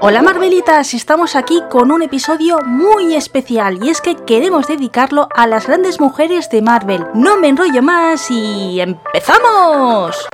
Hola 0.00 0.22
Marvelitas, 0.22 0.94
estamos 0.94 1.34
aquí 1.34 1.60
con 1.68 1.90
un 1.90 2.02
episodio 2.02 2.60
muy 2.64 3.16
especial 3.16 3.80
y 3.82 3.90
es 3.90 4.00
que 4.00 4.14
queremos 4.14 4.68
dedicarlo 4.68 5.28
a 5.34 5.48
las 5.48 5.66
grandes 5.66 6.00
mujeres 6.00 6.48
de 6.50 6.62
Marvel. 6.62 7.04
No 7.14 7.36
me 7.36 7.48
enrollo 7.48 7.82
más 7.82 8.30
y 8.30 8.80
empezamos. 8.80 10.28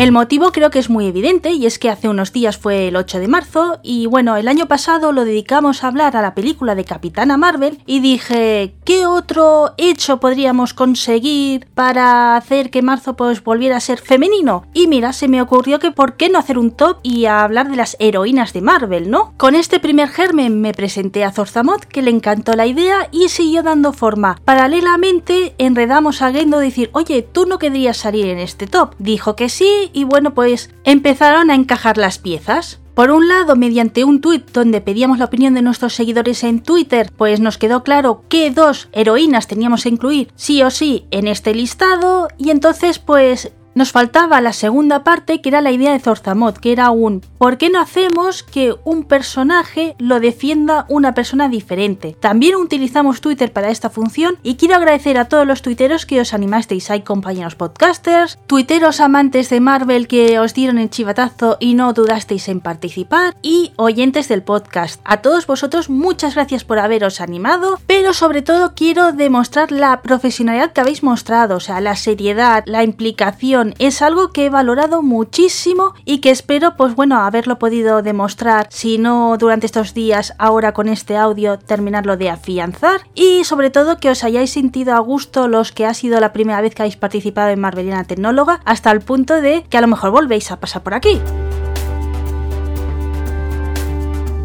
El 0.00 0.12
motivo 0.12 0.50
creo 0.50 0.70
que 0.70 0.78
es 0.78 0.88
muy 0.88 1.04
evidente 1.04 1.50
y 1.50 1.66
es 1.66 1.78
que 1.78 1.90
hace 1.90 2.08
unos 2.08 2.32
días 2.32 2.56
fue 2.56 2.88
el 2.88 2.96
8 2.96 3.18
de 3.18 3.28
marzo 3.28 3.80
y 3.82 4.06
bueno, 4.06 4.38
el 4.38 4.48
año 4.48 4.64
pasado 4.64 5.12
lo 5.12 5.26
dedicamos 5.26 5.84
a 5.84 5.88
hablar 5.88 6.16
a 6.16 6.22
la 6.22 6.34
película 6.34 6.74
de 6.74 6.86
Capitana 6.86 7.36
Marvel 7.36 7.82
y 7.84 8.00
dije, 8.00 8.76
¿qué 8.86 9.04
otro 9.04 9.74
hecho 9.76 10.18
podríamos 10.18 10.72
conseguir 10.72 11.66
para 11.74 12.34
hacer 12.36 12.70
que 12.70 12.80
marzo 12.80 13.14
pues 13.14 13.44
volviera 13.44 13.76
a 13.76 13.80
ser 13.80 13.98
femenino? 13.98 14.64
Y 14.72 14.86
mira, 14.86 15.12
se 15.12 15.28
me 15.28 15.42
ocurrió 15.42 15.78
que 15.78 15.90
por 15.90 16.16
qué 16.16 16.30
no 16.30 16.38
hacer 16.38 16.56
un 16.56 16.70
top 16.70 16.96
y 17.02 17.26
hablar 17.26 17.68
de 17.68 17.76
las 17.76 17.98
heroínas 18.00 18.54
de 18.54 18.62
Marvel, 18.62 19.10
¿no? 19.10 19.34
Con 19.36 19.54
este 19.54 19.80
primer 19.80 20.08
germen 20.08 20.62
me 20.62 20.72
presenté 20.72 21.24
a 21.24 21.32
Zorzamot 21.32 21.84
que 21.84 22.00
le 22.00 22.10
encantó 22.10 22.54
la 22.54 22.64
idea 22.64 23.10
y 23.12 23.28
siguió 23.28 23.62
dando 23.62 23.92
forma. 23.92 24.40
Paralelamente 24.46 25.54
enredamos 25.58 26.22
a 26.22 26.32
Gendo 26.32 26.58
decir, 26.58 26.88
oye, 26.94 27.20
tú 27.20 27.44
no 27.44 27.58
querrías 27.58 27.98
salir 27.98 28.24
en 28.28 28.38
este 28.38 28.66
top. 28.66 28.94
Dijo 28.98 29.36
que 29.36 29.50
sí 29.50 29.89
y 29.92 30.04
bueno, 30.04 30.34
pues 30.34 30.70
empezaron 30.84 31.50
a 31.50 31.54
encajar 31.54 31.96
las 31.96 32.18
piezas. 32.18 32.80
Por 32.94 33.10
un 33.10 33.28
lado, 33.28 33.56
mediante 33.56 34.04
un 34.04 34.20
tuit 34.20 34.50
donde 34.50 34.80
pedíamos 34.80 35.18
la 35.18 35.24
opinión 35.24 35.54
de 35.54 35.62
nuestros 35.62 35.94
seguidores 35.94 36.44
en 36.44 36.62
Twitter, 36.62 37.10
pues 37.16 37.40
nos 37.40 37.56
quedó 37.56 37.82
claro 37.82 38.24
qué 38.28 38.50
dos 38.50 38.88
heroínas 38.92 39.46
teníamos 39.46 39.84
que 39.84 39.88
incluir 39.88 40.32
sí 40.34 40.62
o 40.62 40.70
sí 40.70 41.06
en 41.10 41.26
este 41.26 41.54
listado 41.54 42.28
y 42.36 42.50
entonces 42.50 42.98
pues 42.98 43.52
nos 43.74 43.92
faltaba 43.92 44.40
la 44.40 44.52
segunda 44.52 45.04
parte 45.04 45.40
que 45.40 45.48
era 45.48 45.60
la 45.60 45.70
idea 45.70 45.92
de 45.92 46.00
Zorzamot, 46.00 46.58
que 46.58 46.72
era 46.72 46.90
un 46.90 47.22
¿por 47.38 47.58
qué 47.58 47.70
no 47.70 47.80
hacemos 47.80 48.42
que 48.42 48.74
un 48.84 49.04
personaje 49.04 49.94
lo 49.98 50.20
defienda 50.20 50.86
una 50.88 51.14
persona 51.14 51.48
diferente? 51.48 52.16
También 52.20 52.56
utilizamos 52.56 53.20
Twitter 53.20 53.52
para 53.52 53.70
esta 53.70 53.90
función 53.90 54.38
y 54.42 54.56
quiero 54.56 54.76
agradecer 54.76 55.18
a 55.18 55.26
todos 55.26 55.46
los 55.46 55.62
tuiteros 55.62 56.06
que 56.06 56.20
os 56.20 56.34
animasteis, 56.34 56.90
hay 56.90 57.02
compañeros 57.02 57.54
podcasters, 57.54 58.38
tuiteros 58.46 59.00
amantes 59.00 59.50
de 59.50 59.60
Marvel 59.60 60.08
que 60.08 60.38
os 60.38 60.54
dieron 60.54 60.78
el 60.78 60.90
chivatazo 60.90 61.56
y 61.60 61.74
no 61.74 61.92
dudasteis 61.92 62.48
en 62.48 62.60
participar 62.60 63.36
y 63.42 63.72
oyentes 63.76 64.28
del 64.28 64.42
podcast. 64.42 65.00
A 65.04 65.18
todos 65.18 65.46
vosotros 65.46 65.90
muchas 65.90 66.34
gracias 66.34 66.64
por 66.64 66.78
haberos 66.78 67.20
animado, 67.20 67.78
pero 67.86 68.14
sobre 68.14 68.42
todo 68.42 68.74
quiero 68.74 69.12
demostrar 69.12 69.72
la 69.72 70.02
profesionalidad 70.02 70.72
que 70.72 70.80
habéis 70.80 71.02
mostrado, 71.02 71.56
o 71.56 71.60
sea, 71.60 71.80
la 71.80 71.96
seriedad, 71.96 72.64
la 72.66 72.82
implicación 72.82 73.59
es 73.78 74.02
algo 74.02 74.32
que 74.32 74.46
he 74.46 74.50
valorado 74.50 75.02
muchísimo 75.02 75.94
y 76.04 76.18
que 76.18 76.30
espero, 76.30 76.76
pues 76.76 76.94
bueno, 76.94 77.20
haberlo 77.20 77.58
podido 77.58 78.02
demostrar, 78.02 78.66
si 78.70 78.98
no 78.98 79.36
durante 79.38 79.66
estos 79.66 79.94
días, 79.94 80.34
ahora 80.38 80.72
con 80.72 80.88
este 80.88 81.16
audio, 81.16 81.58
terminarlo 81.58 82.16
de 82.16 82.30
afianzar 82.30 83.00
y 83.14 83.44
sobre 83.44 83.70
todo 83.70 83.98
que 83.98 84.10
os 84.10 84.24
hayáis 84.24 84.50
sentido 84.50 84.94
a 84.94 84.98
gusto 84.98 85.48
los 85.48 85.72
que 85.72 85.86
ha 85.86 85.94
sido 85.94 86.20
la 86.20 86.32
primera 86.32 86.60
vez 86.60 86.74
que 86.74 86.82
habéis 86.82 86.96
participado 86.96 87.50
en 87.50 87.60
Marvelina 87.60 88.04
Tecnóloga, 88.04 88.60
hasta 88.64 88.90
el 88.90 89.00
punto 89.00 89.40
de 89.40 89.64
que 89.68 89.78
a 89.78 89.80
lo 89.80 89.88
mejor 89.88 90.10
volvéis 90.10 90.50
a 90.50 90.60
pasar 90.60 90.82
por 90.82 90.94
aquí. 90.94 91.20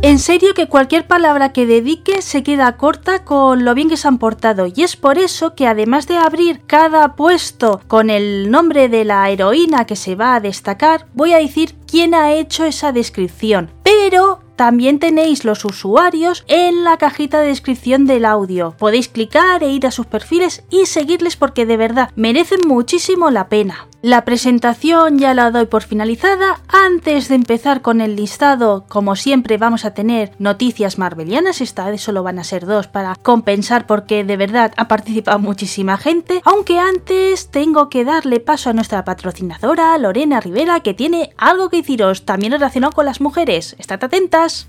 En 0.06 0.20
serio 0.20 0.54
que 0.54 0.68
cualquier 0.68 1.08
palabra 1.08 1.52
que 1.52 1.66
dedique 1.66 2.22
se 2.22 2.44
queda 2.44 2.78
corta 2.78 3.24
con 3.24 3.66
lo 3.66 3.74
bien 3.74 3.90
que 3.90 3.98
se 3.98 4.08
han 4.08 4.20
portado. 4.20 4.68
Y 4.68 4.84
es 4.84 4.96
por 4.96 5.18
eso 5.18 5.56
que 5.56 5.66
además 5.66 6.08
de 6.08 6.16
abrir 6.16 6.62
cada 6.68 7.16
puesto 7.16 7.82
con 7.88 8.12
el 8.12 8.52
nombre 8.52 8.88
de 8.88 9.04
la 9.04 9.28
heroína 9.32 9.86
que 9.86 9.96
se 9.96 10.14
va 10.14 10.36
a 10.36 10.40
destacar, 10.40 11.08
voy 11.16 11.34
a 11.34 11.40
decir 11.40 11.74
quién 11.96 12.14
ha 12.14 12.34
hecho 12.34 12.66
esa 12.66 12.92
descripción. 12.92 13.72
Pero 13.82 14.42
también 14.58 15.00
tenéis 15.00 15.46
los 15.46 15.64
usuarios 15.64 16.44
en 16.48 16.84
la 16.84 16.98
cajita 16.98 17.40
de 17.40 17.48
descripción 17.48 18.06
del 18.06 18.26
audio. 18.26 18.76
Podéis 18.78 19.08
clicar 19.08 19.64
e 19.64 19.70
ir 19.70 19.88
a 19.88 19.92
sus 19.92 20.06
perfiles 20.06 20.64
y 20.70 20.88
seguirles 20.88 21.38
porque 21.38 21.66
de 21.66 21.78
verdad 21.78 22.10
merecen 22.16 22.62
muchísimo 22.68 23.32
la 23.32 23.48
pena. 23.48 23.88
La 24.02 24.24
presentación 24.24 25.18
ya 25.18 25.34
la 25.34 25.50
doy 25.50 25.66
por 25.66 25.82
finalizada. 25.82 26.62
Antes 26.68 27.28
de 27.28 27.34
empezar 27.34 27.82
con 27.82 28.02
el 28.02 28.16
listado, 28.16 28.86
como 28.88 29.16
siempre 29.16 29.58
vamos 29.58 29.84
a 29.84 29.96
tener 29.96 30.32
noticias 30.38 31.00
marvelianas, 31.00 31.60
esta 31.60 31.90
vez 31.90 32.02
solo 32.02 32.22
van 32.22 32.38
a 32.38 32.44
ser 32.44 32.68
dos 32.68 32.88
para 32.88 33.16
compensar 33.16 33.88
porque 33.88 34.24
de 34.24 34.38
verdad 34.38 34.74
ha 34.78 34.88
participado 34.88 35.40
muchísima 35.40 35.98
gente. 35.98 36.42
Aunque 36.46 36.78
antes 36.78 37.50
tengo 37.50 37.90
que 37.90 38.06
darle 38.06 38.40
paso 38.40 38.70
a 38.70 38.74
nuestra 38.74 39.04
patrocinadora, 39.04 39.98
Lorena 39.98 40.40
Rivera, 40.40 40.82
que 40.82 40.94
tiene 40.94 41.32
algo 41.38 41.70
que 41.70 41.78
deciros 41.86 42.26
también 42.26 42.52
relacionado 42.52 42.94
con 42.94 43.06
las 43.06 43.22
mujeres. 43.22 43.76
Estad 43.78 44.04
atentas. 44.04 44.66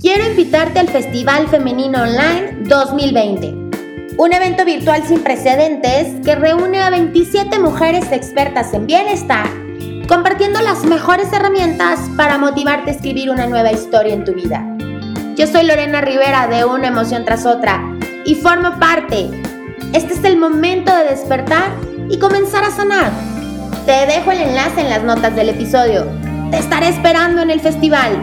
Quiero 0.00 0.28
invitarte 0.28 0.78
al 0.78 0.88
Festival 0.88 1.48
Femenino 1.48 2.02
Online 2.02 2.58
2020 2.68 3.68
un 4.18 4.32
evento 4.32 4.64
virtual 4.64 5.04
sin 5.06 5.20
precedentes 5.20 6.24
que 6.24 6.34
reúne 6.34 6.80
a 6.80 6.90
27 6.90 7.60
mujeres 7.60 8.10
expertas 8.10 8.74
en 8.74 8.86
bienestar, 8.86 9.46
compartiendo 10.08 10.60
las 10.60 10.84
mejores 10.84 11.32
herramientas 11.32 12.00
para 12.16 12.36
motivarte 12.36 12.90
a 12.90 12.94
escribir 12.94 13.30
una 13.30 13.46
nueva 13.46 13.70
historia 13.70 14.12
en 14.12 14.24
tu 14.24 14.34
vida. 14.34 14.66
Yo 15.36 15.46
soy 15.46 15.64
Lorena 15.64 16.00
Rivera 16.00 16.48
de 16.48 16.64
Una 16.64 16.88
Emoción 16.88 17.24
tras 17.24 17.46
Otra 17.46 17.80
y 18.24 18.34
formo 18.34 18.76
parte. 18.80 19.30
Este 19.92 20.14
es 20.14 20.24
el 20.24 20.36
momento 20.36 20.92
de 20.94 21.04
despertar 21.04 21.70
y 22.10 22.18
comenzar 22.18 22.64
a 22.64 22.72
sanar. 22.72 23.37
Te 23.88 24.04
dejo 24.04 24.32
el 24.32 24.42
enlace 24.42 24.82
en 24.82 24.90
las 24.90 25.02
notas 25.02 25.34
del 25.34 25.48
episodio. 25.48 26.06
Te 26.50 26.58
estaré 26.58 26.88
esperando 26.88 27.40
en 27.40 27.48
el 27.48 27.58
festival. 27.58 28.22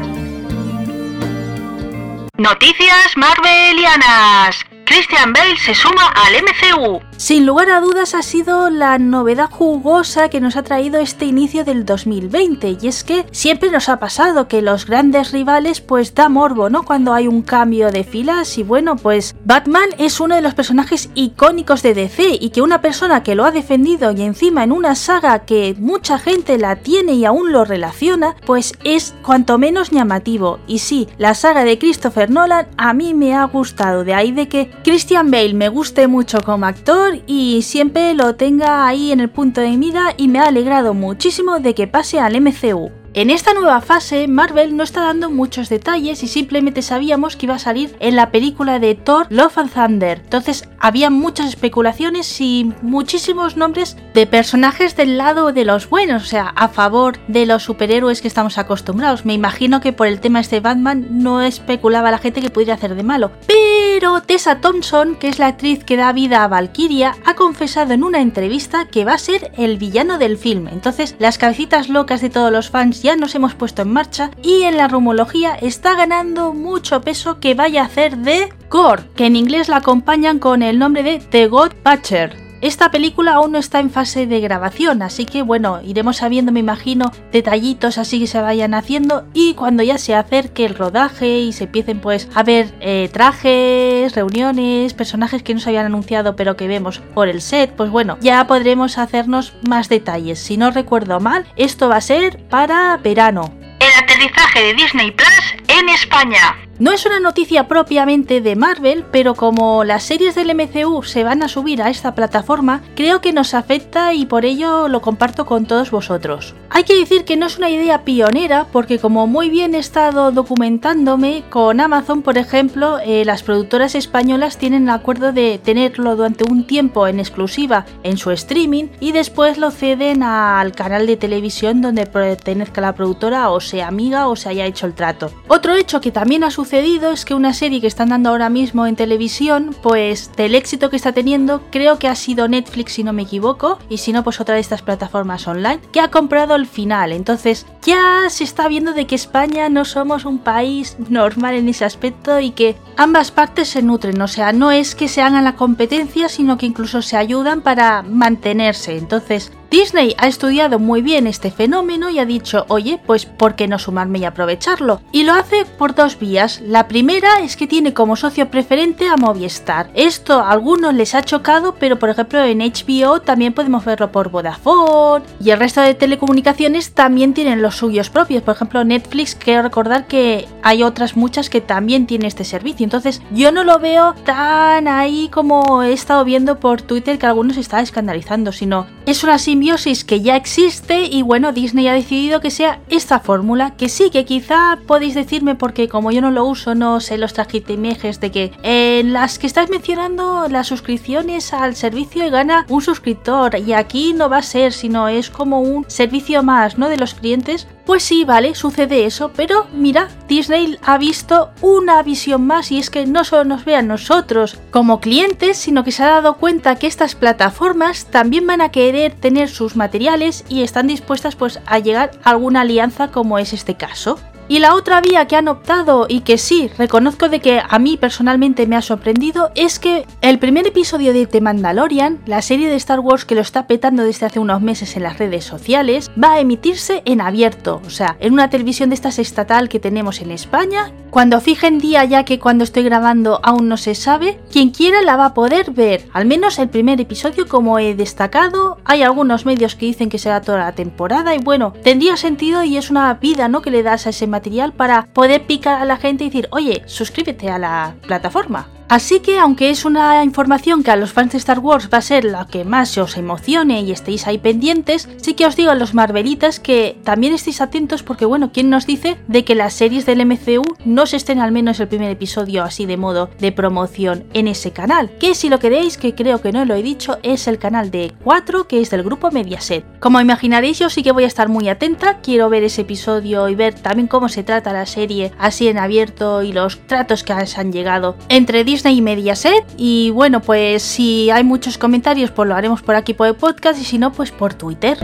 Noticias 2.38 3.18
Marvelianas. 3.18 4.64
Christian 4.86 5.34
Bale 5.34 5.58
se 5.58 5.74
suma 5.74 6.14
al 6.14 6.36
MCU. 6.44 7.02
Sin 7.18 7.46
lugar 7.46 7.70
a 7.70 7.80
dudas 7.80 8.14
ha 8.14 8.22
sido 8.22 8.70
la 8.70 8.98
novedad 9.00 9.50
jugosa 9.50 10.28
que 10.28 10.42
nos 10.42 10.58
ha 10.58 10.64
traído 10.64 11.00
este 11.00 11.24
inicio 11.24 11.64
del 11.64 11.86
2020 11.86 12.78
y 12.82 12.88
es 12.88 13.06
que 13.06 13.26
siempre 13.32 13.72
nos 13.72 13.88
ha 13.88 14.00
pasado 14.00 14.50
que 14.50 14.62
los 14.62 14.86
grandes 14.86 15.32
rivales 15.32 15.80
pues 15.80 16.14
da 16.14 16.28
morbo, 16.28 16.70
¿no? 16.70 16.84
Cuando 16.84 17.14
hay 17.14 17.30
un 17.30 17.42
cambio 17.42 17.90
de 17.90 18.04
filas 18.04 18.58
y 18.58 18.64
bueno 18.64 18.98
pues 18.98 19.34
Batman 19.46 19.90
es 19.98 20.20
uno 20.20 20.36
de 20.36 20.42
los 20.42 20.56
personajes 20.56 21.10
icónicos 21.16 21.82
de 21.84 21.94
DC 21.94 22.38
y 22.40 22.50
que 22.50 22.62
una 22.62 22.82
persona 22.82 23.24
que 23.24 23.36
lo 23.36 23.46
ha 23.46 23.52
defendido 23.52 24.12
y 24.12 24.22
encima 24.22 24.66
en 24.66 24.74
una 24.74 24.94
saga 24.96 25.46
que 25.46 25.74
mucha 25.80 26.20
gente 26.20 26.58
la 26.58 26.76
tiene 26.76 27.14
y 27.14 27.24
aún 27.24 27.54
lo 27.54 27.64
relaciona 27.64 28.36
pues 28.46 28.74
es 28.84 29.16
cuanto 29.24 29.58
menos 29.58 29.90
llamativo 29.90 30.60
y 30.68 30.80
sí, 30.80 31.08
la 31.18 31.34
saga 31.34 31.64
de 31.64 31.80
Christopher 31.80 32.30
Nolan 32.30 32.68
a 32.76 32.94
mí 32.94 33.14
me 33.14 33.36
ha 33.36 33.46
gustado 33.46 34.04
de 34.04 34.14
ahí 34.14 34.34
de 34.34 34.50
que 34.50 34.70
Christian 34.84 35.32
Bale 35.32 35.54
me 35.54 35.70
guste 35.70 36.10
mucho 36.10 36.42
como 36.42 36.66
actor 36.66 37.05
y 37.28 37.62
siempre 37.62 38.14
lo 38.14 38.36
tenga 38.36 38.88
ahí 38.88 39.12
en 39.12 39.20
el 39.20 39.30
punto 39.30 39.62
de 39.62 39.78
mira 39.78 40.14
y 40.18 40.28
me 40.28 40.40
ha 40.40 40.48
alegrado 40.48 40.94
muchísimo 40.94 41.60
de 41.60 41.74
que 41.76 41.88
pase 41.88 42.20
al 42.20 42.40
MCU. 42.42 43.05
En 43.18 43.30
esta 43.30 43.54
nueva 43.54 43.80
fase, 43.80 44.28
Marvel 44.28 44.76
no 44.76 44.84
está 44.84 45.00
dando 45.00 45.30
muchos 45.30 45.70
detalles 45.70 46.22
y 46.22 46.28
simplemente 46.28 46.82
sabíamos 46.82 47.38
que 47.38 47.46
iba 47.46 47.56
a 47.56 47.60
salir 47.60 47.96
en 48.02 48.18
la 48.18 48.30
película 48.30 48.78
de 48.78 48.94
Thor 48.94 49.28
Love 49.30 49.58
and 49.58 49.72
Thunder. 49.72 50.20
Entonces, 50.22 50.68
había 50.82 51.10
muchas 51.10 51.48
especulaciones 51.48 52.42
y 52.42 52.74
muchísimos 52.82 53.56
nombres 53.56 53.96
de 54.14 54.28
personajes 54.28 54.98
del 54.98 55.18
lado 55.18 55.54
de 55.54 55.64
los 55.64 55.90
buenos, 55.90 56.24
o 56.24 56.26
sea, 56.26 56.48
a 56.58 56.68
favor 56.68 57.18
de 57.30 57.46
los 57.46 57.64
superhéroes 57.64 58.22
que 58.22 58.28
estamos 58.28 58.58
acostumbrados. 58.58 59.24
Me 59.24 59.34
imagino 59.34 59.80
que 59.80 59.94
por 59.94 60.08
el 60.08 60.20
tema 60.20 60.42
este 60.42 60.60
Batman 60.60 61.08
no 61.10 61.42
especulaba 61.42 62.12
la 62.12 62.18
gente 62.18 62.42
que 62.42 62.50
pudiera 62.50 62.74
hacer 62.74 62.96
de 62.96 63.04
malo. 63.04 63.32
Pero 63.48 64.24
Tessa 64.24 64.60
Thompson, 64.60 65.16
que 65.16 65.30
es 65.30 65.40
la 65.40 65.48
actriz 65.48 65.86
que 65.86 65.96
da 65.96 66.12
vida 66.12 66.44
a 66.44 66.50
Valkyria, 66.50 67.16
ha 67.24 67.36
confesado 67.36 67.94
en 67.94 68.04
una 68.04 68.20
entrevista 68.20 68.90
que 68.90 69.06
va 69.06 69.14
a 69.14 69.20
ser 69.20 69.54
el 69.58 69.78
villano 69.78 70.18
del 70.18 70.38
film. 70.38 70.68
Entonces, 70.68 71.16
las 71.18 71.38
cabecitas 71.38 71.88
locas 71.88 72.20
de 72.20 72.30
todos 72.30 72.52
los 72.52 72.70
fans 72.70 73.05
ya 73.06 73.16
nos 73.16 73.36
hemos 73.36 73.54
puesto 73.54 73.84
en 73.84 73.94
marcha 73.94 74.32
y 74.42 74.64
en 74.64 74.78
la 74.78 74.88
rumología 74.88 75.54
está 75.54 75.94
ganando 75.94 76.54
mucho 76.54 77.02
peso 77.02 77.40
que 77.40 77.54
vaya 77.54 77.84
a 77.84 77.86
hacer 77.86 78.18
de 78.18 78.52
Gore, 78.68 79.04
que 79.16 79.28
en 79.28 79.36
inglés 79.36 79.70
la 79.70 79.78
acompañan 79.78 80.40
con 80.40 80.64
el 80.64 80.80
nombre 80.80 81.04
de 81.04 81.20
The 81.20 81.48
God 81.48 81.74
Patcher. 81.84 82.45
Esta 82.66 82.90
película 82.90 83.36
aún 83.36 83.52
no 83.52 83.60
está 83.60 83.80
en 83.80 83.92
fase 83.92 84.26
de 84.26 84.42
grabación, 84.42 85.04
así 85.04 85.28
que 85.28 85.44
bueno, 85.44 85.82
iremos 85.84 86.18
sabiendo, 86.18 86.52
me 86.52 86.62
imagino, 86.62 87.12
detallitos 87.32 88.00
así 88.00 88.20
que 88.20 88.26
se 88.26 88.42
vayan 88.42 88.74
haciendo 88.74 89.28
y 89.36 89.54
cuando 89.54 89.84
ya 89.84 90.00
se 90.00 90.16
acerque 90.16 90.66
el 90.66 90.74
rodaje 90.74 91.42
y 91.42 91.54
se 91.54 91.66
empiecen 91.66 92.02
pues 92.02 92.28
a 92.34 92.42
ver 92.42 92.74
eh, 92.80 93.08
trajes, 93.14 94.16
reuniones, 94.16 94.96
personajes 94.96 95.44
que 95.44 95.54
no 95.54 95.60
se 95.60 95.70
habían 95.70 95.86
anunciado 95.86 96.36
pero 96.36 96.58
que 96.58 96.68
vemos 96.68 97.04
por 97.14 97.28
el 97.28 97.44
set, 97.44 97.72
pues 97.76 97.92
bueno, 97.92 98.18
ya 98.20 98.48
podremos 98.48 98.98
hacernos 98.98 99.54
más 99.70 99.88
detalles. 99.88 100.40
Si 100.40 100.58
no 100.58 100.72
recuerdo 100.72 101.20
mal, 101.20 101.46
esto 101.58 101.88
va 101.88 101.98
a 101.98 102.02
ser 102.02 102.40
para 102.50 102.98
verano. 102.98 103.54
El 103.80 104.04
aterrizaje 104.04 104.64
de 104.64 104.74
Disney 104.74 105.12
Plus 105.12 105.54
en 105.68 105.88
España. 105.90 106.65
No 106.78 106.92
es 106.92 107.06
una 107.06 107.22
noticia 107.22 107.70
propiamente 107.70 108.42
de 108.42 108.58
Marvel, 108.58 109.06
pero 109.10 109.34
como 109.34 109.86
las 109.86 110.04
series 110.04 110.36
del 110.36 110.54
MCU 110.54 111.04
se 111.04 111.24
van 111.24 111.42
a 111.42 111.48
subir 111.48 111.82
a 111.82 111.90
esta 111.90 112.14
plataforma, 112.16 112.82
creo 112.98 113.22
que 113.22 113.32
nos 113.32 113.54
afecta 113.54 114.14
y 114.14 114.26
por 114.26 114.44
ello 114.44 114.90
lo 114.90 115.02
comparto 115.02 115.46
con 115.46 115.68
todos 115.68 115.90
vosotros. 115.90 116.54
Hay 116.70 116.84
que 116.84 117.00
decir 117.00 117.24
que 117.24 117.38
no 117.38 117.46
es 117.46 117.58
una 117.58 117.70
idea 117.70 118.04
pionera 118.04 118.68
porque 118.74 119.00
como 119.00 119.26
muy 119.26 119.50
bien 119.50 119.74
he 119.74 119.78
estado 119.78 120.34
documentándome 120.34 121.46
con 121.50 121.80
Amazon, 121.80 122.22
por 122.24 122.38
ejemplo, 122.38 123.00
eh, 123.00 123.24
las 123.24 123.42
productoras 123.42 123.96
españolas 123.96 124.58
tienen 124.58 124.84
el 124.84 124.90
acuerdo 124.90 125.32
de 125.32 125.62
tenerlo 125.64 126.18
durante 126.18 126.44
un 126.44 126.68
tiempo 126.68 127.08
en 127.08 127.22
exclusiva 127.22 127.86
en 128.04 128.18
su 128.18 128.32
streaming 128.32 128.88
y 129.00 129.14
después 129.14 129.58
lo 129.58 129.72
ceden 129.72 130.24
al 130.24 130.74
canal 130.74 131.08
de 131.08 131.16
televisión 131.16 131.82
donde 131.82 132.06
pertenezca 132.06 132.82
la 132.82 132.96
productora 132.96 133.50
o 133.50 133.62
sea 133.62 133.88
amiga 133.88 134.28
o 134.28 134.36
se 134.36 134.50
haya 134.50 134.66
hecho 134.66 134.88
el 134.88 134.94
trato. 134.94 135.32
Otro 135.48 135.74
hecho 135.74 136.02
que 136.02 136.12
también 136.12 136.44
ha 136.44 136.52
sucedido 136.52 136.65
es 136.72 137.26
que 137.26 137.34
una 137.34 137.54
serie 137.54 137.80
que 137.80 137.88
están 137.88 138.10
dando 138.10 138.30
ahora 138.30 138.50
mismo 138.50 138.88
en 138.88 138.96
televisión, 138.96 139.76
pues 139.82 140.32
del 140.36 140.56
éxito 140.56 140.90
que 140.90 140.96
está 140.96 141.12
teniendo, 141.12 141.62
creo 141.72 142.00
que 142.00 142.08
ha 142.08 142.16
sido 142.16 142.48
Netflix 142.48 142.94
si 142.94 143.04
no 143.04 143.14
me 143.14 143.24
equivoco, 143.24 143.78
y 143.90 143.98
si 143.98 144.12
no, 144.12 144.24
pues 144.24 144.42
otra 144.42 144.56
de 144.56 144.62
estas 144.62 144.82
plataformas 144.82 145.48
online, 145.48 145.80
que 145.92 146.02
ha 146.02 146.12
comprado 146.12 146.56
el 146.56 146.66
final. 146.66 147.12
Entonces 147.12 147.66
ya 147.84 148.30
se 148.30 148.44
está 148.44 148.68
viendo 148.68 148.94
de 148.94 149.06
que 149.06 149.16
España 149.16 149.70
no 149.70 149.86
somos 149.86 150.26
un 150.26 150.40
país 150.40 150.98
normal 151.10 151.56
en 151.56 151.70
ese 151.70 151.86
aspecto 151.86 152.40
y 152.40 152.52
que 152.52 152.76
ambas 152.98 153.32
partes 153.32 153.70
se 153.70 153.82
nutren, 153.82 154.22
o 154.22 154.28
sea, 154.28 154.52
no 154.52 154.72
es 154.72 154.96
que 154.96 155.08
se 155.08 155.22
hagan 155.22 155.44
la 155.44 155.56
competencia, 155.56 156.30
sino 156.30 156.58
que 156.58 156.66
incluso 156.66 157.02
se 157.02 157.18
ayudan 157.18 157.62
para 157.62 158.02
mantenerse. 158.02 158.98
Entonces, 158.98 159.52
Disney 159.70 160.16
ha 160.18 160.28
estudiado 160.28 160.80
muy 160.80 161.02
bien 161.02 161.28
este 161.28 161.52
fenómeno 161.52 162.10
y 162.10 162.20
ha 162.20 162.26
dicho, 162.26 162.66
oye, 162.70 163.00
pues 163.06 163.26
¿por 163.26 163.56
qué 163.56 163.68
no 163.68 163.80
sumarme 163.80 164.20
y 164.20 164.26
aprovecharlo? 164.26 165.02
Y 165.12 165.24
lo 165.24 165.34
hace 165.34 165.66
por 165.66 165.96
dos 165.96 166.20
vías. 166.20 166.62
La 166.62 166.88
primera 166.88 167.40
es 167.42 167.56
que 167.56 167.68
tiene 167.68 167.94
como 167.94 168.16
socio 168.16 168.50
preferente 168.50 169.08
a 169.08 169.18
Movistar. 169.18 169.90
Esto 169.94 170.40
a 170.40 170.52
algunos 170.52 170.94
les 170.94 171.16
ha 171.16 171.24
chocado, 171.24 171.76
pero 171.76 172.00
por 172.00 172.10
ejemplo 172.10 172.44
en 172.44 172.60
HBO 172.60 173.22
también 173.22 173.54
podemos 173.54 173.84
verlo 173.86 174.12
por 174.12 174.30
Vodafone 174.30 175.26
y 175.40 175.50
el 175.50 175.60
resto 175.60 175.82
de 175.82 175.94
telecomunicaciones 175.94 176.94
también 176.94 177.34
tienen 177.34 177.62
los 177.62 177.76
suyos 177.76 178.10
propios. 178.10 178.44
Por 178.44 178.56
ejemplo 178.56 178.84
Netflix, 178.84 179.36
quiero 179.36 179.64
recordar 179.64 180.08
que 180.08 180.48
hay 180.62 180.84
otras 180.84 181.16
muchas 181.16 181.50
que 181.50 181.62
también 181.62 182.08
tienen 182.08 182.28
este 182.28 182.44
servicio. 182.44 182.84
Entonces 182.84 183.22
yo 183.32 183.52
no 183.52 183.64
lo 183.64 183.80
veo 183.80 184.14
tan 184.26 184.88
ahí 184.88 185.30
como 185.32 185.84
he 185.84 185.94
estado 185.94 186.24
viendo 186.24 186.60
por 186.60 186.82
Twitter 186.82 187.18
que 187.18 187.26
algunos 187.26 187.58
están 187.58 187.84
escandalizando, 187.84 188.52
sino 188.52 188.88
es 189.06 189.24
una 189.24 189.38
simbiosis 189.56 190.04
que 190.04 190.20
ya 190.20 190.36
existe 190.36 191.06
y 191.06 191.22
bueno, 191.22 191.54
Disney 191.54 191.88
ha 191.88 191.94
decidido 191.94 192.42
que 192.42 192.52
sea 192.52 192.82
esta 192.90 193.22
fórmula, 193.22 193.78
que 193.78 193.88
sí, 193.88 194.10
que 194.10 194.26
quizá 194.26 194.80
podéis 194.86 195.16
decirme 195.16 195.56
porque 195.56 195.88
como 195.88 196.12
yo 196.12 196.20
no 196.20 196.30
lo 196.30 196.44
uso, 196.44 196.76
no 196.76 197.00
sé 197.00 197.18
los 197.18 197.32
trajitemejes 197.32 198.20
de 198.20 198.32
que 198.32 198.52
en 198.64 199.14
las 199.14 199.40
que 199.40 199.48
estás 199.48 199.70
mencionando 199.70 200.50
las 200.50 200.68
suscripciones 200.68 201.54
al 201.54 201.78
servicio 201.78 202.28
y 202.28 202.30
gana 202.30 202.66
un 202.68 202.82
suscriptor 202.82 203.58
y 203.58 203.72
aquí 203.72 204.14
no 204.14 204.28
va 204.28 204.40
a 204.40 204.42
ser, 204.42 204.74
sino 204.74 205.08
es 205.08 205.30
como 205.30 205.62
un 205.62 205.86
servicio 205.88 206.44
más, 206.44 206.78
¿no? 206.78 206.90
De 206.90 206.98
los 206.98 207.14
clientes. 207.14 207.66
Pues 207.86 208.02
sí, 208.02 208.26
vale, 208.26 208.56
sucede 208.56 209.06
eso, 209.06 209.32
pero 209.36 209.68
mira, 209.72 210.08
Disney 210.28 210.78
ha 210.84 210.98
visto 210.98 211.52
una 211.62 212.02
visión 212.02 212.46
más 212.48 212.72
y 212.72 212.80
es 212.80 212.90
que 212.90 213.06
no 213.06 213.24
solo 213.24 213.44
nos 213.44 213.64
ve 213.64 213.76
a 213.76 213.84
nosotros 213.84 214.58
como 214.72 215.00
clientes, 215.00 215.58
sino 215.58 215.84
que 215.84 215.92
se 215.92 216.04
ha 216.04 216.08
dado 216.08 216.38
cuenta 216.38 216.78
que 216.78 216.88
estas 216.88 217.14
plataformas 217.14 218.08
también 218.08 218.48
van 218.48 218.62
a 218.62 218.70
querer 218.70 219.14
tener 219.14 219.50
sus 219.50 219.76
materiales 219.76 220.46
y 220.50 220.64
están 220.64 220.88
dispuestas 220.88 221.36
pues 221.36 221.60
a 221.68 221.78
llegar 221.78 222.12
a 222.24 222.32
alguna 222.32 222.62
alianza 222.62 223.12
como 223.12 223.38
es 223.38 223.54
este 223.54 223.76
caso. 223.76 224.20
Y 224.48 224.60
la 224.60 224.76
otra 224.76 225.02
vía 225.02 225.26
que 225.26 225.36
han 225.36 225.48
optado 225.48 226.06
y 226.08 226.22
que 226.22 226.38
sí, 226.38 226.70
reconozco 226.78 227.30
de 227.30 227.40
que 227.40 227.62
a 227.68 227.80
mí 227.80 227.98
personalmente 227.98 228.68
me 228.68 228.76
ha 228.76 228.82
sorprendido, 228.82 229.50
es 229.56 229.80
que 229.80 230.06
el 230.22 230.38
primer 230.38 230.68
episodio 230.68 231.14
de 231.14 231.26
The 231.26 231.42
Mandalorian, 231.42 232.20
la 232.28 232.44
serie 232.44 232.70
de 232.70 232.76
Star 232.76 233.00
Wars 233.00 233.26
que 233.26 233.34
lo 233.34 233.42
está 233.42 233.66
petando 233.66 234.04
desde 234.04 234.28
hace 234.28 234.40
unos 234.40 234.62
meses 234.62 234.96
en 234.98 235.04
las 235.04 235.18
redes 235.18 235.46
sociales, 235.46 236.12
va 236.22 236.34
a 236.34 236.40
emitirse 236.40 237.02
en 237.06 237.22
abierto, 237.22 237.82
o 237.86 237.90
sea, 237.90 238.18
en 238.20 238.34
una 238.34 238.52
televisión 238.52 238.90
de 238.90 238.96
estas 238.96 239.18
estatal 239.18 239.68
que 239.68 239.80
tenemos 239.80 240.22
en 240.22 240.30
España. 240.30 240.92
Cuando 241.10 241.42
fijen 241.42 241.80
día 241.80 242.04
ya 242.06 242.26
que 242.26 242.40
cuando 242.40 242.66
estoy 242.66 242.84
grabando 242.84 243.40
aún 243.42 243.68
no 243.68 243.78
se 243.78 243.96
sabe, 243.96 244.40
quien 244.52 244.70
quiera 244.70 245.02
la 245.02 245.16
va 245.16 245.28
a 245.28 245.34
poder 245.34 245.72
ver, 245.72 246.08
al 246.14 246.26
menos 246.26 246.60
el 246.60 246.70
primer 246.70 247.00
episodio 247.02 247.48
como 247.48 247.80
he 247.80 247.96
destacado, 247.96 248.78
hay 248.84 249.02
algunos 249.02 249.46
medios 249.46 249.76
que 249.76 249.88
dicen 249.88 250.10
que 250.10 250.20
será 250.20 250.42
toda 250.42 250.60
la 250.60 250.74
temporada 250.74 251.34
y 251.34 251.40
bueno, 251.40 251.74
tendría 251.84 252.18
sentido 252.18 252.64
y 252.64 252.78
es 252.78 252.92
una 252.92 253.14
vida, 253.16 253.48
¿no? 253.48 253.62
que 253.62 253.72
le 253.72 253.82
das 253.82 254.06
a 254.06 254.10
ese 254.10 254.28
material 254.36 254.74
para 254.74 255.06
poder 255.14 255.46
picar 255.48 255.82
a 255.82 255.86
la 255.86 255.98
gente 255.98 256.24
y 256.24 256.30
decir, 256.30 256.48
oye, 256.52 256.84
suscríbete 256.86 257.50
a 257.50 257.58
la 257.58 257.96
plataforma. 258.06 258.68
Así 258.88 259.20
que 259.20 259.40
aunque 259.40 259.72
es 259.72 259.84
una 259.84 260.24
información 260.24 260.84
que 260.84 260.92
a 260.92 260.96
los 260.96 261.12
fans 261.12 261.32
de 261.32 261.40
Star 261.40 261.58
Wars 261.58 261.90
va 261.92 261.98
a 261.98 262.02
ser 262.02 262.24
la 262.24 262.46
que 262.46 262.66
más 262.66 262.98
os 263.00 263.18
emocione 263.18 263.82
y 263.82 263.92
estéis 263.92 264.28
ahí 264.28 264.38
pendientes, 264.38 265.10
sí 265.18 265.34
que 265.34 265.48
os 265.48 265.56
digo 265.56 265.72
a 265.72 265.76
los 265.76 265.96
Marvelitas 265.96 266.60
que 266.60 266.98
también 267.04 267.34
estéis 267.34 267.62
atentos 267.62 268.04
porque 268.04 268.26
bueno, 268.26 268.52
¿quién 268.54 268.70
nos 268.70 268.86
dice 268.86 269.18
de 269.28 269.44
que 269.44 269.56
las 269.56 269.74
series 269.74 270.06
del 270.06 270.24
MCU 270.24 270.64
no 270.86 271.08
se 271.08 271.18
estén 271.18 271.40
al 271.40 271.52
menos 271.52 271.80
el 271.80 271.88
primer 271.88 272.12
episodio 272.12 272.64
así 272.64 272.86
de 272.86 272.98
modo 272.98 273.32
de 273.40 273.52
promoción 273.52 274.26
en 274.34 274.48
ese 274.48 274.72
canal? 274.72 275.10
Que 275.20 275.34
si 275.34 275.50
lo 275.50 275.60
queréis, 275.60 275.98
que 275.98 276.14
creo 276.14 276.42
que 276.42 276.52
no 276.52 276.64
lo 276.64 276.76
he 276.76 276.84
dicho, 276.84 277.18
es 277.24 277.48
el 277.48 277.58
canal 277.58 277.90
de 277.90 278.14
4 278.24 278.68
que 278.68 278.82
es 278.82 278.92
del 278.92 279.04
grupo 279.04 279.32
Mediaset. 279.32 279.84
Como 280.00 280.22
imaginaréis 280.22 280.78
yo 280.78 280.92
sí 280.92 281.02
que 281.02 281.12
voy 281.12 281.24
a 281.24 281.28
estar 281.28 281.50
muy 281.50 281.70
atenta, 281.70 282.20
quiero 282.20 282.50
ver 282.50 282.64
ese 282.64 282.82
episodio 282.82 283.50
y 283.50 283.56
ver 283.56 283.74
también 283.74 284.08
cómo 284.08 284.30
se 284.30 284.44
trata 284.44 284.74
la 284.74 284.86
serie 284.86 285.32
así 285.40 285.68
en 285.68 285.80
abierto 285.80 286.44
y 286.44 286.54
los 286.54 286.86
tratos 286.86 287.24
que 287.24 287.34
han 287.34 287.72
llegado 287.72 288.16
entre 288.30 288.64
Disney 288.76 288.98
y 288.98 289.02
Mediaset. 289.02 289.66
Y 289.78 290.10
bueno, 290.10 290.42
pues 290.42 290.84
si 290.84 291.30
hay 291.30 291.46
muchos 291.46 291.78
comentarios, 291.78 292.32
pues 292.32 292.50
lo 292.50 292.56
haremos 292.56 292.82
por 292.82 292.96
aquí 292.96 293.14
por 293.14 293.28
el 293.28 293.36
podcast 293.36 293.80
y 293.80 293.86
si 293.86 293.98
no, 293.98 294.12
pues 294.12 294.32
por 294.32 294.54
Twitter. 294.54 294.98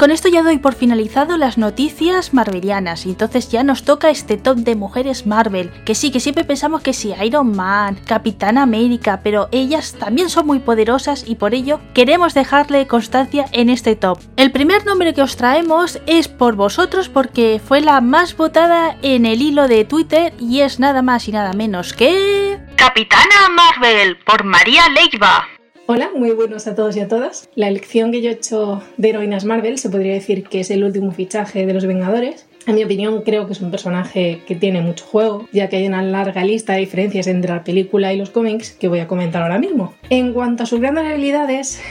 Con 0.00 0.10
esto 0.10 0.30
ya 0.30 0.42
doy 0.42 0.56
por 0.56 0.74
finalizado 0.74 1.36
las 1.36 1.58
noticias 1.58 2.32
marvelianas. 2.32 3.04
Y 3.04 3.10
entonces 3.10 3.50
ya 3.50 3.62
nos 3.62 3.84
toca 3.84 4.08
este 4.08 4.38
top 4.38 4.56
de 4.56 4.74
mujeres 4.74 5.26
Marvel. 5.26 5.70
Que 5.84 5.94
sí, 5.94 6.10
que 6.10 6.20
siempre 6.20 6.44
pensamos 6.44 6.80
que 6.80 6.94
sí, 6.94 7.12
Iron 7.22 7.54
Man, 7.54 8.00
Capitán 8.06 8.56
América, 8.56 9.20
pero 9.22 9.50
ellas 9.52 9.94
también 10.00 10.30
son 10.30 10.46
muy 10.46 10.60
poderosas 10.60 11.28
y 11.28 11.34
por 11.34 11.52
ello 11.52 11.80
queremos 11.92 12.32
dejarle 12.32 12.86
constancia 12.86 13.44
en 13.52 13.68
este 13.68 13.94
top. 13.94 14.18
El 14.38 14.52
primer 14.52 14.86
nombre 14.86 15.12
que 15.12 15.20
os 15.20 15.36
traemos 15.36 16.00
es 16.06 16.28
por 16.28 16.56
vosotros 16.56 17.10
porque 17.10 17.60
fue 17.62 17.82
la 17.82 18.00
más 18.00 18.34
votada 18.34 18.96
en 19.02 19.26
el 19.26 19.42
hilo 19.42 19.68
de 19.68 19.84
Twitter 19.84 20.32
y 20.40 20.62
es 20.62 20.80
nada 20.80 21.02
más 21.02 21.28
y 21.28 21.32
nada 21.32 21.52
menos 21.52 21.92
que... 21.92 22.58
Capitana 22.74 23.50
Marvel 23.54 24.16
por 24.24 24.44
María 24.44 24.84
Leiva. 24.88 25.59
Hola, 25.92 26.10
muy 26.14 26.30
buenos 26.30 26.68
a 26.68 26.76
todos 26.76 26.96
y 26.96 27.00
a 27.00 27.08
todas. 27.08 27.48
La 27.56 27.66
elección 27.66 28.12
que 28.12 28.22
yo 28.22 28.30
he 28.30 28.34
hecho 28.34 28.80
de 28.96 29.08
heroínas 29.08 29.44
Marvel 29.44 29.76
se 29.76 29.90
podría 29.90 30.12
decir 30.12 30.44
que 30.44 30.60
es 30.60 30.70
el 30.70 30.84
último 30.84 31.10
fichaje 31.10 31.66
de 31.66 31.74
los 31.74 31.84
Vengadores. 31.84 32.46
En 32.68 32.76
mi 32.76 32.84
opinión, 32.84 33.22
creo 33.22 33.48
que 33.48 33.54
es 33.54 33.60
un 33.60 33.72
personaje 33.72 34.42
que 34.46 34.54
tiene 34.54 34.82
mucho 34.82 35.04
juego, 35.04 35.48
ya 35.52 35.68
que 35.68 35.78
hay 35.78 35.88
una 35.88 36.00
larga 36.02 36.44
lista 36.44 36.74
de 36.74 36.78
diferencias 36.78 37.26
entre 37.26 37.52
la 37.52 37.64
película 37.64 38.12
y 38.12 38.18
los 38.18 38.30
cómics 38.30 38.70
que 38.70 38.86
voy 38.86 39.00
a 39.00 39.08
comentar 39.08 39.42
ahora 39.42 39.58
mismo. 39.58 39.92
En 40.10 40.32
cuanto 40.32 40.62
a 40.62 40.66
sus 40.66 40.78
grandes 40.78 41.06
habilidades, 41.06 41.82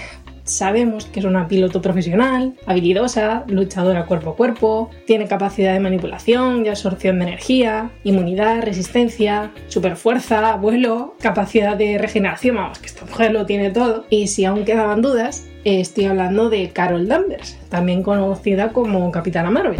Sabemos 0.49 1.05
que 1.05 1.19
es 1.19 1.25
una 1.25 1.47
piloto 1.47 1.79
profesional, 1.81 2.55
habilidosa, 2.65 3.43
luchadora 3.47 4.07
cuerpo 4.07 4.31
a 4.31 4.35
cuerpo, 4.35 4.89
tiene 5.05 5.27
capacidad 5.27 5.73
de 5.73 5.79
manipulación 5.79 6.65
y 6.65 6.69
absorción 6.69 7.19
de 7.19 7.25
energía, 7.25 7.91
inmunidad, 8.03 8.63
resistencia, 8.63 9.51
superfuerza, 9.67 10.55
vuelo, 10.55 11.15
capacidad 11.21 11.77
de 11.77 11.99
regeneración, 11.99 12.55
vamos, 12.55 12.79
que 12.79 12.87
esta 12.87 13.05
mujer 13.05 13.31
lo 13.31 13.45
tiene 13.45 13.69
todo. 13.69 14.05
Y 14.09 14.27
si 14.27 14.45
aún 14.45 14.65
quedaban 14.65 15.03
dudas, 15.03 15.47
estoy 15.63 16.05
hablando 16.05 16.49
de 16.49 16.69
Carol 16.69 17.07
Danvers, 17.07 17.57
también 17.69 18.01
conocida 18.01 18.69
como 18.69 19.11
Capitana 19.11 19.51
Marvel. 19.51 19.79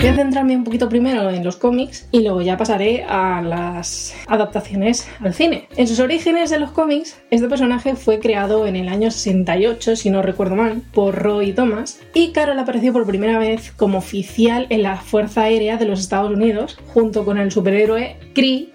Voy 0.00 0.08
a 0.08 0.14
centrarme 0.14 0.56
un 0.56 0.64
poquito 0.64 0.88
primero 0.88 1.28
en 1.28 1.44
los 1.44 1.56
cómics 1.56 2.08
y 2.10 2.22
luego 2.22 2.40
ya 2.40 2.56
pasaré 2.56 3.04
a 3.06 3.42
las 3.42 4.14
adaptaciones 4.28 5.06
al 5.20 5.34
cine. 5.34 5.68
En 5.76 5.86
sus 5.86 6.00
orígenes 6.00 6.48
de 6.48 6.58
los 6.58 6.70
cómics, 6.70 7.20
este 7.30 7.48
personaje 7.48 7.94
fue 7.96 8.18
creado 8.18 8.66
en 8.66 8.76
el 8.76 8.88
año 8.88 9.10
68, 9.10 9.96
si 9.96 10.08
no 10.08 10.22
recuerdo 10.22 10.56
mal, 10.56 10.80
por 10.94 11.16
Roy 11.16 11.52
Thomas 11.52 12.00
y 12.14 12.32
Carol 12.32 12.58
apareció 12.58 12.94
por 12.94 13.06
primera 13.06 13.38
vez 13.38 13.72
como 13.72 13.98
oficial 13.98 14.66
en 14.70 14.84
la 14.84 14.96
Fuerza 14.96 15.42
Aérea 15.42 15.76
de 15.76 15.84
los 15.84 16.00
Estados 16.00 16.32
Unidos 16.32 16.78
junto 16.86 17.26
con 17.26 17.36
el 17.36 17.52
superhéroe 17.52 18.16
Kree 18.32 18.70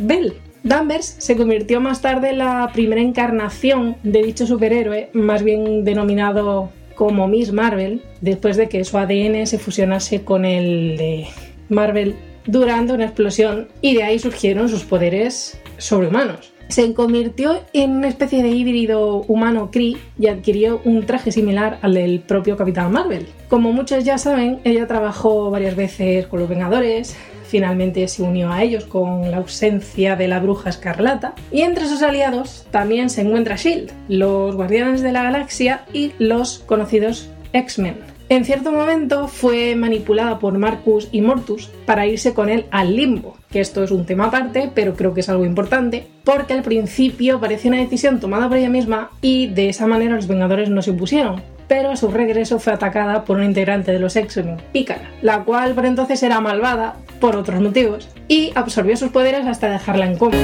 Bell. 0.00 0.34
Danvers 0.64 1.14
se 1.18 1.36
convirtió 1.36 1.80
más 1.80 2.00
tarde 2.00 2.30
en 2.30 2.38
la 2.38 2.70
primera 2.72 3.00
encarnación 3.00 3.98
de 4.02 4.20
dicho 4.20 4.48
superhéroe, 4.48 5.10
más 5.12 5.44
bien 5.44 5.84
denominado 5.84 6.70
como 6.96 7.28
Miss 7.28 7.52
Marvel 7.52 8.02
después 8.20 8.56
de 8.56 8.68
que 8.68 8.84
su 8.84 8.98
ADN 8.98 9.46
se 9.46 9.58
fusionase 9.58 10.24
con 10.24 10.44
el 10.44 10.96
de 10.96 11.26
Marvel 11.68 12.16
durante 12.46 12.92
una 12.92 13.04
explosión 13.04 13.68
y 13.80 13.94
de 13.94 14.02
ahí 14.02 14.18
surgieron 14.18 14.68
sus 14.68 14.82
poderes 14.82 15.60
sobrehumanos. 15.78 16.55
Se 16.68 16.92
convirtió 16.94 17.60
en 17.72 17.92
una 17.92 18.08
especie 18.08 18.42
de 18.42 18.48
híbrido 18.48 19.24
humano 19.28 19.70
Kree 19.70 19.96
y 20.18 20.26
adquirió 20.28 20.80
un 20.84 21.06
traje 21.06 21.32
similar 21.32 21.78
al 21.82 21.94
del 21.94 22.20
propio 22.20 22.56
Capitán 22.56 22.92
Marvel. 22.92 23.26
Como 23.48 23.72
muchos 23.72 24.04
ya 24.04 24.18
saben, 24.18 24.60
ella 24.64 24.86
trabajó 24.86 25.50
varias 25.50 25.76
veces 25.76 26.26
con 26.26 26.40
los 26.40 26.48
Vengadores, 26.48 27.16
finalmente 27.46 28.06
se 28.08 28.22
unió 28.22 28.52
a 28.52 28.62
ellos 28.62 28.84
con 28.84 29.30
la 29.30 29.38
ausencia 29.38 30.16
de 30.16 30.28
la 30.28 30.40
bruja 30.40 30.70
escarlata. 30.70 31.34
Y 31.52 31.62
entre 31.62 31.86
sus 31.86 32.02
aliados 32.02 32.66
también 32.70 33.10
se 33.10 33.22
encuentra 33.22 33.56
Shield, 33.56 33.92
los 34.08 34.54
Guardianes 34.56 35.02
de 35.02 35.12
la 35.12 35.22
Galaxia 35.22 35.84
y 35.92 36.12
los 36.18 36.58
conocidos 36.60 37.30
X-Men. 37.52 37.96
En 38.28 38.44
cierto 38.44 38.72
momento 38.72 39.28
fue 39.28 39.76
manipulada 39.76 40.40
por 40.40 40.58
Marcus 40.58 41.08
y 41.12 41.20
Mortus 41.20 41.70
para 41.86 42.06
irse 42.06 42.34
con 42.34 42.48
él 42.48 42.66
al 42.72 42.96
limbo, 42.96 43.36
que 43.56 43.62
esto 43.62 43.82
es 43.82 43.90
un 43.90 44.04
tema 44.04 44.26
aparte, 44.26 44.70
pero 44.74 44.94
creo 44.94 45.14
que 45.14 45.20
es 45.20 45.30
algo 45.30 45.46
importante, 45.46 46.06
porque 46.24 46.52
al 46.52 46.60
principio 46.60 47.40
parecía 47.40 47.70
una 47.70 47.80
decisión 47.80 48.20
tomada 48.20 48.48
por 48.48 48.58
ella 48.58 48.68
misma 48.68 49.12
y 49.22 49.46
de 49.46 49.70
esa 49.70 49.86
manera 49.86 50.14
los 50.14 50.26
Vengadores 50.26 50.68
no 50.68 50.82
se 50.82 50.90
impusieron 50.90 51.42
pero 51.66 51.90
a 51.90 51.96
su 51.96 52.08
regreso 52.08 52.60
fue 52.60 52.74
atacada 52.74 53.24
por 53.24 53.38
un 53.38 53.44
integrante 53.44 53.90
de 53.90 53.98
los 53.98 54.14
X-Men, 54.14 54.58
Pícara, 54.72 55.10
la 55.20 55.42
cual 55.42 55.74
por 55.74 55.84
entonces 55.84 56.22
era 56.22 56.40
malvada 56.40 56.94
por 57.20 57.36
otros 57.36 57.60
motivos 57.60 58.08
y 58.28 58.52
absorbió 58.54 58.96
sus 58.96 59.10
poderes 59.10 59.46
hasta 59.46 59.70
dejarla 59.70 60.06
en 60.06 60.16
coma, 60.16 60.36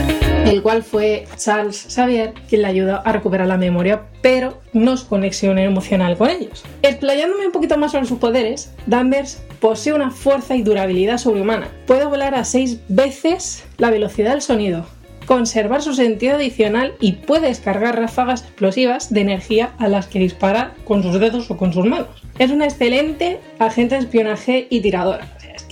el 0.46 0.62
cual 0.62 0.82
fue 0.82 1.26
Charles 1.36 1.86
Xavier 1.94 2.32
quien 2.48 2.62
le 2.62 2.68
ayudó 2.68 3.02
a 3.04 3.12
recuperar 3.12 3.46
la 3.46 3.56
memoria, 3.56 4.02
pero 4.20 4.60
no 4.72 4.96
su 4.96 5.08
conexión 5.08 5.58
emocional 5.58 6.16
con 6.16 6.30
ellos. 6.30 6.64
Explayándome 6.82 7.46
un 7.46 7.52
poquito 7.52 7.78
más 7.78 7.92
sobre 7.92 8.06
sus 8.06 8.18
poderes, 8.18 8.72
Danvers 8.86 9.42
posee 9.60 9.92
una 9.92 10.10
fuerza 10.10 10.56
y 10.56 10.62
durabilidad 10.62 11.18
sobrehumana. 11.18 11.68
Puede 11.86 12.04
volar 12.04 12.34
a 12.34 12.44
6 12.44 12.80
veces 12.88 13.64
la 13.78 13.90
velocidad 13.90 14.32
del 14.32 14.42
sonido, 14.42 14.86
conservar 15.26 15.82
su 15.82 15.94
sentido 15.94 16.36
adicional 16.36 16.94
y 17.00 17.12
puede 17.12 17.48
descargar 17.48 17.98
ráfagas 17.98 18.42
explosivas 18.42 19.12
de 19.12 19.20
energía 19.20 19.72
a 19.78 19.88
las 19.88 20.06
que 20.06 20.18
dispara 20.18 20.74
con 20.84 21.02
sus 21.02 21.18
dedos 21.20 21.50
o 21.50 21.56
con 21.56 21.72
sus 21.72 21.86
manos. 21.86 22.22
Es 22.38 22.50
una 22.50 22.64
excelente 22.64 23.40
agente 23.58 23.94
de 23.94 24.02
espionaje 24.02 24.66
y 24.70 24.80
tiradora. 24.80 25.26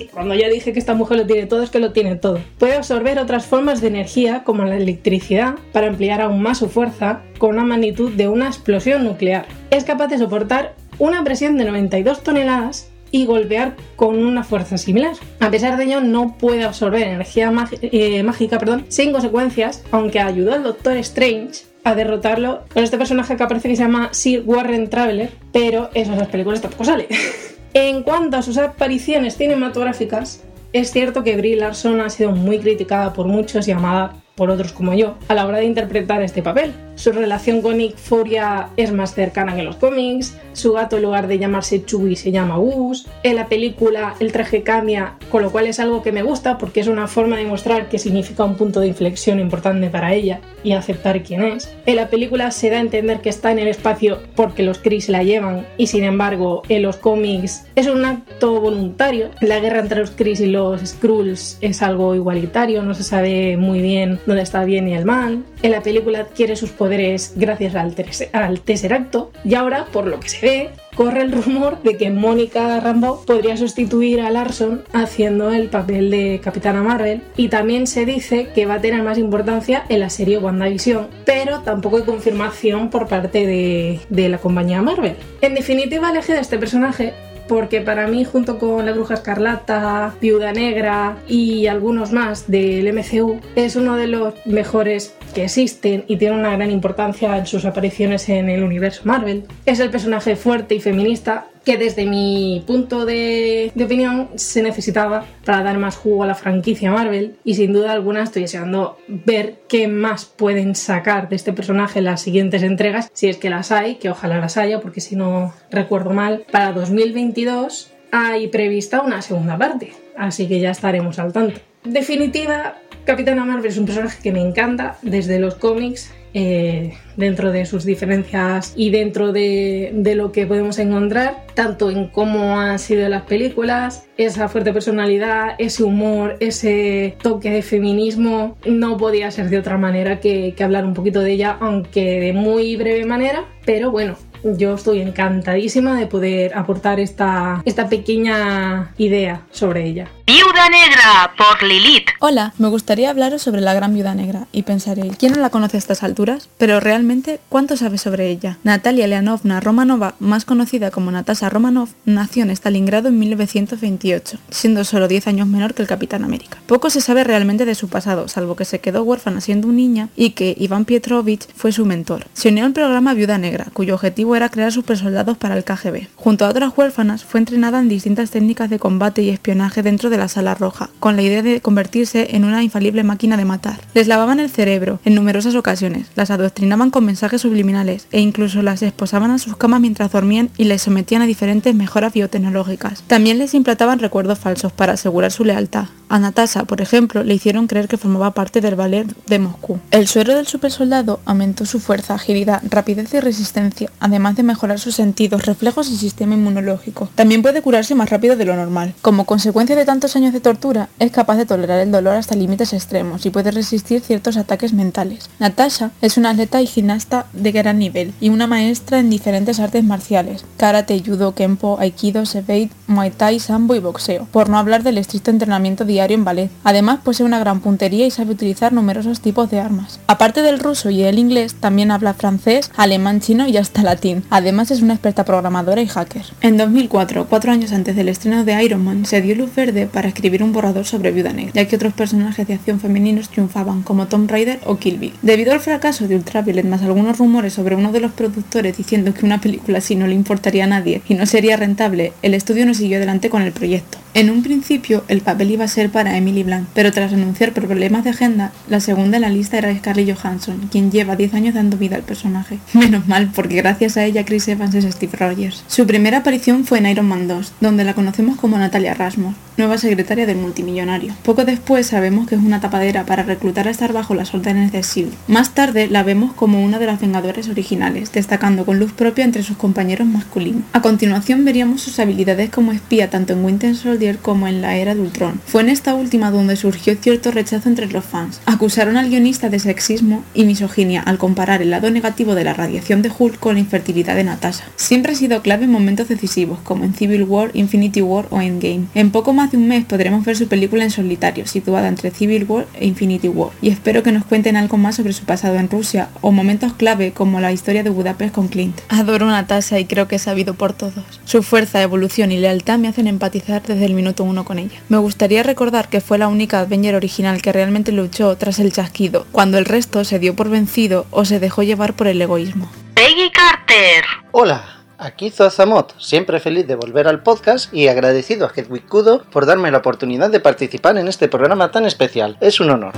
Que 0.06 0.12
cuando 0.12 0.34
ya 0.34 0.48
dije 0.48 0.72
que 0.72 0.78
esta 0.78 0.94
mujer 0.94 1.18
lo 1.18 1.26
tiene 1.26 1.46
todo, 1.46 1.62
es 1.62 1.70
que 1.70 1.78
lo 1.78 1.92
tiene 1.92 2.16
todo. 2.16 2.40
Puede 2.58 2.74
absorber 2.74 3.18
otras 3.18 3.46
formas 3.46 3.80
de 3.80 3.88
energía, 3.88 4.42
como 4.44 4.64
la 4.64 4.76
electricidad, 4.76 5.56
para 5.72 5.88
ampliar 5.88 6.20
aún 6.20 6.42
más 6.42 6.58
su 6.58 6.68
fuerza 6.68 7.22
con 7.38 7.50
una 7.50 7.64
magnitud 7.64 8.12
de 8.12 8.28
una 8.28 8.46
explosión 8.46 9.04
nuclear. 9.04 9.46
Es 9.70 9.84
capaz 9.84 10.08
de 10.08 10.18
soportar 10.18 10.74
una 10.98 11.24
presión 11.24 11.56
de 11.56 11.64
92 11.64 12.22
toneladas 12.22 12.90
y 13.10 13.26
golpear 13.26 13.76
con 13.96 14.22
una 14.24 14.44
fuerza 14.44 14.78
similar. 14.78 15.14
A 15.40 15.50
pesar 15.50 15.76
de 15.76 15.84
ello, 15.84 16.00
no 16.00 16.36
puede 16.38 16.64
absorber 16.64 17.02
energía 17.02 17.52
eh, 17.82 18.22
mágica 18.22 18.58
perdón, 18.58 18.84
sin 18.88 19.12
consecuencias, 19.12 19.82
aunque 19.90 20.20
ayudó 20.20 20.54
al 20.54 20.62
Doctor 20.62 20.96
Strange 20.98 21.64
a 21.82 21.94
derrotarlo 21.94 22.64
con 22.72 22.84
este 22.84 22.98
personaje 22.98 23.36
que 23.36 23.42
aparece 23.42 23.68
que 23.68 23.76
se 23.76 23.82
llama 23.82 24.10
Sir 24.12 24.42
Warren 24.44 24.90
Traveler, 24.90 25.30
pero 25.52 25.90
eso 25.94 26.12
en 26.12 26.18
las 26.18 26.28
películas 26.28 26.60
tampoco 26.60 26.84
sale. 26.84 27.08
en 27.74 28.02
cuanto 28.02 28.36
a 28.36 28.42
sus 28.42 28.58
apariciones 28.58 29.36
cinematográficas, 29.36 30.42
es 30.72 30.90
cierto 30.90 31.22
que 31.24 31.36
Brie 31.36 31.56
Larson 31.56 32.00
ha 32.00 32.10
sido 32.10 32.32
muy 32.32 32.58
criticada 32.58 33.12
por 33.12 33.26
muchos 33.26 33.66
y 33.68 33.72
amada 33.72 34.14
por 34.34 34.50
otros 34.50 34.72
como 34.72 34.94
yo 34.94 35.16
a 35.28 35.34
la 35.34 35.46
hora 35.46 35.58
de 35.58 35.64
interpretar 35.64 36.22
este 36.22 36.42
papel. 36.42 36.72
Su 37.00 37.12
relación 37.12 37.62
con 37.62 37.78
Nick 37.78 37.96
Furia 37.96 38.68
es 38.76 38.92
más 38.92 39.14
cercana 39.14 39.54
que 39.54 39.60
en 39.60 39.64
los 39.64 39.76
cómics, 39.76 40.36
su 40.52 40.74
gato 40.74 40.96
en 40.96 41.04
lugar 41.04 41.28
de 41.28 41.38
llamarse 41.38 41.82
Chewie 41.82 42.14
se 42.14 42.30
llama 42.30 42.58
Gus, 42.58 43.06
en 43.22 43.36
la 43.36 43.46
película 43.48 44.16
el 44.20 44.32
traje 44.32 44.62
cambia, 44.62 45.14
con 45.30 45.42
lo 45.42 45.50
cual 45.50 45.66
es 45.66 45.80
algo 45.80 46.02
que 46.02 46.12
me 46.12 46.22
gusta 46.22 46.58
porque 46.58 46.80
es 46.80 46.88
una 46.88 47.06
forma 47.06 47.38
de 47.38 47.46
mostrar 47.46 47.88
que 47.88 47.98
significa 47.98 48.44
un 48.44 48.56
punto 48.56 48.80
de 48.80 48.88
inflexión 48.88 49.40
importante 49.40 49.88
para 49.88 50.12
ella 50.12 50.42
y 50.62 50.72
aceptar 50.72 51.22
quién 51.22 51.42
es. 51.42 51.74
En 51.86 51.96
la 51.96 52.10
película 52.10 52.50
se 52.50 52.68
da 52.68 52.76
a 52.76 52.80
entender 52.80 53.22
que 53.22 53.30
está 53.30 53.50
en 53.50 53.60
el 53.60 53.68
espacio 53.68 54.20
porque 54.36 54.62
los 54.62 54.78
Kree 54.78 55.00
la 55.08 55.22
llevan 55.22 55.66
y 55.78 55.86
sin 55.86 56.04
embargo 56.04 56.64
en 56.68 56.82
los 56.82 56.98
cómics 56.98 57.64
es 57.76 57.86
un 57.86 58.04
acto 58.04 58.60
voluntario. 58.60 59.30
La 59.40 59.58
guerra 59.58 59.78
entre 59.78 60.00
los 60.00 60.10
Kree 60.10 60.34
y 60.38 60.46
los 60.48 60.82
Skrulls 60.82 61.56
es 61.62 61.80
algo 61.80 62.14
igualitario, 62.14 62.82
no 62.82 62.92
se 62.92 63.04
sabe 63.04 63.56
muy 63.56 63.80
bien 63.80 64.18
dónde 64.26 64.42
está 64.42 64.64
bien 64.66 64.86
y 64.86 64.92
el 64.92 65.06
mal. 65.06 65.42
En 65.62 65.72
la 65.72 65.82
película 65.82 66.20
adquiere 66.20 66.56
sus 66.56 66.70
poderes 66.70 67.34
gracias 67.36 67.74
al, 67.74 67.94
al 68.32 68.60
Tesseracto 68.60 69.30
y 69.44 69.54
ahora, 69.54 69.86
por 69.92 70.06
lo 70.06 70.18
que 70.18 70.30
se 70.30 70.46
ve, 70.46 70.70
corre 70.96 71.20
el 71.20 71.32
rumor 71.32 71.82
de 71.82 71.96
que 71.98 72.10
Mónica 72.10 72.80
Rambeau 72.80 73.24
podría 73.26 73.56
sustituir 73.56 74.20
a 74.20 74.30
Larson 74.30 74.84
haciendo 74.92 75.50
el 75.50 75.68
papel 75.68 76.10
de 76.10 76.40
Capitana 76.42 76.82
Marvel 76.82 77.22
y 77.36 77.48
también 77.48 77.86
se 77.86 78.06
dice 78.06 78.48
que 78.54 78.64
va 78.64 78.74
a 78.74 78.80
tener 78.80 79.02
más 79.02 79.18
importancia 79.18 79.84
en 79.90 80.00
la 80.00 80.08
serie 80.08 80.38
WandaVision, 80.38 81.08
pero 81.26 81.60
tampoco 81.60 81.98
hay 81.98 82.02
confirmación 82.04 82.88
por 82.88 83.06
parte 83.06 83.46
de, 83.46 84.00
de 84.08 84.28
la 84.28 84.38
compañía 84.38 84.80
Marvel. 84.80 85.16
En 85.42 85.54
definitiva, 85.54 86.10
elegí 86.10 86.32
de 86.32 86.40
este 86.40 86.58
personaje 86.58 87.12
porque 87.50 87.80
para 87.80 88.06
mí 88.06 88.24
junto 88.24 88.60
con 88.60 88.86
La 88.86 88.92
Bruja 88.92 89.14
Escarlata, 89.14 90.14
Viuda 90.20 90.52
Negra 90.52 91.16
y 91.26 91.66
algunos 91.66 92.12
más 92.12 92.48
del 92.48 92.92
MCU 92.92 93.40
es 93.56 93.74
uno 93.74 93.96
de 93.96 94.06
los 94.06 94.34
mejores 94.46 95.16
que 95.34 95.42
existen 95.42 96.04
y 96.06 96.16
tiene 96.16 96.36
una 96.36 96.52
gran 96.52 96.70
importancia 96.70 97.36
en 97.36 97.46
sus 97.46 97.64
apariciones 97.64 98.28
en 98.28 98.48
el 98.50 98.62
universo 98.62 99.02
Marvel. 99.04 99.42
Es 99.66 99.80
el 99.80 99.90
personaje 99.90 100.36
fuerte 100.36 100.76
y 100.76 100.80
feminista 100.80 101.48
que 101.64 101.76
desde 101.76 102.06
mi 102.06 102.62
punto 102.66 103.04
de, 103.04 103.72
opinión 103.82 104.28
se 104.36 104.62
necesitaba 104.62 105.26
para 105.44 105.62
dar 105.62 105.78
más 105.78 105.96
jugo 105.96 106.24
a 106.24 106.26
la 106.26 106.34
franquicia 106.34 106.90
Marvel 106.90 107.36
y 107.44 107.54
sin 107.54 107.72
duda 107.72 107.92
alguna 107.92 108.22
estoy 108.22 108.42
deseando 108.42 108.98
ver 109.08 109.60
qué 109.68 109.88
más 109.88 110.24
pueden 110.24 110.74
sacar 110.74 111.28
de 111.28 111.36
este 111.36 111.52
personaje 111.52 111.98
en 111.98 112.06
las 112.06 112.22
siguientes 112.22 112.62
entregas, 112.62 113.10
si 113.12 113.28
es 113.28 113.36
que 113.36 113.50
las 113.50 113.72
hay, 113.72 113.96
que 113.96 114.10
ojalá 114.10 114.38
las 114.38 114.56
haya, 114.56 114.80
porque 114.80 115.00
si 115.00 115.16
no 115.16 115.52
recuerdo 115.70 116.10
mal, 116.10 116.44
para 116.50 116.72
2022 116.72 117.92
hay 118.12 118.48
prevista 118.48 119.02
una 119.02 119.22
segunda 119.22 119.56
parte, 119.56 119.92
así 120.16 120.48
que 120.48 120.60
ya 120.60 120.70
estaremos 120.70 121.18
al 121.18 121.32
tanto. 121.32 121.60
Definitiva, 121.84 122.76
Capitana 123.04 123.44
Marvel 123.44 123.66
es 123.66 123.78
un 123.78 123.86
personaje 123.86 124.22
que 124.22 124.32
me 124.32 124.40
encanta 124.40 124.98
desde 125.02 125.38
los 125.38 125.54
cómics 125.54 126.12
eh, 126.34 126.94
dentro 127.16 127.52
de 127.52 127.66
sus 127.66 127.84
diferencias 127.84 128.72
y 128.76 128.90
dentro 128.90 129.32
de, 129.32 129.90
de, 129.94 130.14
lo 130.14 130.32
que 130.32 130.46
podemos 130.46 130.78
encontrar, 130.78 131.44
tanto 131.54 131.90
en 131.90 132.08
cómo 132.08 132.58
han 132.58 132.78
sido 132.78 133.08
las 133.08 133.22
películas, 133.22 134.06
esa 134.16 134.48
fuerte 134.48 134.72
personalidad, 134.72 135.54
ese 135.58 135.82
humor, 135.82 136.36
ese 136.40 137.16
toque 137.22 137.50
de 137.50 137.62
feminismo, 137.62 138.56
no 138.66 138.96
podía 138.96 139.30
ser 139.30 139.50
de 139.50 139.58
otra 139.58 139.76
manera 139.76 140.20
que, 140.20 140.54
que 140.56 140.64
hablar 140.64 140.84
un 140.84 140.94
poquito 140.94 141.20
de 141.20 141.32
ella, 141.32 141.56
aunque 141.60 142.20
de 142.20 142.32
muy 142.32 142.76
breve 142.76 143.04
manera, 143.04 143.44
pero 143.64 143.90
bueno, 143.90 144.16
yo 144.42 144.74
estoy 144.74 145.00
encantadísima 145.00 145.98
de 145.98 146.06
poder 146.06 146.56
aportar 146.56 147.00
esta, 147.00 147.62
esta 147.64 147.88
pequeña 147.88 148.92
idea 148.98 149.46
sobre 149.50 149.86
ella. 149.86 150.08
Viuda 150.26 150.68
Negra 150.68 151.32
por 151.36 151.66
Lilith. 151.66 152.08
Hola, 152.20 152.54
me 152.58 152.68
gustaría 152.68 153.10
hablaros 153.10 153.42
sobre 153.42 153.60
la 153.60 153.74
gran 153.74 153.94
Viuda 153.94 154.14
Negra 154.14 154.46
y 154.52 154.62
pensaréis, 154.62 155.16
¿quién 155.16 155.32
no 155.32 155.40
la 155.40 155.50
conoce 155.50 155.76
a 155.76 155.78
estas 155.78 156.04
alturas? 156.04 156.48
Pero 156.56 156.78
realmente, 156.78 157.40
¿cuánto 157.48 157.76
sabe 157.76 157.98
sobre 157.98 158.28
ella? 158.28 158.58
Natalia 158.62 159.08
Leonovna 159.08 159.58
Romanova, 159.58 160.14
más 160.20 160.44
conocida 160.44 160.92
como 160.92 161.10
Natasha 161.10 161.48
Romanov, 161.48 161.88
nació 162.04 162.44
en 162.44 162.50
Stalingrado 162.50 163.08
en 163.08 163.18
1928, 163.18 164.38
siendo 164.50 164.84
solo 164.84 165.08
10 165.08 165.26
años 165.26 165.48
menor 165.48 165.74
que 165.74 165.82
el 165.82 165.88
Capitán 165.88 166.22
América. 166.22 166.58
Poco 166.66 166.90
se 166.90 167.00
sabe 167.00 167.24
realmente 167.24 167.64
de 167.64 167.74
su 167.74 167.88
pasado, 167.88 168.28
salvo 168.28 168.54
que 168.54 168.64
se 168.64 168.78
quedó 168.78 169.02
huérfana 169.02 169.40
siendo 169.40 169.66
un 169.66 169.76
niña 169.76 170.10
y 170.14 170.30
que 170.30 170.54
Iván 170.58 170.84
Pietrovich 170.84 171.48
fue 171.56 171.72
su 171.72 171.86
mentor. 171.86 172.26
Se 172.34 172.50
unió 172.50 172.66
al 172.66 172.72
programa 172.72 173.14
Viuda 173.14 173.38
Negra, 173.38 173.66
cuyo 173.72 173.94
objetivo 173.94 174.29
era 174.36 174.48
crear 174.48 174.72
supersoldados 174.72 175.36
para 175.36 175.56
el 175.56 175.64
KGB. 175.64 176.08
Junto 176.16 176.44
a 176.44 176.48
otras 176.48 176.72
huérfanas, 176.76 177.24
fue 177.24 177.40
entrenada 177.40 177.80
en 177.80 177.88
distintas 177.88 178.30
técnicas 178.30 178.70
de 178.70 178.78
combate 178.78 179.22
y 179.22 179.30
espionaje 179.30 179.82
dentro 179.82 180.10
de 180.10 180.18
la 180.18 180.28
sala 180.28 180.54
roja, 180.54 180.90
con 180.98 181.16
la 181.16 181.22
idea 181.22 181.42
de 181.42 181.60
convertirse 181.60 182.36
en 182.36 182.44
una 182.44 182.62
infalible 182.62 183.04
máquina 183.04 183.36
de 183.36 183.44
matar. 183.44 183.80
Les 183.94 184.06
lavaban 184.06 184.40
el 184.40 184.50
cerebro 184.50 185.00
en 185.04 185.14
numerosas 185.14 185.54
ocasiones, 185.54 186.08
las 186.14 186.30
adoctrinaban 186.30 186.90
con 186.90 187.04
mensajes 187.04 187.42
subliminales 187.42 188.06
e 188.10 188.20
incluso 188.20 188.62
las 188.62 188.82
esposaban 188.82 189.30
a 189.30 189.38
sus 189.38 189.56
camas 189.56 189.80
mientras 189.80 190.12
dormían 190.12 190.50
y 190.56 190.64
les 190.64 190.82
sometían 190.82 191.22
a 191.22 191.26
diferentes 191.26 191.74
mejoras 191.74 192.12
biotecnológicas. 192.12 193.02
También 193.06 193.38
les 193.38 193.54
implantaban 193.54 193.98
recuerdos 193.98 194.38
falsos 194.38 194.72
para 194.72 194.94
asegurar 194.94 195.32
su 195.32 195.44
lealtad. 195.44 195.86
A 196.08 196.18
Natasha, 196.18 196.64
por 196.64 196.80
ejemplo, 196.80 197.22
le 197.22 197.34
hicieron 197.34 197.68
creer 197.68 197.86
que 197.86 197.96
formaba 197.96 198.32
parte 198.32 198.60
del 198.60 198.74
ballet 198.74 199.06
de 199.26 199.38
Moscú. 199.38 199.78
El 199.92 200.08
suero 200.08 200.34
del 200.34 200.46
supersoldado 200.46 201.20
aumentó 201.24 201.66
su 201.66 201.78
fuerza, 201.78 202.14
agilidad, 202.14 202.62
rapidez 202.68 203.14
y 203.14 203.20
resistencia, 203.20 203.90
además 204.00 204.19
de 204.20 204.42
mejorar 204.42 204.78
sus 204.78 204.94
sentidos, 204.94 205.46
reflejos 205.46 205.90
y 205.90 205.96
sistema 205.96 206.34
inmunológico. 206.34 207.08
También 207.14 207.42
puede 207.42 207.62
curarse 207.62 207.94
más 207.94 208.10
rápido 208.10 208.36
de 208.36 208.44
lo 208.44 208.54
normal. 208.54 208.94
Como 209.00 209.24
consecuencia 209.24 209.74
de 209.74 209.86
tantos 209.86 210.14
años 210.14 210.32
de 210.34 210.40
tortura, 210.40 210.90
es 210.98 211.10
capaz 211.10 211.36
de 211.36 211.46
tolerar 211.46 211.80
el 211.80 211.90
dolor 211.90 212.14
hasta 212.16 212.36
límites 212.36 212.74
extremos 212.74 213.24
y 213.24 213.30
puede 213.30 213.50
resistir 213.50 214.02
ciertos 214.02 214.36
ataques 214.36 214.74
mentales. 214.74 215.30
Natasha 215.38 215.90
Es 216.02 216.18
una 216.18 216.30
atleta 216.30 216.60
y 216.60 216.66
gimnasta 216.66 217.26
de 217.32 217.50
gran 217.50 217.78
nivel 217.78 218.12
y 218.20 218.28
una 218.28 218.46
maestra 218.46 218.98
en 218.98 219.08
diferentes 219.08 219.58
artes 219.58 219.82
marciales: 219.84 220.44
karate, 220.58 221.02
judo, 221.04 221.34
kempo, 221.34 221.78
aikido, 221.80 222.26
sebeid, 222.26 222.70
muay 222.86 223.10
thai, 223.10 223.40
sambo 223.40 223.74
y 223.74 223.78
boxeo, 223.78 224.26
por 224.30 224.50
no 224.50 224.58
hablar 224.58 224.82
del 224.82 224.98
estricto 224.98 225.30
entrenamiento 225.30 225.84
diario 225.84 226.16
en 226.16 226.24
ballet. 226.24 226.50
Además, 226.62 227.00
posee 227.02 227.24
una 227.24 227.38
gran 227.38 227.60
puntería 227.60 228.06
y 228.06 228.10
sabe 228.10 228.32
utilizar 228.32 228.72
numerosos 228.72 229.20
tipos 229.20 229.50
de 229.50 229.60
armas. 229.60 229.98
Aparte 230.06 230.42
del 230.42 230.58
ruso 230.58 230.90
y 230.90 231.04
el 231.04 231.18
inglés, 231.18 231.54
también 231.54 231.90
habla 231.90 232.14
francés, 232.14 232.70
alemán, 232.76 233.20
chino 233.20 233.46
y 233.48 233.56
hasta 233.56 233.82
latín. 233.82 234.09
Además, 234.30 234.70
es 234.70 234.82
una 234.82 234.94
experta 234.94 235.24
programadora 235.24 235.82
y 235.82 235.86
hacker. 235.86 236.24
En 236.40 236.56
2004, 236.56 237.26
cuatro 237.28 237.52
años 237.52 237.72
antes 237.72 237.96
del 237.96 238.08
estreno 238.08 238.44
de 238.44 238.62
Iron 238.62 238.84
Man, 238.84 239.04
se 239.06 239.20
dio 239.20 239.34
luz 239.34 239.54
verde 239.54 239.86
para 239.86 240.08
escribir 240.08 240.42
un 240.42 240.52
borrador 240.52 240.84
sobre 240.84 241.10
Viuda 241.10 241.32
Negra, 241.32 241.52
ya 241.54 241.66
que 241.66 241.76
otros 241.76 241.92
personajes 241.92 242.46
de 242.46 242.54
acción 242.54 242.80
femeninos 242.80 243.28
triunfaban, 243.28 243.82
como 243.82 244.06
Tom 244.06 244.26
Raider 244.28 244.60
o 244.64 244.76
Kill 244.76 244.98
Bill. 244.98 245.12
Debido 245.22 245.52
al 245.52 245.60
fracaso 245.60 246.08
de 246.08 246.16
Ultraviolet, 246.16 246.66
más 246.66 246.82
algunos 246.82 247.18
rumores 247.18 247.54
sobre 247.54 247.76
uno 247.76 247.92
de 247.92 248.00
los 248.00 248.12
productores 248.12 248.76
diciendo 248.76 249.14
que 249.14 249.24
una 249.24 249.40
película 249.40 249.78
así 249.78 249.96
no 249.96 250.06
le 250.06 250.14
importaría 250.14 250.64
a 250.64 250.68
nadie 250.68 251.02
y 251.08 251.14
no 251.14 251.26
sería 251.26 251.56
rentable, 251.56 252.12
el 252.22 252.34
estudio 252.34 252.66
no 252.66 252.74
siguió 252.74 252.96
adelante 252.96 253.30
con 253.30 253.42
el 253.42 253.52
proyecto. 253.52 253.98
En 254.12 254.28
un 254.28 254.42
principio, 254.42 255.04
el 255.06 255.20
papel 255.20 255.52
iba 255.52 255.64
a 255.64 255.68
ser 255.68 255.90
para 255.90 256.16
Emily 256.16 256.42
Blunt, 256.42 256.68
pero 256.74 256.90
tras 256.90 257.12
renunciar 257.12 257.52
por 257.52 257.66
problemas 257.66 258.02
de 258.02 258.10
agenda, 258.10 258.52
la 258.68 258.80
segunda 258.80 259.18
en 259.18 259.22
la 259.22 259.28
lista 259.30 259.58
era 259.58 259.72
Scarlett 259.76 260.16
Johansson, 260.16 260.68
quien 260.70 260.90
lleva 260.90 261.14
10 261.14 261.34
años 261.34 261.54
dando 261.54 261.76
vida 261.76 261.94
al 261.94 262.02
personaje. 262.02 262.58
Menos 262.72 263.06
mal, 263.06 263.30
porque 263.34 263.56
gracias 263.56 263.96
a 263.96 263.99
ella 264.04 264.24
Chris 264.24 264.48
Evans 264.48 264.74
es 264.74 264.84
Steve 264.84 265.16
Rogers. 265.16 265.64
Su 265.66 265.86
primera 265.86 266.18
aparición 266.18 266.64
fue 266.64 266.78
en 266.78 266.86
Iron 266.86 267.08
Man 267.08 267.28
2, 267.28 267.52
donde 267.60 267.84
la 267.84 267.94
conocemos 267.94 268.38
como 268.38 268.58
Natalia 268.58 268.94
Rasmus, 268.94 269.34
nueva 269.56 269.78
secretaria 269.78 270.26
del 270.26 270.36
multimillonario. 270.36 271.14
Poco 271.22 271.44
después 271.44 271.86
sabemos 271.86 272.28
que 272.28 272.34
es 272.34 272.40
una 272.40 272.60
tapadera 272.60 273.04
para 273.06 273.22
reclutar 273.22 273.68
a 273.68 273.70
estar 273.70 273.92
bajo 273.92 274.14
las 274.14 274.34
órdenes 274.34 274.72
de 274.72 274.78
S.H.I.E.L.D. 274.78 275.16
Más 275.28 275.54
tarde 275.54 275.88
la 275.88 276.02
vemos 276.02 276.32
como 276.32 276.64
una 276.64 276.78
de 276.78 276.86
las 276.86 277.00
Vengadores 277.00 277.48
originales, 277.48 278.12
destacando 278.12 278.64
con 278.64 278.78
luz 278.78 278.92
propia 278.92 279.24
entre 279.24 279.42
sus 279.42 279.56
compañeros 279.56 280.06
masculinos. 280.06 280.62
A 280.72 280.82
continuación 280.82 281.44
veríamos 281.44 281.82
sus 281.82 281.98
habilidades 281.98 282.50
como 282.50 282.72
espía 282.72 283.10
tanto 283.10 283.32
en 283.32 283.44
Winter 283.44 283.76
Soldier 283.76 284.18
como 284.18 284.48
en 284.48 284.62
la 284.62 284.76
era 284.76 284.94
de 284.94 285.00
Ultron. 285.00 285.40
Fue 285.46 285.62
en 285.62 285.68
esta 285.68 285.94
última 285.94 286.30
donde 286.30 286.56
surgió 286.56 286.94
cierto 286.96 287.30
rechazo 287.30 287.68
entre 287.68 287.86
los 287.88 288.04
fans. 288.04 288.40
Acusaron 288.46 288.96
al 288.96 289.08
guionista 289.08 289.48
de 289.48 289.58
sexismo 289.58 290.24
y 290.34 290.44
misoginia 290.44 291.02
al 291.02 291.18
comparar 291.18 291.62
el 291.62 291.70
lado 291.70 291.90
negativo 291.90 292.34
de 292.34 292.44
la 292.44 292.54
radiación 292.54 293.02
de 293.02 293.10
Hulk 293.16 293.38
con 293.38 293.54
la 293.54 293.60
infertilidad 293.60 294.14
de 294.14 294.24
Natasha. 294.24 294.64
Siempre 294.76 295.12
ha 295.12 295.16
sido 295.16 295.42
clave 295.42 295.64
en 295.64 295.70
momentos 295.70 296.08
decisivos, 296.08 296.58
como 296.60 296.84
en 296.84 296.94
Civil 296.94 297.24
War, 297.24 297.50
Infinity 297.54 298.02
War 298.02 298.26
o 298.30 298.40
Endgame. 298.40 298.86
En 298.94 299.10
poco 299.10 299.32
más 299.32 299.49
de 299.50 299.56
un 299.56 299.68
mes 299.68 299.84
podremos 299.84 300.24
ver 300.24 300.36
su 300.36 300.48
película 300.48 300.84
en 300.84 300.90
solitario, 300.90 301.46
situada 301.46 301.88
entre 301.88 302.10
Civil 302.10 302.44
War 302.48 302.66
e 302.74 302.86
Infinity 302.86 303.28
War, 303.28 303.50
y 303.60 303.70
espero 303.70 304.02
que 304.02 304.12
nos 304.12 304.24
cuenten 304.24 304.56
algo 304.56 304.76
más 304.76 304.96
sobre 304.96 305.12
su 305.12 305.24
pasado 305.24 305.56
en 305.56 305.68
Rusia 305.68 306.08
o 306.20 306.30
momentos 306.30 306.72
clave 306.74 307.12
como 307.12 307.40
la 307.40 307.52
historia 307.52 307.82
de 307.82 307.90
Budapest 307.90 308.34
con 308.34 308.48
Clint. 308.48 308.80
Adoro 308.88 309.26
Natasha 309.26 309.78
y 309.78 309.84
creo 309.84 310.08
que 310.08 310.16
es 310.16 310.22
sabido 310.22 310.54
por 310.54 310.72
todos. 310.72 311.04
Su 311.24 311.42
fuerza, 311.42 311.82
evolución 311.82 312.32
y 312.32 312.38
lealtad 312.38 312.78
me 312.78 312.88
hacen 312.88 313.06
empatizar 313.06 313.62
desde 313.62 313.84
el 313.84 313.94
minuto 313.94 314.24
uno 314.24 314.44
con 314.44 314.58
ella. 314.58 314.80
Me 314.88 314.98
gustaría 314.98 315.42
recordar 315.42 315.88
que 315.88 316.00
fue 316.00 316.18
la 316.18 316.28
única 316.28 316.60
Avenger 316.60 316.94
original 316.94 317.42
que 317.42 317.52
realmente 317.52 317.92
luchó 317.92 318.36
tras 318.36 318.58
el 318.58 318.72
chasquido, 318.72 319.26
cuando 319.32 319.58
el 319.58 319.64
resto 319.64 320.04
se 320.04 320.18
dio 320.18 320.34
por 320.36 320.48
vencido 320.48 321.06
o 321.10 321.24
se 321.24 321.40
dejó 321.40 321.62
llevar 321.62 321.94
por 321.94 322.06
el 322.06 322.22
egoísmo. 322.22 322.70
Peggy 322.94 323.30
Carter. 323.30 324.04
Hola, 324.32 324.79
Aquí 325.02 325.30
Zoazamot, 325.30 325.94
siempre 325.98 326.40
feliz 326.40 326.66
de 326.66 326.74
volver 326.74 327.08
al 327.08 327.22
podcast 327.22 327.72
y 327.72 327.88
agradecido 327.88 328.44
a 328.44 328.52
Hedwig 328.54 328.86
Kudo 328.86 329.22
por 329.32 329.46
darme 329.46 329.70
la 329.70 329.78
oportunidad 329.78 330.28
de 330.28 330.40
participar 330.40 330.98
en 330.98 331.08
este 331.08 331.26
programa 331.26 331.70
tan 331.70 331.86
especial. 331.86 332.36
Es 332.42 332.60
un 332.60 332.68
honor. 332.68 332.92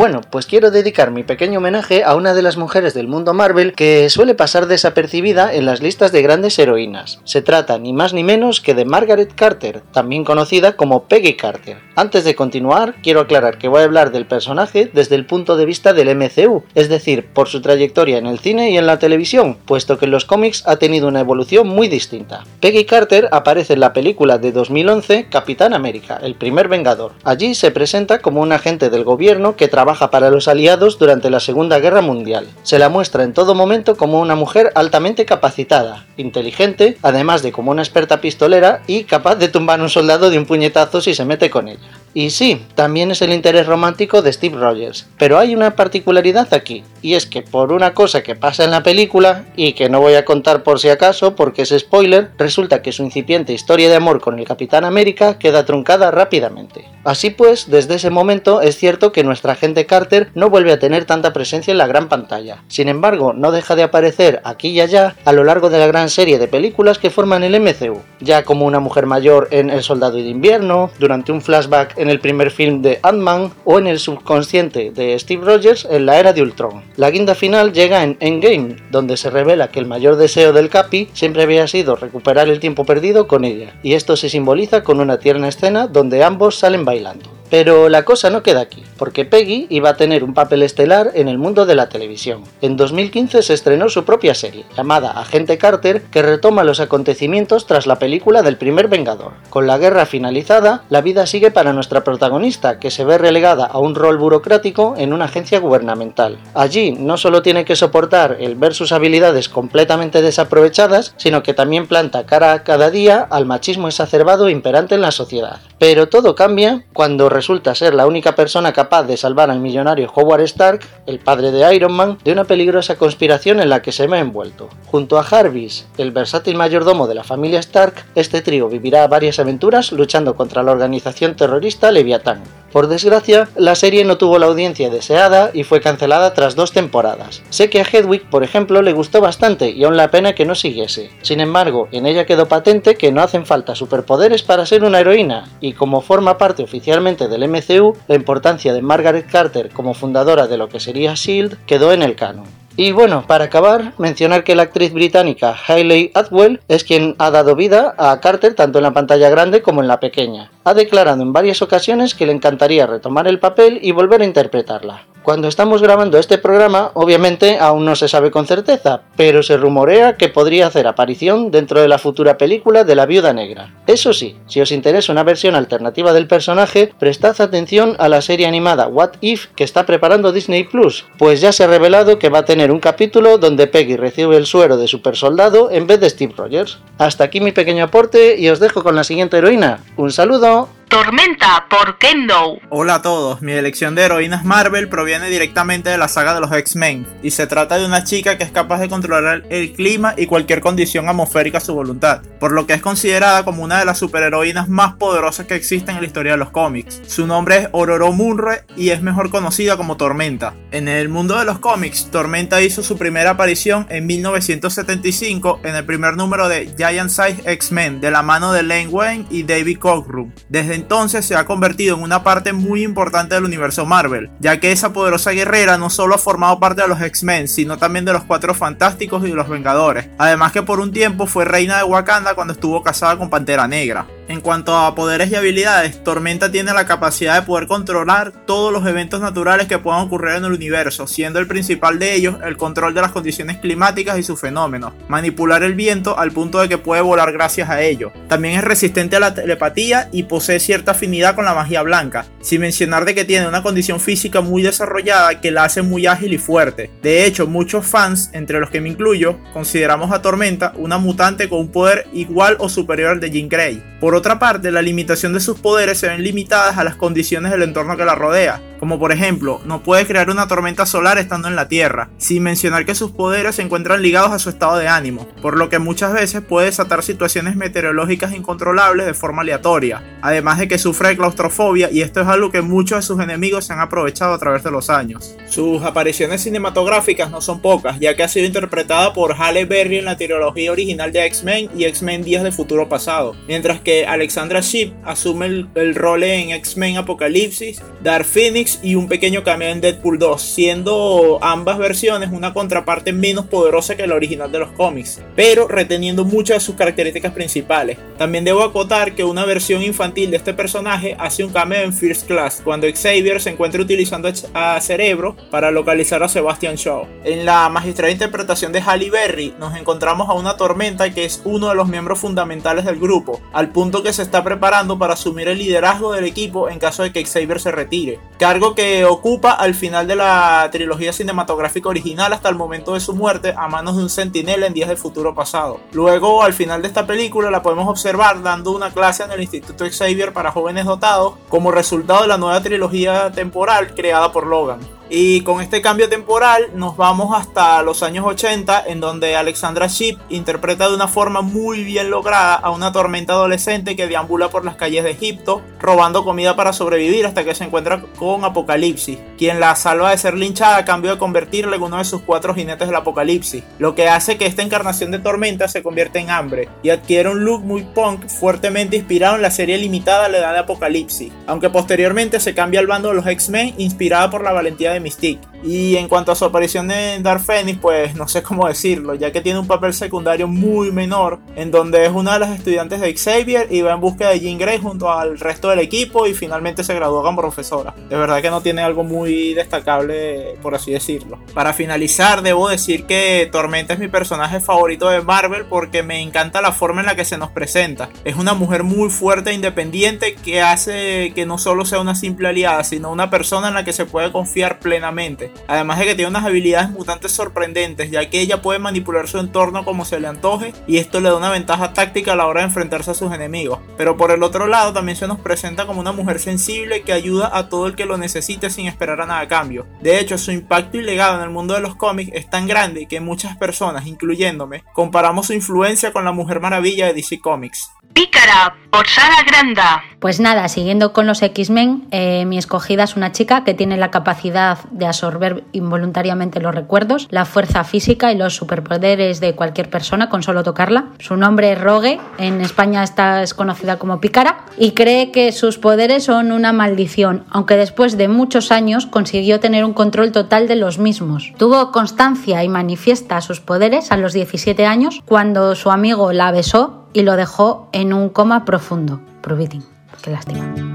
Bueno, 0.00 0.22
pues 0.30 0.46
quiero 0.46 0.70
dedicar 0.70 1.10
mi 1.10 1.24
pequeño 1.24 1.58
homenaje 1.58 2.04
a 2.04 2.14
una 2.14 2.32
de 2.32 2.40
las 2.40 2.56
mujeres 2.56 2.94
del 2.94 3.06
mundo 3.06 3.34
Marvel 3.34 3.74
que 3.74 4.08
suele 4.08 4.34
pasar 4.34 4.66
desapercibida 4.66 5.52
en 5.52 5.66
las 5.66 5.82
listas 5.82 6.10
de 6.10 6.22
grandes 6.22 6.58
heroínas. 6.58 7.20
Se 7.24 7.42
trata 7.42 7.78
ni 7.78 7.92
más 7.92 8.14
ni 8.14 8.24
menos 8.24 8.62
que 8.62 8.72
de 8.72 8.86
Margaret 8.86 9.34
Carter, 9.34 9.82
también 9.92 10.24
conocida 10.24 10.74
como 10.74 11.04
Peggy 11.04 11.34
Carter. 11.34 11.76
Antes 11.96 12.24
de 12.24 12.34
continuar, 12.34 12.94
quiero 13.02 13.20
aclarar 13.20 13.58
que 13.58 13.68
voy 13.68 13.82
a 13.82 13.84
hablar 13.84 14.10
del 14.10 14.24
personaje 14.24 14.90
desde 14.90 15.16
el 15.16 15.26
punto 15.26 15.58
de 15.58 15.66
vista 15.66 15.92
del 15.92 16.16
MCU, 16.16 16.64
es 16.74 16.88
decir, 16.88 17.26
por 17.34 17.48
su 17.48 17.60
trayectoria 17.60 18.16
en 18.16 18.26
el 18.26 18.38
cine 18.38 18.70
y 18.70 18.78
en 18.78 18.86
la 18.86 18.98
televisión, 18.98 19.58
puesto 19.66 19.98
que 19.98 20.06
en 20.06 20.12
los 20.12 20.24
cómics 20.24 20.62
ha 20.66 20.76
tenido 20.76 21.08
una 21.08 21.20
evolución 21.20 21.68
muy 21.68 21.88
distinta. 21.88 22.44
Peggy 22.60 22.86
Carter 22.86 23.28
aparece 23.32 23.74
en 23.74 23.80
la 23.80 23.92
película 23.92 24.38
de 24.38 24.50
2011 24.50 25.26
Capitán 25.28 25.74
América, 25.74 26.18
el 26.22 26.36
primer 26.36 26.68
Vengador. 26.68 27.12
Allí 27.22 27.54
se 27.54 27.70
presenta 27.70 28.20
como 28.20 28.40
un 28.40 28.52
agente 28.52 28.88
del 28.88 29.04
gobierno 29.04 29.56
que 29.56 29.68
trabaja 29.68 29.89
para 29.98 30.30
los 30.30 30.46
aliados 30.46 30.98
durante 30.98 31.30
la 31.30 31.40
Segunda 31.40 31.80
Guerra 31.80 32.00
Mundial. 32.00 32.46
Se 32.62 32.78
la 32.78 32.88
muestra 32.88 33.24
en 33.24 33.34
todo 33.34 33.54
momento 33.54 33.96
como 33.96 34.20
una 34.20 34.36
mujer 34.36 34.70
altamente 34.76 35.26
capacitada, 35.26 36.06
inteligente, 36.16 36.96
además 37.02 37.42
de 37.42 37.50
como 37.50 37.72
una 37.72 37.82
experta 37.82 38.20
pistolera 38.20 38.82
y 38.86 39.04
capaz 39.04 39.34
de 39.36 39.48
tumbar 39.48 39.80
a 39.80 39.82
un 39.82 39.90
soldado 39.90 40.30
de 40.30 40.38
un 40.38 40.46
puñetazo 40.46 41.00
si 41.00 41.14
se 41.14 41.24
mete 41.24 41.50
con 41.50 41.68
ella. 41.68 41.88
Y 42.12 42.30
sí, 42.30 42.66
también 42.74 43.12
es 43.12 43.22
el 43.22 43.32
interés 43.32 43.66
romántico 43.66 44.20
de 44.20 44.32
Steve 44.32 44.58
Rogers, 44.58 45.06
pero 45.16 45.38
hay 45.38 45.54
una 45.54 45.76
particularidad 45.76 46.52
aquí, 46.52 46.82
y 47.02 47.14
es 47.14 47.26
que 47.26 47.42
por 47.42 47.72
una 47.72 47.94
cosa 47.94 48.22
que 48.22 48.34
pasa 48.34 48.64
en 48.64 48.72
la 48.72 48.82
película, 48.82 49.44
y 49.54 49.74
que 49.74 49.88
no 49.88 50.00
voy 50.00 50.14
a 50.14 50.24
contar 50.24 50.64
por 50.64 50.80
si 50.80 50.88
acaso 50.88 51.36
porque 51.36 51.62
es 51.62 51.74
spoiler, 51.76 52.30
resulta 52.36 52.82
que 52.82 52.90
su 52.90 53.04
incipiente 53.04 53.52
historia 53.52 53.88
de 53.88 53.94
amor 53.94 54.20
con 54.20 54.38
el 54.38 54.44
Capitán 54.44 54.84
América 54.84 55.38
queda 55.38 55.64
truncada 55.64 56.10
rápidamente. 56.10 56.84
Así 57.04 57.30
pues, 57.30 57.70
desde 57.70 57.94
ese 57.94 58.10
momento 58.10 58.60
es 58.60 58.76
cierto 58.76 59.12
que 59.12 59.24
nuestra 59.24 59.54
gente 59.54 59.86
Carter 59.86 60.30
no 60.34 60.50
vuelve 60.50 60.72
a 60.72 60.78
tener 60.78 61.04
tanta 61.04 61.32
presencia 61.32 61.72
en 61.72 61.78
la 61.78 61.86
gran 61.86 62.08
pantalla. 62.08 62.62
Sin 62.68 62.88
embargo, 62.88 63.32
no 63.32 63.52
deja 63.52 63.76
de 63.76 63.84
aparecer 63.84 64.40
aquí 64.44 64.68
y 64.68 64.80
allá 64.80 65.14
a 65.24 65.32
lo 65.32 65.44
largo 65.44 65.70
de 65.70 65.78
la 65.78 65.86
gran 65.86 66.10
serie 66.10 66.38
de 66.38 66.48
películas 66.48 66.98
que 66.98 67.10
forman 67.10 67.44
el 67.44 67.58
MCU, 67.60 68.00
ya 68.20 68.44
como 68.44 68.66
una 68.66 68.80
mujer 68.80 69.06
mayor 69.06 69.48
en 69.50 69.70
El 69.70 69.82
Soldado 69.82 70.16
de 70.16 70.28
Invierno, 70.28 70.90
durante 70.98 71.32
un 71.32 71.40
flashback 71.40 71.99
en 72.00 72.08
el 72.08 72.20
primer 72.20 72.50
film 72.50 72.82
de 72.82 72.98
Ant-Man 73.02 73.52
o 73.64 73.78
en 73.78 73.86
el 73.86 73.98
subconsciente 73.98 74.90
de 74.90 75.18
Steve 75.18 75.44
Rogers 75.44 75.86
en 75.90 76.06
la 76.06 76.18
era 76.18 76.32
de 76.32 76.42
Ultron. 76.42 76.82
La 76.96 77.10
guinda 77.10 77.34
final 77.34 77.72
llega 77.72 78.02
en 78.02 78.16
Endgame, 78.20 78.76
donde 78.90 79.16
se 79.16 79.30
revela 79.30 79.68
que 79.68 79.80
el 79.80 79.86
mayor 79.86 80.16
deseo 80.16 80.52
del 80.52 80.68
Capi 80.70 81.08
siempre 81.12 81.42
había 81.42 81.66
sido 81.66 81.96
recuperar 81.96 82.48
el 82.48 82.60
tiempo 82.60 82.84
perdido 82.84 83.26
con 83.26 83.44
ella, 83.44 83.74
y 83.82 83.94
esto 83.94 84.16
se 84.16 84.28
simboliza 84.28 84.82
con 84.82 85.00
una 85.00 85.18
tierna 85.18 85.48
escena 85.48 85.86
donde 85.86 86.24
ambos 86.24 86.56
salen 86.56 86.84
bailando. 86.84 87.39
Pero 87.50 87.88
la 87.88 88.04
cosa 88.04 88.30
no 88.30 88.42
queda 88.42 88.60
aquí, 88.60 88.84
porque 88.96 89.24
Peggy 89.24 89.66
iba 89.70 89.90
a 89.90 89.96
tener 89.96 90.22
un 90.22 90.34
papel 90.34 90.62
estelar 90.62 91.10
en 91.14 91.28
el 91.28 91.36
mundo 91.36 91.66
de 91.66 91.74
la 91.74 91.88
televisión. 91.88 92.44
En 92.60 92.76
2015 92.76 93.42
se 93.42 93.54
estrenó 93.54 93.88
su 93.88 94.04
propia 94.04 94.34
serie, 94.34 94.64
llamada 94.76 95.10
Agente 95.10 95.58
Carter, 95.58 96.02
que 96.02 96.22
retoma 96.22 96.62
los 96.62 96.78
acontecimientos 96.78 97.66
tras 97.66 97.88
la 97.88 97.98
película 97.98 98.42
del 98.42 98.56
primer 98.56 98.86
Vengador. 98.86 99.32
Con 99.50 99.66
la 99.66 99.78
guerra 99.78 100.06
finalizada, 100.06 100.84
la 100.90 101.00
vida 101.00 101.26
sigue 101.26 101.50
para 101.50 101.72
nuestra 101.72 102.04
protagonista, 102.04 102.78
que 102.78 102.92
se 102.92 103.04
ve 103.04 103.18
relegada 103.18 103.66
a 103.66 103.78
un 103.78 103.96
rol 103.96 104.16
burocrático 104.18 104.94
en 104.96 105.12
una 105.12 105.24
agencia 105.24 105.58
gubernamental. 105.58 106.38
Allí 106.54 106.92
no 106.92 107.16
solo 107.16 107.42
tiene 107.42 107.64
que 107.64 107.74
soportar 107.76 108.36
el 108.38 108.54
ver 108.54 108.74
sus 108.74 108.92
habilidades 108.92 109.48
completamente 109.48 110.22
desaprovechadas, 110.22 111.14
sino 111.16 111.42
que 111.42 111.54
también 111.54 111.88
planta 111.88 112.26
cara 112.26 112.52
a 112.52 112.62
cada 112.62 112.90
día 112.90 113.26
al 113.28 113.46
machismo 113.46 113.88
exacerbado 113.88 114.48
imperante 114.48 114.94
en 114.94 115.00
la 115.00 115.10
sociedad. 115.10 115.60
Pero 115.78 116.08
todo 116.08 116.34
cambia 116.34 116.84
cuando 116.92 117.28
resulta 117.40 117.74
ser 117.74 117.94
la 117.94 118.06
única 118.06 118.34
persona 118.34 118.74
capaz 118.74 119.04
de 119.04 119.16
salvar 119.16 119.50
al 119.50 119.60
millonario 119.60 120.12
Howard 120.14 120.42
Stark, 120.42 120.80
el 121.06 121.20
padre 121.20 121.50
de 121.50 121.74
Iron 121.74 121.92
Man, 121.92 122.18
de 122.22 122.32
una 122.32 122.44
peligrosa 122.44 122.96
conspiración 122.96 123.60
en 123.60 123.70
la 123.70 123.80
que 123.80 123.92
se 123.92 124.06
ve 124.06 124.18
envuelto. 124.18 124.68
Junto 124.84 125.18
a 125.18 125.22
Jarvis, 125.22 125.86
el 125.96 126.10
versátil 126.10 126.58
mayordomo 126.58 127.06
de 127.06 127.14
la 127.14 127.24
familia 127.24 127.60
Stark, 127.60 128.04
este 128.14 128.42
trío 128.42 128.68
vivirá 128.68 129.08
varias 129.08 129.38
aventuras 129.38 129.90
luchando 129.90 130.36
contra 130.36 130.62
la 130.62 130.72
organización 130.72 131.34
terrorista 131.34 131.90
Leviatán. 131.90 132.42
Por 132.72 132.86
desgracia, 132.86 133.48
la 133.56 133.74
serie 133.74 134.04
no 134.04 134.16
tuvo 134.16 134.38
la 134.38 134.46
audiencia 134.46 134.90
deseada 134.90 135.50
y 135.52 135.64
fue 135.64 135.80
cancelada 135.80 136.34
tras 136.34 136.54
dos 136.54 136.72
temporadas. 136.72 137.42
Sé 137.50 137.68
que 137.68 137.80
a 137.80 137.84
Hedwig, 137.84 138.28
por 138.30 138.44
ejemplo, 138.44 138.80
le 138.82 138.92
gustó 138.92 139.20
bastante 139.20 139.70
y 139.70 139.82
aún 139.82 139.96
la 139.96 140.10
pena 140.10 140.34
que 140.34 140.44
no 140.44 140.54
siguiese. 140.54 141.10
Sin 141.22 141.40
embargo, 141.40 141.88
en 141.90 142.06
ella 142.06 142.26
quedó 142.26 142.46
patente 142.46 142.94
que 142.94 143.10
no 143.10 143.22
hacen 143.22 143.44
falta 143.44 143.74
superpoderes 143.74 144.42
para 144.42 144.66
ser 144.66 144.84
una 144.84 145.00
heroína, 145.00 145.48
y 145.60 145.72
como 145.72 146.00
forma 146.00 146.38
parte 146.38 146.62
oficialmente 146.62 147.26
del 147.26 147.48
MCU, 147.48 147.96
la 148.06 148.14
importancia 148.14 148.72
de 148.72 148.82
Margaret 148.82 149.26
Carter 149.30 149.70
como 149.70 149.94
fundadora 149.94 150.46
de 150.46 150.56
lo 150.56 150.68
que 150.68 150.80
sería 150.80 151.14
SHIELD 151.14 151.56
quedó 151.66 151.92
en 151.92 152.02
el 152.02 152.14
canon. 152.14 152.60
Y 152.82 152.92
bueno, 152.92 153.24
para 153.26 153.44
acabar, 153.44 153.92
mencionar 153.98 154.42
que 154.42 154.54
la 154.54 154.62
actriz 154.62 154.94
británica 154.94 155.54
Hayley 155.68 156.12
Atwell 156.14 156.62
es 156.66 156.82
quien 156.82 157.14
ha 157.18 157.30
dado 157.30 157.54
vida 157.54 157.94
a 157.98 158.18
Carter 158.20 158.54
tanto 158.54 158.78
en 158.78 158.84
la 158.84 158.94
pantalla 158.94 159.28
grande 159.28 159.60
como 159.60 159.82
en 159.82 159.86
la 159.86 160.00
pequeña. 160.00 160.50
Ha 160.64 160.72
declarado 160.72 161.20
en 161.20 161.34
varias 161.34 161.60
ocasiones 161.60 162.14
que 162.14 162.24
le 162.24 162.32
encantaría 162.32 162.86
retomar 162.86 163.28
el 163.28 163.38
papel 163.38 163.80
y 163.82 163.92
volver 163.92 164.22
a 164.22 164.24
interpretarla. 164.24 165.02
Cuando 165.22 165.48
estamos 165.48 165.82
grabando 165.82 166.18
este 166.18 166.38
programa, 166.38 166.92
obviamente 166.94 167.58
aún 167.58 167.84
no 167.84 167.94
se 167.94 168.08
sabe 168.08 168.30
con 168.30 168.46
certeza, 168.46 169.02
pero 169.16 169.42
se 169.42 169.58
rumorea 169.58 170.16
que 170.16 170.28
podría 170.28 170.66
hacer 170.66 170.86
aparición 170.86 171.50
dentro 171.50 171.80
de 171.80 171.88
la 171.88 171.98
futura 171.98 172.38
película 172.38 172.84
de 172.84 172.94
la 172.94 173.04
Viuda 173.04 173.34
Negra. 173.34 173.74
Eso 173.86 174.14
sí, 174.14 174.36
si 174.46 174.60
os 174.62 174.72
interesa 174.72 175.12
una 175.12 175.22
versión 175.22 175.54
alternativa 175.54 176.14
del 176.14 176.26
personaje, 176.26 176.92
prestad 176.98 177.38
atención 177.40 177.96
a 177.98 178.08
la 178.08 178.22
serie 178.22 178.46
animada 178.46 178.88
What 178.88 179.12
If 179.20 179.48
que 179.54 179.64
está 179.64 179.84
preparando 179.84 180.32
Disney 180.32 180.64
Plus, 180.64 181.04
pues 181.18 181.40
ya 181.42 181.52
se 181.52 181.64
ha 181.64 181.66
revelado 181.66 182.18
que 182.18 182.30
va 182.30 182.38
a 182.38 182.44
tener 182.46 182.72
un 182.72 182.80
capítulo 182.80 183.36
donde 183.36 183.66
Peggy 183.66 183.96
recibe 183.96 184.36
el 184.36 184.46
suero 184.46 184.78
de 184.78 184.88
super 184.88 185.16
soldado 185.16 185.70
en 185.70 185.86
vez 185.86 186.00
de 186.00 186.08
Steve 186.08 186.34
Rogers. 186.34 186.78
Hasta 186.96 187.24
aquí 187.24 187.40
mi 187.40 187.52
pequeño 187.52 187.84
aporte 187.84 188.38
y 188.38 188.48
os 188.48 188.58
dejo 188.58 188.82
con 188.82 188.96
la 188.96 189.04
siguiente 189.04 189.36
heroína. 189.36 189.80
Un 189.96 190.12
saludo. 190.12 190.79
Tormenta 190.90 191.68
por 191.70 191.98
Kendo. 191.98 192.58
Hola 192.68 192.96
a 192.96 193.02
todos, 193.02 193.42
mi 193.42 193.52
elección 193.52 193.94
de 193.94 194.02
heroínas 194.02 194.44
Marvel 194.44 194.88
proviene 194.88 195.30
directamente 195.30 195.88
de 195.88 195.96
la 195.96 196.08
saga 196.08 196.34
de 196.34 196.40
los 196.40 196.50
X-Men 196.50 197.06
y 197.22 197.30
se 197.30 197.46
trata 197.46 197.78
de 197.78 197.86
una 197.86 198.02
chica 198.02 198.36
que 198.36 198.42
es 198.42 198.50
capaz 198.50 198.80
de 198.80 198.88
controlar 198.88 199.44
el 199.50 199.72
clima 199.72 200.14
y 200.16 200.26
cualquier 200.26 200.60
condición 200.60 201.08
atmosférica 201.08 201.58
a 201.58 201.60
su 201.60 201.74
voluntad, 201.74 202.22
por 202.40 202.50
lo 202.50 202.66
que 202.66 202.72
es 202.72 202.82
considerada 202.82 203.44
como 203.44 203.62
una 203.62 203.78
de 203.78 203.84
las 203.84 203.98
superheroínas 203.98 204.68
más 204.68 204.94
poderosas 204.94 205.46
que 205.46 205.54
existen 205.54 205.94
en 205.94 206.00
la 206.00 206.08
historia 206.08 206.32
de 206.32 206.38
los 206.38 206.50
cómics. 206.50 207.00
Su 207.06 207.24
nombre 207.24 207.58
es 207.58 207.68
Ororo 207.70 208.10
Munre 208.10 208.64
y 208.76 208.90
es 208.90 209.00
mejor 209.00 209.30
conocida 209.30 209.76
como 209.76 209.96
Tormenta. 209.96 210.54
En 210.72 210.88
el 210.88 211.08
mundo 211.08 211.38
de 211.38 211.44
los 211.44 211.60
cómics, 211.60 212.08
Tormenta 212.10 212.60
hizo 212.62 212.82
su 212.82 212.98
primera 212.98 213.30
aparición 213.30 213.86
en 213.90 214.08
1975 214.08 215.60
en 215.62 215.76
el 215.76 215.84
primer 215.84 216.16
número 216.16 216.48
de 216.48 216.74
Giant 216.76 217.10
Size 217.10 217.42
X-Men 217.44 218.00
de 218.00 218.10
la 218.10 218.22
mano 218.22 218.52
de 218.52 218.64
Len 218.64 218.88
Wayne 218.90 219.26
y 219.30 219.44
David 219.44 219.78
Cockrum. 219.78 220.32
Desde 220.48 220.79
entonces 220.80 221.24
se 221.24 221.36
ha 221.36 221.44
convertido 221.44 221.96
en 221.96 222.02
una 222.02 222.22
parte 222.22 222.52
muy 222.52 222.82
importante 222.82 223.34
del 223.34 223.44
universo 223.44 223.84
Marvel, 223.84 224.30
ya 224.40 224.58
que 224.58 224.72
esa 224.72 224.92
poderosa 224.92 225.32
guerrera 225.32 225.76
no 225.76 225.90
solo 225.90 226.14
ha 226.14 226.18
formado 226.18 226.58
parte 226.58 226.82
de 226.82 226.88
los 226.88 227.00
X-Men, 227.00 227.48
sino 227.48 227.76
también 227.76 228.04
de 228.04 228.12
los 228.12 228.24
Cuatro 228.24 228.54
Fantásticos 228.54 229.22
y 229.24 229.28
de 229.28 229.34
los 229.34 229.48
Vengadores. 229.48 230.08
Además 230.18 230.52
que 230.52 230.62
por 230.62 230.80
un 230.80 230.90
tiempo 230.90 231.26
fue 231.26 231.44
reina 231.44 231.76
de 231.76 231.84
Wakanda 231.84 232.34
cuando 232.34 232.54
estuvo 232.54 232.82
casada 232.82 233.18
con 233.18 233.28
Pantera 233.28 233.68
Negra. 233.68 234.06
En 234.30 234.40
cuanto 234.42 234.76
a 234.76 234.94
poderes 234.94 235.28
y 235.32 235.34
habilidades, 235.34 236.04
Tormenta 236.04 236.52
tiene 236.52 236.72
la 236.72 236.86
capacidad 236.86 237.34
de 237.34 237.44
poder 237.44 237.66
controlar 237.66 238.30
todos 238.46 238.72
los 238.72 238.86
eventos 238.86 239.20
naturales 239.20 239.66
que 239.66 239.80
puedan 239.80 240.02
ocurrir 240.02 240.36
en 240.36 240.44
el 240.44 240.52
universo, 240.52 241.08
siendo 241.08 241.40
el 241.40 241.48
principal 241.48 241.98
de 241.98 242.14
ellos 242.14 242.36
el 242.44 242.56
control 242.56 242.94
de 242.94 243.00
las 243.00 243.10
condiciones 243.10 243.56
climáticas 243.56 244.20
y 244.20 244.22
sus 244.22 244.40
fenómenos, 244.40 244.92
manipular 245.08 245.64
el 245.64 245.74
viento 245.74 246.16
al 246.16 246.30
punto 246.30 246.60
de 246.60 246.68
que 246.68 246.78
puede 246.78 247.02
volar 247.02 247.32
gracias 247.32 247.70
a 247.70 247.82
ello. 247.82 248.12
También 248.28 248.54
es 248.54 248.62
resistente 248.62 249.16
a 249.16 249.18
la 249.18 249.34
telepatía 249.34 250.08
y 250.12 250.22
posee 250.22 250.60
cierta 250.60 250.92
afinidad 250.92 251.34
con 251.34 251.44
la 251.44 251.54
magia 251.54 251.82
blanca, 251.82 252.26
sin 252.40 252.60
mencionar 252.60 253.06
de 253.06 253.16
que 253.16 253.24
tiene 253.24 253.48
una 253.48 253.64
condición 253.64 253.98
física 253.98 254.42
muy 254.42 254.62
desarrollada 254.62 255.40
que 255.40 255.50
la 255.50 255.64
hace 255.64 255.82
muy 255.82 256.06
ágil 256.06 256.32
y 256.32 256.38
fuerte. 256.38 256.88
De 257.02 257.24
hecho, 257.24 257.48
muchos 257.48 257.84
fans, 257.84 258.30
entre 258.32 258.60
los 258.60 258.70
que 258.70 258.80
me 258.80 258.90
incluyo, 258.90 259.40
consideramos 259.52 260.12
a 260.12 260.22
Tormenta 260.22 260.72
una 260.76 260.98
mutante 260.98 261.48
con 261.48 261.58
un 261.58 261.72
poder 261.72 262.06
igual 262.12 262.54
o 262.60 262.68
superior 262.68 263.10
al 263.10 263.18
de 263.18 263.32
Jean 263.32 263.48
Grey. 263.48 263.82
Por 263.98 264.19
otra 264.20 264.38
parte, 264.38 264.70
la 264.70 264.82
limitación 264.82 265.32
de 265.32 265.40
sus 265.40 265.58
poderes 265.58 265.98
se 265.98 266.08
ven 266.08 266.22
limitadas 266.22 266.78
a 266.78 266.84
las 266.84 266.94
condiciones 266.94 267.50
del 267.50 267.62
entorno 267.62 267.96
que 267.96 268.04
la 268.04 268.14
rodea, 268.14 268.60
como 268.78 268.98
por 268.98 269.12
ejemplo, 269.12 269.60
no 269.64 269.82
puede 269.82 270.06
crear 270.06 270.30
una 270.30 270.48
tormenta 270.48 270.86
solar 270.86 271.18
estando 271.18 271.48
en 271.48 271.56
la 271.56 271.68
Tierra, 271.68 272.08
sin 272.16 272.42
mencionar 272.42 272.86
que 272.86 272.94
sus 272.94 273.10
poderes 273.10 273.56
se 273.56 273.62
encuentran 273.62 274.00
ligados 274.00 274.32
a 274.32 274.38
su 274.38 274.48
estado 274.48 274.78
de 274.78 274.88
ánimo, 274.88 275.28
por 275.42 275.58
lo 275.58 275.68
que 275.68 275.78
muchas 275.78 276.12
veces 276.12 276.40
puede 276.40 276.66
desatar 276.66 277.02
situaciones 277.02 277.56
meteorológicas 277.56 278.34
incontrolables 278.34 279.06
de 279.06 279.14
forma 279.14 279.42
aleatoria, 279.42 280.02
además 280.22 280.58
de 280.58 280.68
que 280.68 280.78
sufre 280.78 281.10
de 281.10 281.16
claustrofobia 281.16 281.90
y 281.90 282.00
esto 282.02 282.20
es 282.20 282.26
algo 282.26 282.50
que 282.50 282.62
muchos 282.62 282.98
de 282.98 283.02
sus 283.02 283.20
enemigos 283.20 283.66
se 283.66 283.72
han 283.72 283.80
aprovechado 283.80 284.32
a 284.32 284.38
través 284.38 284.64
de 284.64 284.70
los 284.70 284.88
años. 284.88 285.36
Sus 285.48 285.82
apariciones 285.82 286.42
cinematográficas 286.42 287.30
no 287.30 287.40
son 287.40 287.60
pocas, 287.60 288.00
ya 288.00 288.16
que 288.16 288.22
ha 288.22 288.28
sido 288.28 288.46
interpretada 288.46 289.12
por 289.12 289.34
Halle 289.34 289.64
Berry 289.64 289.98
en 289.98 290.04
la 290.04 290.16
trilogía 290.16 290.72
original 290.72 291.12
de 291.12 291.26
X-Men 291.26 291.70
y 291.76 291.84
X-Men 291.84 292.22
Días 292.22 292.42
de 292.42 292.52
Futuro 292.52 292.88
Pasado, 292.88 293.36
mientras 293.46 293.80
que 293.80 294.06
Alexandra 294.10 294.60
Shipp 294.60 294.92
asume 295.04 295.46
el, 295.46 295.68
el 295.76 295.94
rol 295.94 296.24
en 296.24 296.50
X-Men 296.50 296.96
Apocalipsis, 296.96 297.80
Dark 298.02 298.24
Phoenix 298.24 298.80
y 298.82 298.96
un 298.96 299.08
pequeño 299.08 299.44
cameo 299.44 299.70
en 299.70 299.80
Deadpool 299.80 300.18
2, 300.18 300.42
siendo 300.42 301.38
ambas 301.42 301.78
versiones 301.78 302.30
una 302.32 302.52
contraparte 302.52 303.12
menos 303.12 303.46
poderosa 303.46 303.96
que 303.96 304.06
la 304.06 304.16
original 304.16 304.50
de 304.50 304.58
los 304.58 304.72
cómics, 304.72 305.22
pero 305.36 305.68
reteniendo 305.68 306.24
muchas 306.24 306.56
de 306.56 306.60
sus 306.60 306.74
características 306.74 307.32
principales. 307.32 307.98
También 308.18 308.44
debo 308.44 308.62
acotar 308.62 309.14
que 309.14 309.24
una 309.24 309.44
versión 309.44 309.82
infantil 309.82 310.30
de 310.30 310.38
este 310.38 310.54
personaje 310.54 311.16
hace 311.18 311.44
un 311.44 311.52
cameo 311.52 311.82
en 311.82 311.92
First 311.92 312.26
Class, 312.26 312.60
cuando 312.64 312.88
Xavier 312.88 313.40
se 313.40 313.50
encuentra 313.50 313.80
utilizando 313.80 314.28
a 314.54 314.80
Cerebro 314.80 315.36
para 315.50 315.70
localizar 315.70 316.22
a 316.22 316.28
Sebastian 316.28 316.74
Shaw. 316.74 317.06
En 317.24 317.44
la 317.44 317.68
magistral 317.68 318.10
interpretación 318.10 318.72
de 318.72 318.80
Halle 318.80 319.10
Berry 319.10 319.54
nos 319.58 319.76
encontramos 319.76 320.28
a 320.28 320.34
una 320.34 320.56
tormenta 320.56 321.12
que 321.14 321.24
es 321.24 321.40
uno 321.44 321.68
de 321.68 321.74
los 321.74 321.88
miembros 321.88 322.18
fundamentales 322.18 322.84
del 322.84 322.98
grupo, 322.98 323.40
al 323.52 323.70
punto 323.70 323.89
que 323.90 324.12
se 324.12 324.22
está 324.22 324.44
preparando 324.44 324.98
para 324.98 325.14
asumir 325.14 325.48
el 325.48 325.58
liderazgo 325.58 326.12
del 326.12 326.24
equipo 326.24 326.68
en 326.68 326.78
caso 326.78 327.02
de 327.02 327.12
que 327.12 327.24
Xavier 327.24 327.60
se 327.60 327.72
retire, 327.72 328.20
cargo 328.38 328.74
que 328.74 329.04
ocupa 329.04 329.52
al 329.52 329.74
final 329.74 330.06
de 330.06 330.16
la 330.16 330.68
trilogía 330.70 331.12
cinematográfica 331.12 331.88
original 331.88 332.32
hasta 332.32 332.48
el 332.48 332.54
momento 332.54 332.94
de 332.94 333.00
su 333.00 333.14
muerte 333.14 333.52
a 333.56 333.68
manos 333.68 333.96
de 333.96 334.04
un 334.04 334.10
sentinela 334.10 334.66
en 334.66 334.74
días 334.74 334.88
del 334.88 334.98
futuro 334.98 335.34
pasado. 335.34 335.80
Luego, 335.92 336.42
al 336.42 336.54
final 336.54 336.82
de 336.82 336.88
esta 336.88 337.06
película, 337.06 337.50
la 337.50 337.62
podemos 337.62 337.88
observar 337.88 338.42
dando 338.42 338.70
una 338.70 338.92
clase 338.92 339.24
en 339.24 339.32
el 339.32 339.40
Instituto 339.40 339.84
Xavier 339.84 340.32
para 340.32 340.52
jóvenes 340.52 340.84
dotados 340.84 341.34
como 341.48 341.72
resultado 341.72 342.22
de 342.22 342.28
la 342.28 342.38
nueva 342.38 342.62
trilogía 342.62 343.32
temporal 343.32 343.94
creada 343.94 344.32
por 344.32 344.46
Logan. 344.46 344.99
Y 345.12 345.40
con 345.40 345.60
este 345.60 345.82
cambio 345.82 346.08
temporal 346.08 346.70
nos 346.74 346.96
vamos 346.96 347.36
hasta 347.36 347.82
los 347.82 348.04
años 348.04 348.24
80 348.24 348.84
en 348.86 349.00
donde 349.00 349.34
Alexandra 349.34 349.88
Shipp 349.88 350.20
interpreta 350.28 350.88
de 350.88 350.94
una 350.94 351.08
forma 351.08 351.40
muy 351.40 351.82
bien 351.82 352.10
lograda 352.10 352.54
a 352.54 352.70
una 352.70 352.92
tormenta 352.92 353.32
adolescente 353.32 353.96
que 353.96 354.06
deambula 354.06 354.50
por 354.50 354.64
las 354.64 354.76
calles 354.76 355.02
de 355.02 355.10
Egipto 355.10 355.62
robando 355.80 356.22
comida 356.22 356.54
para 356.54 356.72
sobrevivir 356.72 357.26
hasta 357.26 357.42
que 357.42 357.56
se 357.56 357.64
encuentra 357.64 358.02
con 358.16 358.44
Apocalipsis, 358.44 359.18
quien 359.36 359.58
la 359.58 359.74
salva 359.74 360.10
de 360.10 360.18
ser 360.18 360.34
linchada 360.34 360.76
a 360.76 360.84
cambio 360.84 361.10
de 361.10 361.18
convertirle 361.18 361.74
en 361.74 361.82
uno 361.82 361.98
de 361.98 362.04
sus 362.04 362.22
cuatro 362.22 362.54
jinetes 362.54 362.86
del 362.86 362.96
Apocalipsis, 362.96 363.64
lo 363.80 363.96
que 363.96 364.08
hace 364.08 364.38
que 364.38 364.46
esta 364.46 364.62
encarnación 364.62 365.10
de 365.10 365.18
tormenta 365.18 365.66
se 365.66 365.82
convierta 365.82 366.20
en 366.20 366.30
hambre 366.30 366.68
y 366.84 366.90
adquiere 366.90 367.30
un 367.30 367.44
look 367.44 367.62
muy 367.62 367.82
punk 367.82 368.28
fuertemente 368.28 368.96
inspirado 368.96 369.34
en 369.34 369.42
la 369.42 369.50
serie 369.50 369.76
limitada 369.76 370.28
La 370.28 370.38
Edad 370.38 370.52
de 370.52 370.60
Apocalipsis, 370.60 371.32
aunque 371.48 371.68
posteriormente 371.68 372.38
se 372.38 372.54
cambia 372.54 372.78
al 372.78 372.86
bando 372.86 373.08
de 373.08 373.16
los 373.16 373.26
X-Men 373.26 373.74
inspirada 373.76 374.30
por 374.30 374.44
la 374.44 374.52
valentía 374.52 374.92
de 374.92 374.99
mistake. 375.00 375.40
Y 375.62 375.96
en 375.96 376.08
cuanto 376.08 376.32
a 376.32 376.34
su 376.34 376.44
aparición 376.44 376.90
en 376.90 377.22
Dark 377.22 377.40
Phoenix, 377.40 377.78
pues 377.80 378.14
no 378.14 378.28
sé 378.28 378.42
cómo 378.42 378.66
decirlo, 378.66 379.14
ya 379.14 379.30
que 379.30 379.40
tiene 379.40 379.58
un 379.58 379.66
papel 379.66 379.92
secundario 379.92 380.48
muy 380.48 380.90
menor, 380.90 381.40
en 381.56 381.70
donde 381.70 382.04
es 382.04 382.10
una 382.10 382.34
de 382.34 382.40
las 382.40 382.50
estudiantes 382.50 383.00
de 383.00 383.14
Xavier 383.14 383.68
y 383.70 383.82
va 383.82 383.92
en 383.92 384.00
busca 384.00 384.30
de 384.30 384.40
Jean 384.40 384.58
Grey 384.58 384.78
junto 384.78 385.10
al 385.10 385.38
resto 385.38 385.68
del 385.68 385.80
equipo 385.80 386.26
y 386.26 386.34
finalmente 386.34 386.84
se 386.84 386.94
graduó 386.94 387.22
como 387.22 387.40
profesora. 387.40 387.94
De 388.08 388.16
verdad 388.16 388.40
que 388.40 388.50
no 388.50 388.62
tiene 388.62 388.82
algo 388.82 389.04
muy 389.04 389.54
destacable, 389.54 390.56
por 390.62 390.74
así 390.74 390.92
decirlo. 390.92 391.38
Para 391.54 391.72
finalizar, 391.72 392.42
debo 392.42 392.68
decir 392.68 393.04
que 393.04 393.48
Tormenta 393.52 393.94
es 393.94 393.98
mi 393.98 394.08
personaje 394.08 394.60
favorito 394.60 395.08
de 395.08 395.20
Marvel 395.20 395.64
porque 395.66 396.02
me 396.02 396.20
encanta 396.20 396.60
la 396.60 396.72
forma 396.72 397.00
en 397.00 397.06
la 397.06 397.16
que 397.16 397.24
se 397.24 397.38
nos 397.38 397.50
presenta. 397.50 398.08
Es 398.24 398.36
una 398.36 398.54
mujer 398.54 398.82
muy 398.82 399.10
fuerte 399.10 399.50
e 399.50 399.54
independiente 399.54 400.34
que 400.34 400.60
hace 400.60 401.32
que 401.34 401.46
no 401.46 401.58
solo 401.58 401.84
sea 401.84 402.00
una 402.00 402.14
simple 402.14 402.48
aliada, 402.48 402.84
sino 402.84 403.10
una 403.10 403.30
persona 403.30 403.68
en 403.68 403.74
la 403.74 403.84
que 403.84 403.92
se 403.92 404.06
puede 404.06 404.32
confiar 404.32 404.78
plenamente. 404.78 405.49
Además 405.68 405.98
de 405.98 406.06
que 406.06 406.14
tiene 406.14 406.30
unas 406.30 406.44
habilidades 406.44 406.90
mutantes 406.90 407.32
sorprendentes, 407.32 408.10
ya 408.10 408.28
que 408.28 408.40
ella 408.40 408.60
puede 408.60 408.78
manipular 408.78 409.28
su 409.28 409.38
entorno 409.38 409.84
como 409.84 410.04
se 410.04 410.18
le 410.18 410.26
antoje 410.26 410.72
y 410.86 410.98
esto 410.98 411.20
le 411.20 411.28
da 411.28 411.36
una 411.36 411.50
ventaja 411.50 411.92
táctica 411.92 412.32
a 412.32 412.36
la 412.36 412.46
hora 412.46 412.62
de 412.62 412.66
enfrentarse 412.66 413.12
a 413.12 413.14
sus 413.14 413.32
enemigos. 413.32 413.78
Pero 413.96 414.16
por 414.16 414.30
el 414.32 414.42
otro 414.42 414.66
lado 414.66 414.92
también 414.92 415.16
se 415.16 415.28
nos 415.28 415.38
presenta 415.38 415.86
como 415.86 416.00
una 416.00 416.12
mujer 416.12 416.40
sensible 416.40 417.02
que 417.02 417.12
ayuda 417.12 417.50
a 417.52 417.68
todo 417.68 417.86
el 417.86 417.94
que 417.94 418.06
lo 418.06 418.16
necesite 418.16 418.70
sin 418.70 418.86
esperar 418.86 419.20
a 419.20 419.26
nada 419.26 419.40
a 419.40 419.48
cambio. 419.48 419.86
De 420.00 420.18
hecho, 420.18 420.38
su 420.38 420.50
impacto 420.50 420.98
y 420.98 421.02
legado 421.02 421.36
en 421.36 421.42
el 421.42 421.50
mundo 421.50 421.74
de 421.74 421.80
los 421.80 421.94
cómics 421.94 422.32
es 422.34 422.48
tan 422.50 422.66
grande 422.66 423.06
que 423.06 423.20
muchas 423.20 423.56
personas, 423.56 424.06
incluyéndome, 424.06 424.84
comparamos 424.92 425.46
su 425.46 425.52
influencia 425.52 426.12
con 426.12 426.24
la 426.24 426.32
Mujer 426.32 426.60
Maravilla 426.60 427.06
de 427.06 427.14
DC 427.14 427.40
Comics. 427.40 427.90
Pícara 428.12 428.74
por 428.90 429.06
Sara 429.06 429.42
Granda. 429.46 430.02
Pues 430.18 430.40
nada, 430.40 430.68
siguiendo 430.68 431.12
con 431.12 431.26
los 431.26 431.42
X-Men, 431.42 432.08
eh, 432.10 432.44
mi 432.44 432.58
escogida 432.58 433.04
es 433.04 433.16
una 433.16 433.32
chica 433.32 433.62
que 433.64 433.72
tiene 433.72 433.96
la 433.96 434.10
capacidad 434.10 434.78
de 434.90 435.06
absorber 435.06 435.39
involuntariamente 435.72 436.60
los 436.60 436.74
recuerdos, 436.74 437.28
la 437.30 437.44
fuerza 437.44 437.84
física 437.84 438.32
y 438.32 438.36
los 438.36 438.54
superpoderes 438.54 439.40
de 439.40 439.54
cualquier 439.54 439.90
persona 439.90 440.28
con 440.28 440.42
solo 440.42 440.62
tocarla. 440.62 441.06
Su 441.18 441.36
nombre 441.36 441.72
es 441.72 441.80
Rogue, 441.80 442.20
en 442.38 442.60
España 442.60 443.02
está, 443.02 443.42
es 443.42 443.54
conocida 443.54 443.98
como 443.98 444.20
Pícara, 444.20 444.64
y 444.78 444.92
cree 444.92 445.30
que 445.30 445.52
sus 445.52 445.78
poderes 445.78 446.24
son 446.24 446.52
una 446.52 446.72
maldición, 446.72 447.44
aunque 447.50 447.76
después 447.76 448.16
de 448.16 448.28
muchos 448.28 448.70
años 448.72 449.06
consiguió 449.06 449.60
tener 449.60 449.84
un 449.84 449.92
control 449.92 450.32
total 450.32 450.68
de 450.68 450.76
los 450.76 450.98
mismos. 450.98 451.52
Tuvo 451.56 451.92
constancia 451.92 452.62
y 452.64 452.68
manifiesta 452.68 453.40
sus 453.40 453.60
poderes 453.60 454.12
a 454.12 454.16
los 454.16 454.32
17 454.32 454.86
años 454.86 455.20
cuando 455.24 455.74
su 455.74 455.90
amigo 455.90 456.32
la 456.32 456.50
besó 456.52 457.06
y 457.12 457.22
lo 457.22 457.36
dejó 457.36 457.88
en 457.92 458.12
un 458.12 458.28
coma 458.28 458.64
profundo. 458.64 459.20
Providing. 459.42 459.84
Qué 460.22 460.30
lástima. 460.30 460.89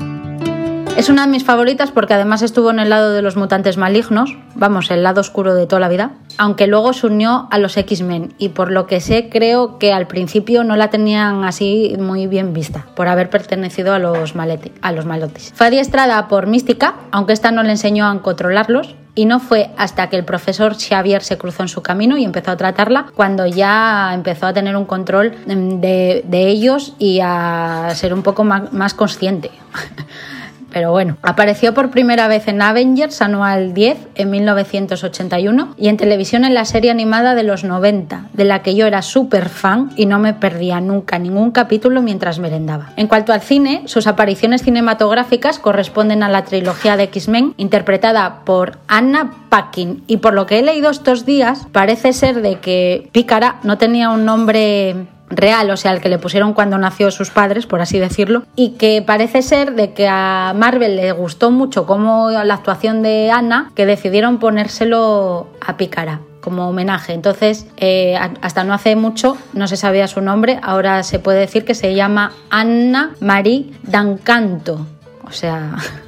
Es 0.95 1.09
una 1.09 1.25
de 1.25 1.27
mis 1.31 1.43
favoritas 1.43 1.91
porque 1.91 2.13
además 2.13 2.41
estuvo 2.41 2.71
en 2.71 2.79
el 2.79 2.89
lado 2.89 3.11
de 3.11 3.21
los 3.21 3.35
mutantes 3.35 3.75
malignos, 3.75 4.37
vamos, 4.55 4.89
el 4.91 5.03
lado 5.03 5.19
oscuro 5.19 5.53
de 5.53 5.67
toda 5.67 5.81
la 5.81 5.89
vida, 5.89 6.11
aunque 6.37 6.67
luego 6.67 6.93
se 6.93 7.07
unió 7.07 7.49
a 7.51 7.57
los 7.57 7.75
X-Men 7.75 8.33
y 8.37 8.49
por 8.49 8.71
lo 8.71 8.87
que 8.87 9.01
sé 9.01 9.27
creo 9.29 9.77
que 9.77 9.91
al 9.91 10.07
principio 10.07 10.63
no 10.63 10.77
la 10.77 10.89
tenían 10.89 11.43
así 11.43 11.97
muy 11.99 12.27
bien 12.27 12.53
vista 12.53 12.85
por 12.95 13.09
haber 13.09 13.29
pertenecido 13.29 13.93
a 13.93 13.99
los, 13.99 14.35
malotis. 14.35 15.51
Fue 15.53 15.67
adiestrada 15.67 16.29
por 16.29 16.47
Mística, 16.47 16.95
aunque 17.11 17.33
esta 17.33 17.51
no 17.51 17.61
le 17.63 17.71
enseñó 17.71 18.07
a 18.07 18.21
controlarlos, 18.21 18.95
y 19.15 19.25
no 19.25 19.41
fue 19.41 19.71
hasta 19.77 20.09
que 20.09 20.15
el 20.15 20.23
profesor 20.23 20.75
Xavier 20.77 21.23
se 21.23 21.37
cruzó 21.37 21.63
en 21.63 21.69
su 21.69 21.81
camino 21.81 22.17
y 22.17 22.23
empezó 22.23 22.51
a 22.51 22.57
tratarla 22.57 23.07
cuando 23.15 23.45
ya 23.45 24.11
empezó 24.13 24.47
a 24.47 24.53
tener 24.53 24.75
un 24.75 24.85
control 24.85 25.35
de, 25.45 26.23
de 26.25 26.47
ellos 26.47 26.95
y 26.99 27.19
a 27.21 27.89
ser 27.95 28.13
un 28.13 28.23
poco 28.23 28.43
más 28.43 28.93
consciente. 28.93 29.51
pero 30.75 30.91
bueno. 30.91 31.15
Apareció 31.21 31.73
por 31.73 31.89
primera 31.89 32.27
vez 32.27 32.49
en 32.49 32.61
Avengers 32.61 33.21
Anual 33.21 33.73
10 33.73 33.97
en 34.15 34.29
1981 34.29 35.73
y 35.77 35.87
en 35.87 35.95
televisión 35.95 36.43
en 36.43 36.53
la 36.53 36.65
serie 36.65 36.91
animada 36.91 37.33
de 37.33 37.43
los 37.43 37.63
90, 37.63 38.25
de 38.33 38.43
la 38.43 38.61
que 38.61 38.75
yo 38.75 38.85
era 38.85 39.01
súper 39.01 39.47
fan 39.47 39.93
y 39.95 40.05
no 40.05 40.19
me 40.19 40.33
perdía 40.33 40.81
nunca 40.81 41.17
ningún 41.17 41.51
capítulo 41.51 42.01
mientras 42.01 42.39
merendaba. 42.39 42.91
En 42.97 43.07
cuanto 43.07 43.31
al 43.31 43.39
cine, 43.39 43.83
sus 43.85 44.05
apariciones 44.05 44.63
cinematográficas 44.63 45.59
corresponden 45.59 46.23
a 46.23 46.29
la 46.29 46.43
trilogía 46.43 46.97
de 46.97 47.03
X-Men 47.03 47.53
interpretada 47.55 48.41
por 48.43 48.77
Anna 48.89 49.31
Paquin 49.47 50.03
y 50.07 50.17
por 50.17 50.33
lo 50.33 50.45
que 50.45 50.59
he 50.59 50.61
leído 50.61 50.89
estos 50.89 51.25
días 51.25 51.67
parece 51.71 52.11
ser 52.11 52.41
de 52.41 52.59
que 52.59 53.07
Pícara 53.13 53.61
no 53.63 53.77
tenía 53.77 54.09
un 54.09 54.25
nombre 54.25 55.07
real, 55.35 55.69
o 55.69 55.77
sea, 55.77 55.91
el 55.91 56.01
que 56.01 56.09
le 56.09 56.19
pusieron 56.19 56.53
cuando 56.53 56.77
nació 56.77 57.11
sus 57.11 57.29
padres, 57.29 57.65
por 57.65 57.81
así 57.81 57.99
decirlo, 57.99 58.43
y 58.55 58.71
que 58.71 59.01
parece 59.01 59.41
ser 59.41 59.73
de 59.73 59.93
que 59.93 60.07
a 60.07 60.53
Marvel 60.55 60.95
le 60.95 61.11
gustó 61.11 61.51
mucho 61.51 61.85
como 61.85 62.29
la 62.31 62.53
actuación 62.53 63.01
de 63.01 63.31
Anna, 63.31 63.71
que 63.75 63.85
decidieron 63.85 64.39
ponérselo 64.39 65.47
a 65.65 65.77
Pícara 65.77 66.21
como 66.41 66.69
homenaje. 66.69 67.13
Entonces, 67.13 67.65
eh, 67.77 68.15
hasta 68.41 68.63
no 68.63 68.75
hace 68.75 68.95
mucho 68.95 69.35
no 69.53 69.67
se 69.67 69.77
sabía 69.77 70.07
su 70.07 70.21
nombre, 70.21 70.59
ahora 70.61 71.01
se 71.01 71.17
puede 71.17 71.39
decir 71.39 71.65
que 71.65 71.73
se 71.73 71.95
llama 71.95 72.33
Anna 72.51 73.15
Marie 73.19 73.71
Dancanto. 73.81 74.85
O 75.27 75.31
sea, 75.31 75.75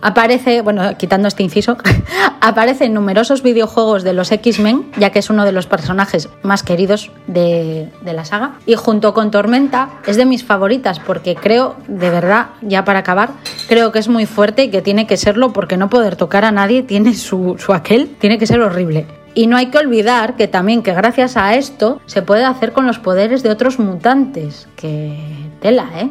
Aparece, 0.00 0.62
bueno, 0.62 0.96
quitando 0.98 1.28
este 1.28 1.42
inciso, 1.42 1.76
aparece 2.40 2.84
en 2.84 2.94
numerosos 2.94 3.42
videojuegos 3.42 4.02
de 4.02 4.12
los 4.12 4.30
X-Men, 4.30 4.90
ya 4.98 5.10
que 5.10 5.18
es 5.18 5.30
uno 5.30 5.44
de 5.44 5.52
los 5.52 5.66
personajes 5.66 6.28
más 6.42 6.62
queridos 6.62 7.10
de, 7.26 7.88
la 8.04 8.24
saga. 8.24 8.54
Y 8.66 8.74
junto 8.74 9.14
con 9.14 9.30
Tormenta 9.30 9.90
es 10.06 10.16
de 10.16 10.24
mis 10.24 10.44
favoritas 10.44 11.00
porque 11.00 11.34
creo, 11.34 11.76
de 11.88 12.10
verdad, 12.10 12.48
ya 12.60 12.84
para 12.84 13.00
acabar, 13.00 13.30
creo 13.68 13.92
que 13.92 13.98
es 13.98 14.08
muy 14.08 14.26
fuerte 14.26 14.64
y 14.64 14.70
que 14.70 14.82
tiene 14.82 15.06
que 15.06 15.16
serlo 15.16 15.52
porque 15.52 15.76
no 15.76 15.88
poder 15.88 16.16
tocar 16.16 16.44
a 16.44 16.52
nadie 16.52 16.82
tiene 16.82 17.14
su, 17.14 17.56
su 17.58 17.72
aquel, 17.72 18.08
tiene 18.18 18.38
que 18.38 18.46
ser 18.46 18.60
horrible. 18.60 19.06
Y 19.34 19.46
no 19.46 19.56
hay 19.56 19.66
que 19.66 19.78
olvidar 19.78 20.36
que 20.36 20.46
también 20.46 20.82
que 20.82 20.92
gracias 20.92 21.38
a 21.38 21.54
esto 21.54 22.00
se 22.04 22.20
puede 22.20 22.44
hacer 22.44 22.72
con 22.72 22.86
los 22.86 22.98
poderes 22.98 23.42
de 23.42 23.50
otros 23.50 23.78
mutantes, 23.78 24.68
que 24.76 25.16
tela, 25.60 25.88
¿eh? 25.96 26.10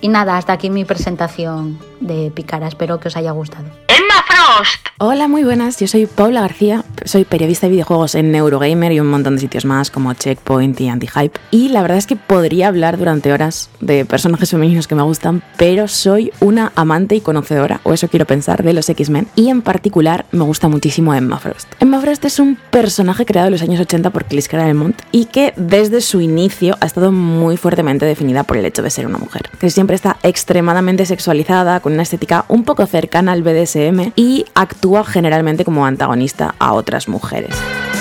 Y 0.00 0.08
nada, 0.08 0.36
hasta 0.36 0.52
aquí 0.52 0.70
mi 0.70 0.84
presentación 0.84 1.78
de 2.00 2.30
Picara. 2.30 2.66
Espero 2.66 2.98
que 2.98 3.08
os 3.08 3.16
haya 3.16 3.30
gustado. 3.32 3.66
Hola, 5.02 5.28
muy 5.28 5.44
buenas. 5.44 5.78
Yo 5.78 5.86
soy 5.86 6.04
Paula 6.06 6.42
García, 6.42 6.84
soy 7.06 7.24
periodista 7.24 7.66
de 7.66 7.72
videojuegos 7.72 8.14
en 8.14 8.32
Neurogamer 8.32 8.92
y 8.92 9.00
un 9.00 9.06
montón 9.06 9.36
de 9.36 9.40
sitios 9.40 9.64
más 9.64 9.90
como 9.90 10.12
Checkpoint 10.12 10.78
y 10.78 10.88
Anti-Hype. 10.88 11.40
Y 11.50 11.70
la 11.70 11.80
verdad 11.80 11.96
es 11.96 12.06
que 12.06 12.16
podría 12.16 12.68
hablar 12.68 12.98
durante 12.98 13.32
horas 13.32 13.70
de 13.80 14.04
personajes 14.04 14.50
femeninos 14.50 14.86
que 14.86 14.94
me 14.94 15.02
gustan, 15.02 15.42
pero 15.56 15.88
soy 15.88 16.32
una 16.40 16.72
amante 16.74 17.14
y 17.14 17.22
conocedora, 17.22 17.80
o 17.84 17.94
eso 17.94 18.08
quiero 18.08 18.26
pensar, 18.26 18.62
de 18.62 18.74
los 18.74 18.90
X-Men. 18.90 19.26
Y 19.36 19.48
en 19.48 19.62
particular 19.62 20.26
me 20.32 20.44
gusta 20.44 20.68
muchísimo 20.68 21.14
Emma 21.14 21.38
Frost. 21.38 21.72
Emma 21.80 21.98
Frost 22.00 22.24
es 22.26 22.38
un 22.38 22.58
personaje 22.70 23.24
creado 23.24 23.48
en 23.48 23.52
los 23.52 23.62
años 23.62 23.80
80 23.80 24.10
por 24.10 24.26
Chris 24.26 24.48
Claremont 24.48 25.00
y 25.12 25.24
que 25.26 25.54
desde 25.56 26.02
su 26.02 26.20
inicio 26.20 26.76
ha 26.80 26.86
estado 26.86 27.10
muy 27.10 27.56
fuertemente 27.56 28.04
definida 28.04 28.44
por 28.44 28.58
el 28.58 28.66
hecho 28.66 28.82
de 28.82 28.90
ser 28.90 29.06
una 29.06 29.18
mujer. 29.18 29.48
Que 29.58 29.70
siempre 29.70 29.96
está 29.96 30.18
extremadamente 30.22 31.06
sexualizada, 31.06 31.80
con 31.80 31.94
una 31.94 32.02
estética 32.02 32.44
un 32.48 32.64
poco 32.64 32.84
cercana 32.86 33.32
al 33.32 33.42
BDSM 33.42 34.12
y 34.14 34.29
actúa 34.54 35.04
generalmente 35.04 35.64
como 35.64 35.86
antagonista 35.86 36.54
a 36.58 36.72
otras 36.72 37.08
mujeres. 37.08 37.54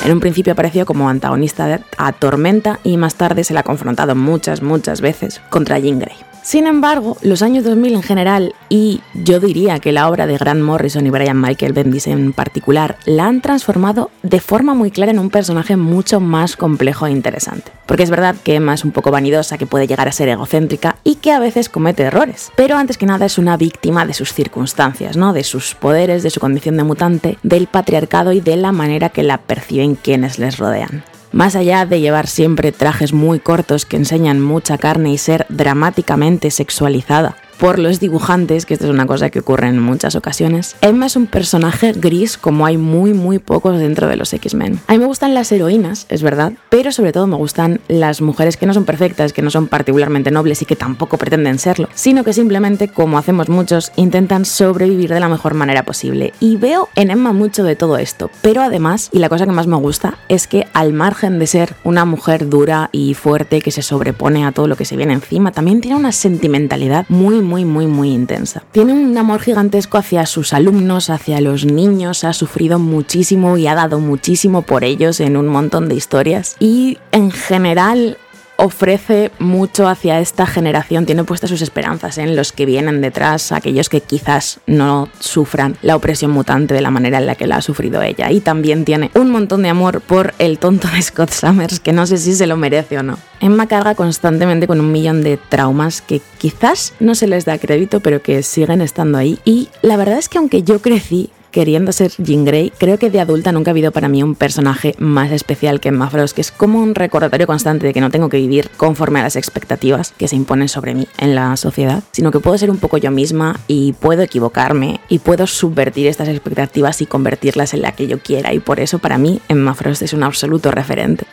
En 0.06 0.12
un 0.12 0.20
principio 0.20 0.54
apareció 0.54 0.86
como 0.86 1.10
antagonista 1.10 1.82
a 1.98 2.12
Tormenta 2.14 2.80
y 2.84 2.98
más 2.98 3.16
tarde 3.16 3.44
se 3.44 3.54
la 3.54 3.62
ha 3.62 3.64
confrontado 3.64 4.16
muchas, 4.16 4.62
muchas 4.62 5.02
veces 5.02 5.42
contra 5.50 5.80
Jean 5.80 6.00
Grey. 6.00 6.29
Sin 6.50 6.66
embargo, 6.66 7.16
los 7.22 7.44
años 7.44 7.64
2000 7.64 7.94
en 7.94 8.02
general 8.02 8.56
y 8.70 9.02
yo 9.14 9.40
diría 9.40 9.78
que 9.78 9.92
la 9.92 10.10
obra 10.10 10.26
de 10.26 10.36
Grant 10.36 10.64
Morrison 10.64 11.06
y 11.06 11.12
Brian 11.12 11.40
Michael 11.40 11.74
Bendis 11.74 12.08
en 12.08 12.34
particular 12.34 12.98
la 13.06 13.28
han 13.28 13.42
transformado 13.42 14.10
de 14.24 14.40
forma 14.40 14.74
muy 14.74 14.90
clara 14.90 15.12
en 15.12 15.20
un 15.20 15.30
personaje 15.30 15.78
mucho 15.78 16.20
más 16.20 16.56
complejo 16.56 17.06
e 17.06 17.12
interesante. 17.12 17.72
Porque 17.86 18.02
es 18.02 18.10
verdad 18.10 18.36
que 18.44 18.56
Emma 18.56 18.74
es 18.74 18.84
un 18.84 18.92
poco 18.92 19.12
vanidosa, 19.12 19.60
que 19.60 19.68
puede 19.68 19.86
llegar 19.86 20.08
a 20.08 20.12
ser 20.12 20.28
egocéntrica 20.28 20.96
y 21.04 21.18
que 21.18 21.34
a 21.34 21.40
veces 21.40 21.70
comete 21.70 22.02
errores. 22.02 22.52
Pero 22.56 22.78
antes 22.78 22.98
que 22.98 23.06
nada 23.06 23.28
es 23.28 23.38
una 23.38 23.56
víctima 23.56 24.08
de 24.08 24.16
sus 24.16 24.34
circunstancias, 24.34 25.18
¿no? 25.18 25.34
De 25.34 25.44
sus 25.44 25.76
poderes, 25.76 26.24
de 26.24 26.32
su 26.32 26.40
condición 26.40 26.78
de 26.78 26.84
mutante, 26.84 27.38
del 27.44 27.68
patriarcado 27.68 28.34
y 28.34 28.42
de 28.42 28.58
la 28.58 28.72
manera 28.72 29.10
que 29.10 29.22
la 29.22 29.38
perciben 29.38 29.94
quienes 29.94 30.40
les 30.40 30.58
rodean. 30.58 31.04
Más 31.32 31.56
allá 31.56 31.86
de 31.86 32.00
llevar 32.02 32.28
siempre 32.28 32.72
trajes 32.72 33.14
muy 33.14 33.40
cortos 33.40 33.86
que 33.86 33.98
enseñan 33.98 34.42
mucha 34.42 34.78
carne 34.78 35.12
y 35.12 35.18
ser 35.18 35.46
dramáticamente 35.50 36.50
sexualizada, 36.50 37.36
por 37.60 37.78
los 37.78 38.00
dibujantes, 38.00 38.66
que 38.66 38.74
esto 38.74 38.86
es 38.86 38.92
una 38.92 39.06
cosa 39.06 39.30
que 39.30 39.40
ocurre 39.40 39.68
en 39.68 39.80
muchas 39.80 40.16
ocasiones. 40.16 40.76
Emma 40.82 41.06
es 41.06 41.16
un 41.16 41.28
personaje 41.28 41.92
gris 41.92 42.38
como 42.38 42.66
hay 42.66 42.78
muy 42.78 43.14
muy 43.14 43.38
pocos 43.38 43.78
dentro 43.78 44.08
de 44.08 44.16
los 44.16 44.34
X-Men. 44.34 44.80
A 44.88 44.94
mí 44.94 45.00
me 45.00 45.06
gustan 45.06 45.34
las 45.34 45.52
heroínas, 45.52 46.06
es 46.10 46.24
verdad, 46.24 46.54
pero 46.70 46.92
sobre 46.92 47.12
todo 47.12 47.28
me 47.28 47.36
gustan 47.36 47.82
las 47.88 48.22
mujeres 48.22 48.56
que 48.56 48.66
no 48.66 48.74
son 48.74 48.86
perfectas, 48.86 49.34
que 49.34 49.42
no 49.42 49.52
son 49.52 49.68
particularmente 49.68 50.32
nobles 50.32 50.62
y 50.62 50.66
que 50.66 50.76
tampoco 50.76 51.18
pretenden 51.18 51.60
serlo, 51.60 51.90
sino 51.94 52.24
que 52.24 52.34
simplemente, 52.34 52.88
como 52.88 53.18
hacemos 53.18 53.50
muchos, 53.50 53.92
intentan 53.98 54.46
sobrevivir 54.46 55.10
de 55.10 55.20
la 55.20 55.30
mejor 55.30 55.54
manera 55.54 55.84
posible. 55.84 56.34
Y 56.40 56.56
veo 56.56 56.88
en 56.96 57.12
Emma 57.12 57.34
mucho 57.34 57.64
de 57.64 57.76
todo 57.76 57.98
esto, 57.98 58.32
pero 58.42 58.62
además, 58.62 59.10
y 59.12 59.20
la 59.20 59.30
cosa 59.30 59.46
que 59.46 59.52
más 59.52 59.68
me 59.68 59.76
gusta, 59.76 60.18
es 60.30 60.48
que 60.48 60.68
al 60.74 60.94
margen 60.94 61.40
de 61.40 61.48
ser 61.48 61.76
una 61.84 62.06
mujer 62.06 62.50
dura 62.50 62.90
y 62.94 63.16
fuerte 63.16 63.62
que 63.62 63.72
se 63.72 63.82
sobrepone 63.82 64.46
a 64.46 64.54
todo 64.54 64.68
lo 64.68 64.78
que 64.78 64.86
se 64.86 64.96
viene 64.96 65.14
encima, 65.14 65.52
también 65.52 65.82
tiene 65.82 65.98
una 65.98 66.14
sentimentalidad 66.14 67.06
muy 67.10 67.49
muy, 67.50 67.66
muy, 67.66 67.88
muy 67.88 68.12
intensa. 68.12 68.64
Tiene 68.72 68.94
un 68.94 69.18
amor 69.18 69.42
gigantesco 69.42 69.98
hacia 69.98 70.26
sus 70.28 70.54
alumnos, 70.54 71.10
hacia 71.10 71.42
los 71.42 71.66
niños, 71.66 72.24
ha 72.24 72.34
sufrido 72.34 72.78
muchísimo 72.78 73.58
y 73.58 73.66
ha 73.66 73.74
dado 73.74 74.00
muchísimo 74.00 74.62
por 74.62 74.84
ellos 74.84 75.20
en 75.20 75.36
un 75.36 75.48
montón 75.48 75.90
de 75.90 75.96
historias. 75.96 76.56
Y 76.60 77.00
en 77.12 77.32
general 77.32 78.18
ofrece 78.60 79.32
mucho 79.40 79.88
hacia 79.88 80.20
esta 80.20 80.46
generación, 80.46 81.06
tiene 81.06 81.24
puestas 81.24 81.50
sus 81.50 81.62
esperanzas 81.62 82.18
en 82.18 82.36
los 82.36 82.52
que 82.52 82.66
vienen 82.66 83.00
detrás, 83.02 83.54
aquellos 83.54 83.88
que 83.88 84.02
quizás 84.02 84.60
no 84.68 85.08
sufran 85.20 85.78
la 85.82 85.96
opresión 85.96 86.32
mutante 86.32 86.74
de 86.74 86.82
la 86.82 86.92
manera 86.92 87.20
en 87.20 87.26
la 87.26 87.36
que 87.36 87.48
la 87.48 87.56
ha 87.58 87.62
sufrido 87.62 88.02
ella. 88.02 88.32
Y 88.32 88.42
también 88.42 88.84
tiene 88.84 89.12
un 89.16 89.32
montón 89.32 89.64
de 89.64 89.70
amor 89.70 90.02
por 90.02 90.34
el 90.40 90.60
tonto 90.60 90.90
de 90.90 91.02
Scott 91.02 91.32
Summers, 91.32 91.80
que 91.80 91.94
no 91.94 92.06
sé 92.06 92.18
si 92.18 92.36
se 92.36 92.48
lo 92.48 92.58
merece 92.58 92.98
o 92.98 93.04
no. 93.04 93.18
Emma 93.40 93.68
carga 93.68 93.96
constantemente 93.96 94.68
con 94.68 94.82
un 94.82 94.92
millón 94.92 95.24
de 95.24 95.38
traumas 95.38 96.02
que 96.02 96.22
quizás 96.38 96.94
no 97.00 97.16
se 97.16 97.28
les 97.28 97.46
da 97.46 97.58
crédito, 97.58 98.02
pero 98.02 98.22
que 98.22 98.44
siguen 98.44 98.82
estando 98.82 99.18
ahí. 99.18 99.40
Y 99.46 99.70
la 99.82 99.96
verdad 99.96 100.18
es 100.18 100.28
que 100.28 100.38
aunque 100.38 100.64
yo 100.64 100.82
crecí 100.82 101.30
queriendo 101.52 101.92
ser 101.92 102.12
Jean 102.18 102.46
Grey, 102.46 102.72
creo 102.78 102.98
que 102.98 103.10
de 103.10 103.20
adulta 103.20 103.52
nunca 103.52 103.72
ha 103.72 103.74
habido 103.74 103.92
para 103.92 104.08
mí 104.08 104.24
un 104.24 104.36
personaje 104.36 104.96
más 105.00 105.32
especial 105.32 105.80
que 105.80 105.90
Emma 105.90 106.10
Frost, 106.10 106.36
que 106.36 106.42
es 106.42 106.52
como 106.52 106.80
un 106.80 106.96
recordatorio 106.96 107.48
constante 107.48 107.88
de 107.88 107.94
que 107.94 108.02
no 108.02 108.10
tengo 108.10 108.30
que 108.30 108.38
vivir 108.38 108.70
conforme 108.78 109.20
a 109.20 109.24
las 109.24 109.36
expectativas 109.36 110.14
que 110.18 110.28
se 110.28 110.36
imponen 110.36 110.70
sobre 110.70 110.94
mí 110.94 111.08
en 111.18 111.36
la 111.36 111.56
sociedad, 111.58 112.04
sino 112.12 112.32
que 112.32 112.40
puedo 112.40 112.58
ser 112.58 112.72
un 112.72 112.78
poco 112.78 112.98
yo 112.98 113.12
misma 113.12 113.60
y 113.68 113.94
puedo 113.94 114.22
equivocarme 114.22 115.00
y 115.10 115.20
puedo 115.20 115.48
subvertir 115.48 116.08
estas 116.08 116.30
expectativas 116.30 117.02
y 117.02 117.06
convertirlas 117.06 117.74
en 117.74 117.82
la 117.82 117.92
que 117.92 118.08
yo 118.08 118.20
quiera. 118.20 118.54
Y 118.54 118.60
por 118.60 118.80
eso 118.80 119.00
para 119.00 119.18
mí 119.18 119.42
Emma 119.48 119.74
Frost 119.74 120.02
es 120.02 120.14
un 120.14 120.24
absoluto 120.24 120.72
referente. 120.72 121.26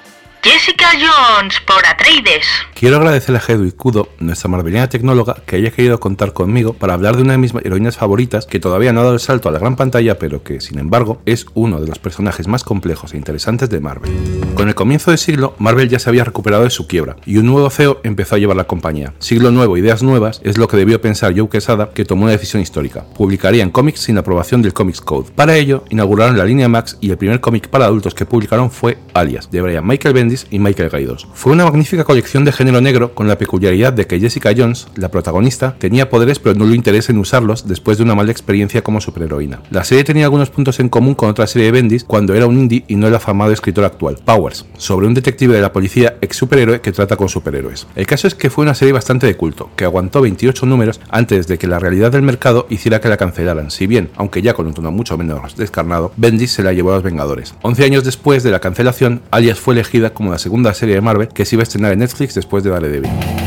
Jessica 0.47 0.91
Jones 0.93 1.61
por 1.67 1.85
Atreides. 1.85 2.47
Quiero 2.73 2.99
agradecerle 2.99 3.41
a 3.41 3.53
Hedwig 3.53 3.75
Kudo, 3.75 4.11
nuestra 4.21 4.49
marvelina 4.49 4.89
tecnóloga, 4.89 5.43
que 5.45 5.57
haya 5.57 5.73
querido 5.73 5.99
contar 5.99 6.35
conmigo 6.35 6.73
para 6.73 6.95
hablar 6.95 7.17
de 7.17 7.23
una 7.23 7.33
de 7.33 7.39
mis 7.39 7.53
heroínas 7.53 7.97
favoritas 7.97 8.47
que 8.47 8.61
todavía 8.61 8.93
no 8.93 9.01
ha 9.01 9.03
dado 9.03 9.15
el 9.15 9.21
salto 9.21 9.49
a 9.49 9.53
la 9.53 9.59
gran 9.59 9.75
pantalla, 9.75 10.21
pero 10.21 10.45
que, 10.45 10.61
sin 10.61 10.79
embargo, 10.79 11.21
es 11.27 11.47
uno 11.55 11.81
de 11.81 11.89
los 11.89 11.99
personajes 11.99 12.47
más 12.47 12.63
complejos 12.63 13.13
e 13.13 13.17
interesantes 13.17 13.71
de 13.71 13.81
Marvel. 13.81 14.13
Con 14.55 14.69
el 14.69 14.77
comienzo 14.77 15.11
del 15.11 15.19
siglo, 15.19 15.57
Marvel 15.59 15.89
ya 15.89 15.99
se 15.99 16.11
había 16.11 16.23
recuperado 16.23 16.63
de 16.63 16.71
su 16.71 16.87
quiebra, 16.87 17.17
y 17.27 17.39
un 17.39 17.47
nuevo 17.47 17.69
CEO 17.69 18.01
empezó 18.05 18.37
a 18.37 18.39
llevar 18.39 18.57
la 18.57 18.69
compañía. 18.69 19.15
Siglo 19.19 19.51
nuevo, 19.51 19.77
ideas 19.77 20.05
nuevas, 20.05 20.41
es 20.45 20.59
lo 20.59 20.69
que 20.69 20.77
debió 20.77 21.01
pensar 21.01 21.37
Joe 21.37 21.49
Quesada, 21.49 21.91
que 21.93 22.05
tomó 22.05 22.23
una 22.23 22.33
decisión 22.33 22.63
histórica. 22.63 23.05
Publicarían 23.17 23.71
cómics 23.71 23.99
sin 23.99 24.17
aprobación 24.17 24.63
del 24.63 24.75
Comics 24.75 25.01
Code. 25.01 25.33
Para 25.35 25.57
ello, 25.57 25.83
inauguraron 25.91 26.39
la 26.39 26.45
línea 26.45 26.69
Max 26.69 26.99
y 27.01 27.11
el 27.11 27.19
primer 27.19 27.41
cómic 27.41 27.69
para 27.69 27.87
adultos 27.87 28.15
que 28.15 28.27
publicaron 28.27 28.71
fue 28.71 28.99
Alias, 29.13 29.51
de 29.51 29.61
Brian 29.61 29.85
Michael 29.85 30.15
Bendis 30.15 30.36
y 30.51 30.59
Michael 30.59 30.90
Gaidos. 30.90 31.27
Fue 31.33 31.53
una 31.53 31.64
magnífica 31.64 32.05
colección 32.05 32.44
de 32.44 32.53
género 32.53 32.81
negro 32.81 33.14
con 33.14 33.29
la 33.29 33.38
peculiaridad 33.38 33.92
de 33.92 34.07
que 34.07 34.20
Jessica 34.20 34.53
Jones, 34.57 34.88
la 34.96 35.11
protagonista, 35.11 35.77
tenía 35.79 36.11
poderes 36.11 36.38
pero 36.38 36.55
no 36.55 36.66
le 36.66 36.77
interés 36.77 37.09
en 37.09 37.18
usarlos 37.18 37.66
después 37.66 37.96
de 37.99 38.05
una 38.05 38.14
mala 38.14 38.33
experiencia 38.33 38.83
como 38.83 39.01
superheroína. 39.01 39.61
La 39.70 39.85
serie 39.85 40.05
tenía 40.05 40.25
algunos 40.25 40.51
puntos 40.51 40.81
en 40.81 40.88
común 40.88 41.14
con 41.14 41.31
otra 41.31 41.46
serie 41.46 41.66
de 41.66 41.72
Bendis 41.72 42.05
cuando 42.05 42.35
era 42.35 42.46
un 42.46 42.59
indie 42.59 42.85
y 42.88 42.96
no 42.96 43.07
el 43.07 43.14
afamado 43.14 43.53
escritor 43.53 43.85
actual, 43.85 44.18
Powers, 44.25 44.66
sobre 44.77 45.07
un 45.07 45.14
detective 45.14 45.55
de 45.55 45.62
la 45.62 45.72
policía 45.72 46.16
ex 46.20 46.37
superhéroe 46.37 46.81
que 46.81 46.92
trata 46.92 47.16
con 47.16 47.29
superhéroes. 47.29 47.87
El 47.96 48.07
caso 48.07 48.27
es 48.27 48.35
que 48.35 48.51
fue 48.51 48.62
una 48.62 48.75
serie 48.75 48.92
bastante 48.92 49.27
de 49.27 49.37
culto, 49.37 49.70
que 49.77 49.85
aguantó 49.85 50.20
28 50.20 50.66
números 50.66 51.01
antes 51.11 51.46
de 51.46 51.59
que 51.59 51.66
la 51.66 51.79
realidad 51.79 52.12
del 52.12 52.22
mercado 52.22 52.66
hiciera 52.70 53.01
que 53.01 53.09
la 53.09 53.16
cancelaran, 53.16 53.70
si 53.70 53.87
bien, 53.87 54.11
aunque 54.16 54.42
ya 54.42 54.55
con 54.55 54.66
un 54.66 54.75
tono 54.75 54.90
mucho 54.90 55.16
menos 55.16 55.57
descarnado, 55.57 56.12
Bendis 56.16 56.53
se 56.53 56.62
la 56.62 56.72
llevó 56.72 56.92
a 56.92 56.96
los 56.96 57.03
Vengadores. 57.03 57.55
11 57.62 57.85
años 57.85 58.05
después 58.05 58.42
de 58.42 58.51
la 58.51 58.61
cancelación, 58.61 59.22
Alias 59.31 59.59
fue 59.59 59.75
elegida 59.75 60.11
como 60.16 60.33
la 60.33 60.38
segunda 60.38 60.72
serie 60.74 60.94
de 60.96 61.00
Marvel 61.02 61.29
que 61.29 61.44
se 61.44 61.55
iba 61.55 61.62
a 61.62 61.64
estrenar 61.64 61.92
en 61.92 62.00
Netflix 62.00 62.35
después 62.35 62.64
de 62.64 62.70
Daredevil. 62.70 63.46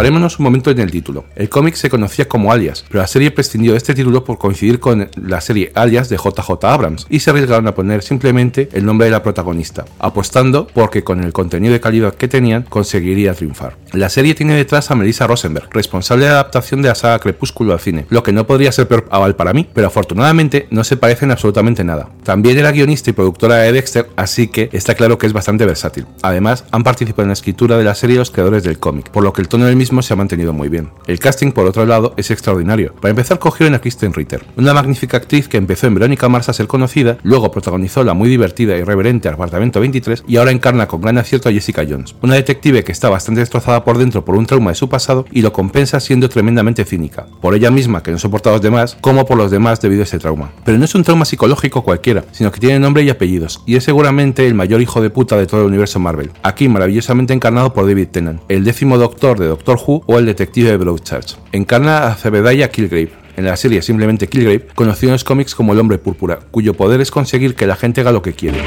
Parémonos 0.00 0.38
un 0.38 0.44
momento 0.44 0.70
en 0.70 0.78
el 0.78 0.90
título. 0.90 1.26
El 1.36 1.50
cómic 1.50 1.74
se 1.74 1.90
conocía 1.90 2.26
como 2.26 2.50
Alias, 2.50 2.86
pero 2.88 3.02
la 3.02 3.06
serie 3.06 3.30
prescindió 3.32 3.72
de 3.72 3.76
este 3.76 3.94
título 3.94 4.24
por 4.24 4.38
coincidir 4.38 4.80
con 4.80 5.10
la 5.14 5.42
serie 5.42 5.72
Alias 5.74 6.08
de 6.08 6.16
JJ 6.16 6.64
Abrams 6.64 7.06
y 7.10 7.20
se 7.20 7.28
arriesgaron 7.28 7.66
a 7.66 7.74
poner 7.74 8.02
simplemente 8.02 8.70
el 8.72 8.86
nombre 8.86 9.04
de 9.04 9.10
la 9.10 9.22
protagonista, 9.22 9.84
apostando 9.98 10.68
porque 10.68 11.04
con 11.04 11.22
el 11.22 11.34
contenido 11.34 11.74
de 11.74 11.80
calidad 11.80 12.14
que 12.14 12.28
tenían 12.28 12.62
conseguiría 12.62 13.34
triunfar. 13.34 13.76
La 13.92 14.08
serie 14.08 14.34
tiene 14.34 14.54
detrás 14.54 14.90
a 14.90 14.94
Melissa 14.94 15.26
Rosenberg, 15.26 15.68
responsable 15.70 16.24
de 16.24 16.30
la 16.30 16.36
adaptación 16.36 16.80
de 16.80 16.88
la 16.88 16.94
saga 16.94 17.18
Crepúsculo 17.18 17.74
al 17.74 17.80
cine, 17.80 18.06
lo 18.08 18.22
que 18.22 18.32
no 18.32 18.46
podría 18.46 18.72
ser 18.72 18.88
peor 18.88 19.06
aval 19.10 19.36
para 19.36 19.52
mí, 19.52 19.68
pero 19.74 19.88
afortunadamente 19.88 20.66
no 20.70 20.82
se 20.82 20.96
parecen 20.96 21.30
absolutamente 21.30 21.84
nada. 21.84 22.08
También 22.24 22.56
era 22.56 22.72
guionista 22.72 23.10
y 23.10 23.12
productora 23.12 23.56
de 23.56 23.72
Dexter, 23.72 24.08
así 24.16 24.48
que 24.48 24.70
está 24.72 24.94
claro 24.94 25.18
que 25.18 25.26
es 25.26 25.34
bastante 25.34 25.66
versátil. 25.66 26.06
Además, 26.22 26.64
han 26.70 26.84
participado 26.84 27.24
en 27.24 27.28
la 27.28 27.34
escritura 27.34 27.76
de 27.76 27.84
la 27.84 27.94
serie 27.94 28.16
los 28.16 28.30
creadores 28.30 28.62
del 28.62 28.78
cómic, 28.78 29.10
por 29.10 29.22
lo 29.22 29.34
que 29.34 29.42
el 29.42 29.48
tono 29.48 29.66
del 29.66 29.76
mismo 29.76 29.89
se 30.02 30.12
ha 30.12 30.16
mantenido 30.16 30.52
muy 30.52 30.68
bien. 30.68 30.90
El 31.06 31.18
casting, 31.18 31.52
por 31.52 31.66
otro 31.66 31.84
lado, 31.84 32.14
es 32.16 32.30
extraordinario. 32.30 32.94
Para 32.94 33.10
empezar, 33.10 33.38
cogieron 33.38 33.74
a 33.74 33.80
Kristen 33.80 34.12
Ritter, 34.12 34.44
una 34.56 34.74
magnífica 34.74 35.16
actriz 35.16 35.48
que 35.48 35.56
empezó 35.56 35.86
en 35.86 35.94
Verónica 35.94 36.28
Mars 36.28 36.48
a 36.48 36.52
ser 36.52 36.66
conocida, 36.66 37.18
luego 37.22 37.50
protagonizó 37.50 38.04
la 38.04 38.14
muy 38.14 38.28
divertida 38.28 38.76
y 38.76 38.84
reverente 38.84 39.28
Apartamento 39.28 39.80
23 39.80 40.24
y 40.28 40.36
ahora 40.36 40.50
encarna 40.50 40.86
con 40.86 41.00
gran 41.00 41.18
acierto 41.18 41.48
a 41.48 41.52
Jessica 41.52 41.84
Jones, 41.88 42.14
una 42.22 42.34
detective 42.34 42.84
que 42.84 42.92
está 42.92 43.08
bastante 43.08 43.40
destrozada 43.40 43.84
por 43.84 43.98
dentro 43.98 44.24
por 44.24 44.36
un 44.36 44.46
trauma 44.46 44.70
de 44.70 44.74
su 44.74 44.88
pasado 44.88 45.24
y 45.30 45.42
lo 45.42 45.52
compensa 45.52 45.98
siendo 46.00 46.28
tremendamente 46.28 46.84
cínica, 46.84 47.26
por 47.40 47.54
ella 47.54 47.70
misma 47.70 48.02
que 48.02 48.10
no 48.10 48.18
soporta 48.18 48.50
a 48.50 48.52
los 48.52 48.62
demás, 48.62 48.96
como 49.00 49.24
por 49.24 49.36
los 49.36 49.50
demás 49.50 49.80
debido 49.80 50.02
a 50.02 50.04
ese 50.04 50.18
trauma. 50.18 50.50
Pero 50.64 50.78
no 50.78 50.84
es 50.84 50.94
un 50.94 51.04
trauma 51.04 51.24
psicológico 51.24 51.82
cualquiera, 51.82 52.24
sino 52.32 52.52
que 52.52 52.60
tiene 52.60 52.78
nombre 52.78 53.02
y 53.02 53.10
apellidos, 53.10 53.62
y 53.66 53.76
es 53.76 53.84
seguramente 53.84 54.46
el 54.46 54.54
mayor 54.54 54.80
hijo 54.80 55.00
de 55.00 55.10
puta 55.10 55.36
de 55.36 55.46
todo 55.46 55.62
el 55.62 55.68
universo 55.68 55.98
Marvel, 55.98 56.30
aquí 56.42 56.68
maravillosamente 56.68 57.32
encarnado 57.32 57.72
por 57.72 57.86
David 57.86 58.08
Tennant, 58.08 58.42
el 58.48 58.64
décimo 58.64 58.98
doctor 58.98 59.38
de 59.38 59.46
Doctor 59.46 59.69
Who 59.76 60.02
o 60.06 60.18
el 60.18 60.26
detective 60.26 60.70
de 60.70 60.76
Broadchurch. 60.76 61.36
Encarna 61.52 62.06
a 62.06 62.14
Zebediah 62.14 62.68
Kilgrave, 62.68 63.12
en 63.36 63.44
la 63.44 63.56
serie 63.56 63.82
simplemente 63.82 64.28
Kilgrave, 64.28 64.66
conocido 64.74 65.10
en 65.10 65.14
los 65.14 65.24
cómics 65.24 65.54
como 65.54 65.72
el 65.72 65.78
hombre 65.78 65.98
púrpura, 65.98 66.40
cuyo 66.50 66.74
poder 66.74 67.00
es 67.00 67.10
conseguir 67.10 67.54
que 67.54 67.66
la 67.66 67.76
gente 67.76 68.00
haga 68.00 68.12
lo 68.12 68.22
que 68.22 68.34
quiere. 68.34 68.58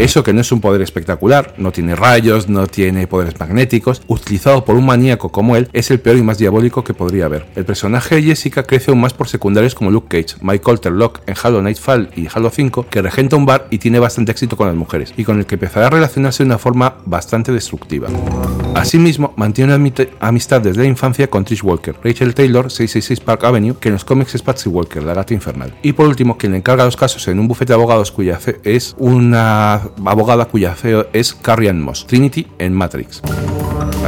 Eso 0.00 0.22
que 0.22 0.32
no 0.32 0.40
es 0.40 0.50
un 0.50 0.62
poder 0.62 0.80
espectacular, 0.80 1.52
no 1.58 1.72
tiene 1.72 1.94
rayos, 1.94 2.48
no 2.48 2.66
tiene 2.66 3.06
poderes 3.06 3.38
magnéticos, 3.38 4.00
utilizado 4.06 4.64
por 4.64 4.76
un 4.76 4.86
maníaco 4.86 5.28
como 5.28 5.56
él, 5.56 5.68
es 5.74 5.90
el 5.90 6.00
peor 6.00 6.16
y 6.16 6.22
más 6.22 6.38
diabólico 6.38 6.82
que 6.82 6.94
podría 6.94 7.26
haber. 7.26 7.44
El 7.54 7.66
personaje 7.66 8.14
de 8.14 8.22
Jessica 8.22 8.62
crece 8.62 8.90
aún 8.90 9.02
más 9.02 9.12
por 9.12 9.28
secundarios 9.28 9.74
como 9.74 9.90
Luke 9.90 10.08
Cage, 10.08 10.38
Mike 10.40 10.62
Colter 10.62 10.94
en 11.26 11.34
Halo 11.42 11.60
Nightfall 11.60 12.08
y 12.16 12.28
Halo 12.32 12.48
5, 12.48 12.86
que 12.88 13.02
regenta 13.02 13.36
un 13.36 13.44
bar 13.44 13.66
y 13.68 13.76
tiene 13.76 13.98
bastante 13.98 14.32
éxito 14.32 14.56
con 14.56 14.68
las 14.68 14.76
mujeres, 14.76 15.12
y 15.18 15.24
con 15.24 15.38
el 15.38 15.44
que 15.44 15.56
empezará 15.56 15.88
a 15.88 15.90
relacionarse 15.90 16.44
de 16.44 16.46
una 16.46 16.58
forma 16.58 16.94
bastante 17.04 17.52
destructiva. 17.52 18.08
Asimismo, 18.74 19.32
mantiene 19.36 19.74
una 19.74 19.90
amistad 20.20 20.60
desde 20.60 20.82
la 20.82 20.88
infancia 20.88 21.28
con 21.28 21.44
Trish 21.44 21.62
Walker, 21.62 21.96
Rachel 22.02 22.34
Taylor, 22.34 22.70
666 22.70 23.20
Park 23.20 23.44
Avenue, 23.44 23.76
que 23.78 23.88
en 23.88 23.94
los 23.94 24.04
cómics 24.04 24.34
es 24.34 24.42
Patsy 24.42 24.68
Walker, 24.68 25.02
la 25.02 25.14
gata 25.14 25.34
infernal. 25.34 25.74
Y 25.82 25.92
por 25.92 26.06
último, 26.06 26.38
quien 26.38 26.52
le 26.52 26.58
encarga 26.58 26.84
los 26.84 26.96
casos 26.96 27.26
en 27.28 27.38
un 27.38 27.48
bufete 27.48 27.72
de 27.72 27.74
abogados 27.74 28.10
cuya 28.10 28.38
fe 28.38 28.60
es 28.64 28.94
una 28.98 29.74
abogada 30.04 30.46
cuya 30.46 30.74
feo 30.74 31.06
es 31.12 31.34
Carrie 31.34 31.68
Ann 31.68 31.82
Moss, 31.82 32.06
Trinity 32.06 32.46
en 32.58 32.74
Matrix. 32.74 33.22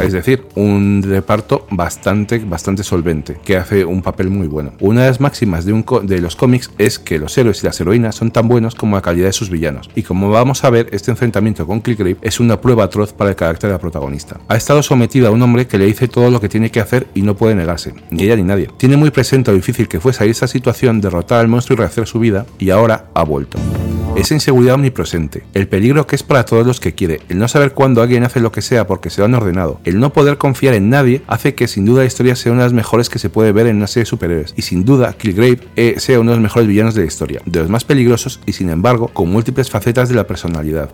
Es 0.00 0.12
decir, 0.12 0.46
un 0.56 1.02
reparto 1.04 1.66
bastante, 1.70 2.38
bastante 2.38 2.82
solvente, 2.82 3.38
que 3.44 3.56
hace 3.56 3.84
un 3.84 4.02
papel 4.02 4.30
muy 4.30 4.48
bueno. 4.48 4.72
Una 4.80 5.02
de 5.02 5.08
las 5.08 5.20
máximas 5.20 5.64
de, 5.64 5.72
un 5.72 5.84
de 6.04 6.20
los 6.20 6.34
cómics 6.34 6.70
es 6.78 6.98
que 6.98 7.18
los 7.18 7.36
héroes 7.36 7.62
y 7.62 7.66
las 7.66 7.80
heroínas 7.80 8.16
son 8.16 8.30
tan 8.30 8.48
buenos 8.48 8.74
como 8.74 8.96
la 8.96 9.02
calidad 9.02 9.26
de 9.26 9.32
sus 9.32 9.50
villanos. 9.50 9.90
Y 9.94 10.02
como 10.02 10.30
vamos 10.30 10.64
a 10.64 10.70
ver, 10.70 10.88
este 10.92 11.10
enfrentamiento 11.10 11.66
con 11.66 11.82
Killgrave 11.82 12.16
es 12.22 12.40
una 12.40 12.60
prueba 12.60 12.84
atroz 12.84 13.12
para 13.12 13.30
el 13.30 13.36
carácter 13.36 13.68
de 13.68 13.74
la 13.74 13.80
protagonista. 13.80 14.40
Ha 14.52 14.56
estado 14.56 14.82
sometida 14.82 15.28
a 15.28 15.30
un 15.30 15.40
hombre 15.40 15.66
que 15.66 15.78
le 15.78 15.86
dice 15.86 16.08
todo 16.08 16.30
lo 16.30 16.38
que 16.38 16.50
tiene 16.50 16.70
que 16.70 16.78
hacer 16.78 17.06
y 17.14 17.22
no 17.22 17.34
puede 17.34 17.54
negarse, 17.54 17.94
ni 18.10 18.24
ella 18.24 18.36
ni 18.36 18.42
nadie. 18.42 18.68
Tiene 18.76 18.98
muy 18.98 19.10
presente 19.10 19.50
lo 19.50 19.56
difícil 19.56 19.88
que 19.88 19.98
fue 19.98 20.12
salir 20.12 20.28
de 20.28 20.36
esa 20.36 20.46
situación, 20.46 21.00
derrotar 21.00 21.40
al 21.40 21.48
monstruo 21.48 21.74
y 21.74 21.78
rehacer 21.78 22.06
su 22.06 22.18
vida, 22.18 22.44
y 22.58 22.68
ahora 22.68 23.06
ha 23.14 23.24
vuelto. 23.24 23.56
Esa 24.14 24.34
inseguridad 24.34 24.74
omnipresente, 24.74 25.42
el 25.54 25.68
peligro 25.68 26.06
que 26.06 26.16
es 26.16 26.22
para 26.22 26.44
todos 26.44 26.66
los 26.66 26.80
que 26.80 26.92
quiere, 26.92 27.20
el 27.30 27.38
no 27.38 27.48
saber 27.48 27.72
cuándo 27.72 28.02
alguien 28.02 28.24
hace 28.24 28.40
lo 28.40 28.52
que 28.52 28.60
sea 28.60 28.86
porque 28.86 29.08
se 29.08 29.22
lo 29.22 29.24
han 29.24 29.34
ordenado, 29.34 29.80
el 29.84 29.98
no 29.98 30.12
poder 30.12 30.36
confiar 30.36 30.74
en 30.74 30.90
nadie 30.90 31.22
hace 31.28 31.54
que 31.54 31.66
sin 31.66 31.86
duda 31.86 32.02
la 32.02 32.08
historia 32.08 32.36
sea 32.36 32.52
una 32.52 32.60
de 32.60 32.66
las 32.66 32.74
mejores 32.74 33.08
que 33.08 33.18
se 33.18 33.30
puede 33.30 33.52
ver 33.52 33.68
en 33.68 33.76
una 33.76 33.86
serie 33.86 34.02
de 34.02 34.10
superhéroes, 34.10 34.52
y 34.54 34.60
sin 34.60 34.84
duda 34.84 35.14
Killgrave 35.14 35.60
eh, 35.76 35.94
sea 35.96 36.20
uno 36.20 36.32
de 36.32 36.36
los 36.36 36.42
mejores 36.42 36.68
villanos 36.68 36.94
de 36.94 37.00
la 37.00 37.06
historia, 37.06 37.40
de 37.46 37.60
los 37.60 37.70
más 37.70 37.84
peligrosos 37.84 38.38
y 38.44 38.52
sin 38.52 38.68
embargo 38.68 39.08
con 39.08 39.30
múltiples 39.30 39.70
facetas 39.70 40.10
de 40.10 40.14
la 40.14 40.26
personalidad. 40.26 40.90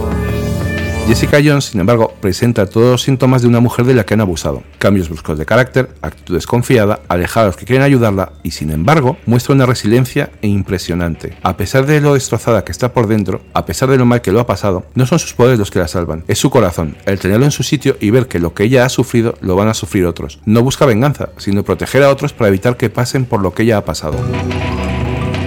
Jessica 1.09 1.39
Jones, 1.43 1.65
sin 1.65 1.81
embargo, 1.81 2.13
presenta 2.21 2.67
todos 2.67 2.91
los 2.91 3.03
síntomas 3.03 3.41
de 3.41 3.49
una 3.49 3.61
mujer 3.61 3.87
de 3.87 3.95
la 3.95 4.05
que 4.05 4.13
han 4.13 4.21
abusado. 4.21 4.63
Cambios 4.77 5.09
bruscos 5.09 5.39
de 5.39 5.47
carácter, 5.47 5.89
actitud 6.03 6.35
desconfiada, 6.35 7.01
alejada 7.09 7.47
a 7.47 7.49
los 7.49 7.57
que 7.57 7.65
quieren 7.65 7.83
ayudarla 7.83 8.33
y, 8.43 8.51
sin 8.51 8.71
embargo, 8.71 9.17
muestra 9.25 9.55
una 9.55 9.65
resiliencia 9.65 10.29
impresionante. 10.43 11.39
A 11.43 11.57
pesar 11.57 11.87
de 11.87 12.03
lo 12.03 12.13
destrozada 12.13 12.63
que 12.63 12.73
está 12.73 12.93
por 12.93 13.07
dentro, 13.07 13.41
a 13.55 13.65
pesar 13.65 13.89
de 13.89 13.97
lo 13.97 14.05
mal 14.05 14.21
que 14.21 14.33
lo 14.33 14.41
ha 14.41 14.47
pasado, 14.47 14.85
no 14.95 15.07
son 15.07 15.19
sus 15.19 15.33
poderes 15.33 15.59
los 15.59 15.71
que 15.71 15.79
la 15.79 15.89
salvan, 15.89 16.25
es 16.29 16.39
su 16.39 16.51
corazón, 16.51 16.95
el 17.07 17.19
tenerlo 17.19 17.47
en 17.47 17.53
su 17.53 17.63
sitio 17.63 17.97
y 18.01 18.11
ver 18.11 18.29
que 18.29 18.39
lo 18.39 18.53
que 18.53 18.65
ella 18.65 18.85
ha 18.85 18.91
sufrido 18.91 19.35
lo 19.41 19.57
van 19.57 19.69
a 19.69 19.75
sufrir 19.75 20.05
otros. 20.05 20.41
No 20.45 20.63
busca 20.63 20.85
venganza, 20.85 21.31
sino 21.39 21.63
proteger 21.63 22.03
a 22.03 22.11
otros 22.11 22.35
para 22.35 22.49
evitar 22.49 22.77
que 22.77 22.91
pasen 22.91 23.25
por 23.25 23.41
lo 23.41 23.55
que 23.55 23.63
ella 23.63 23.79
ha 23.79 23.85
pasado. 23.87 24.19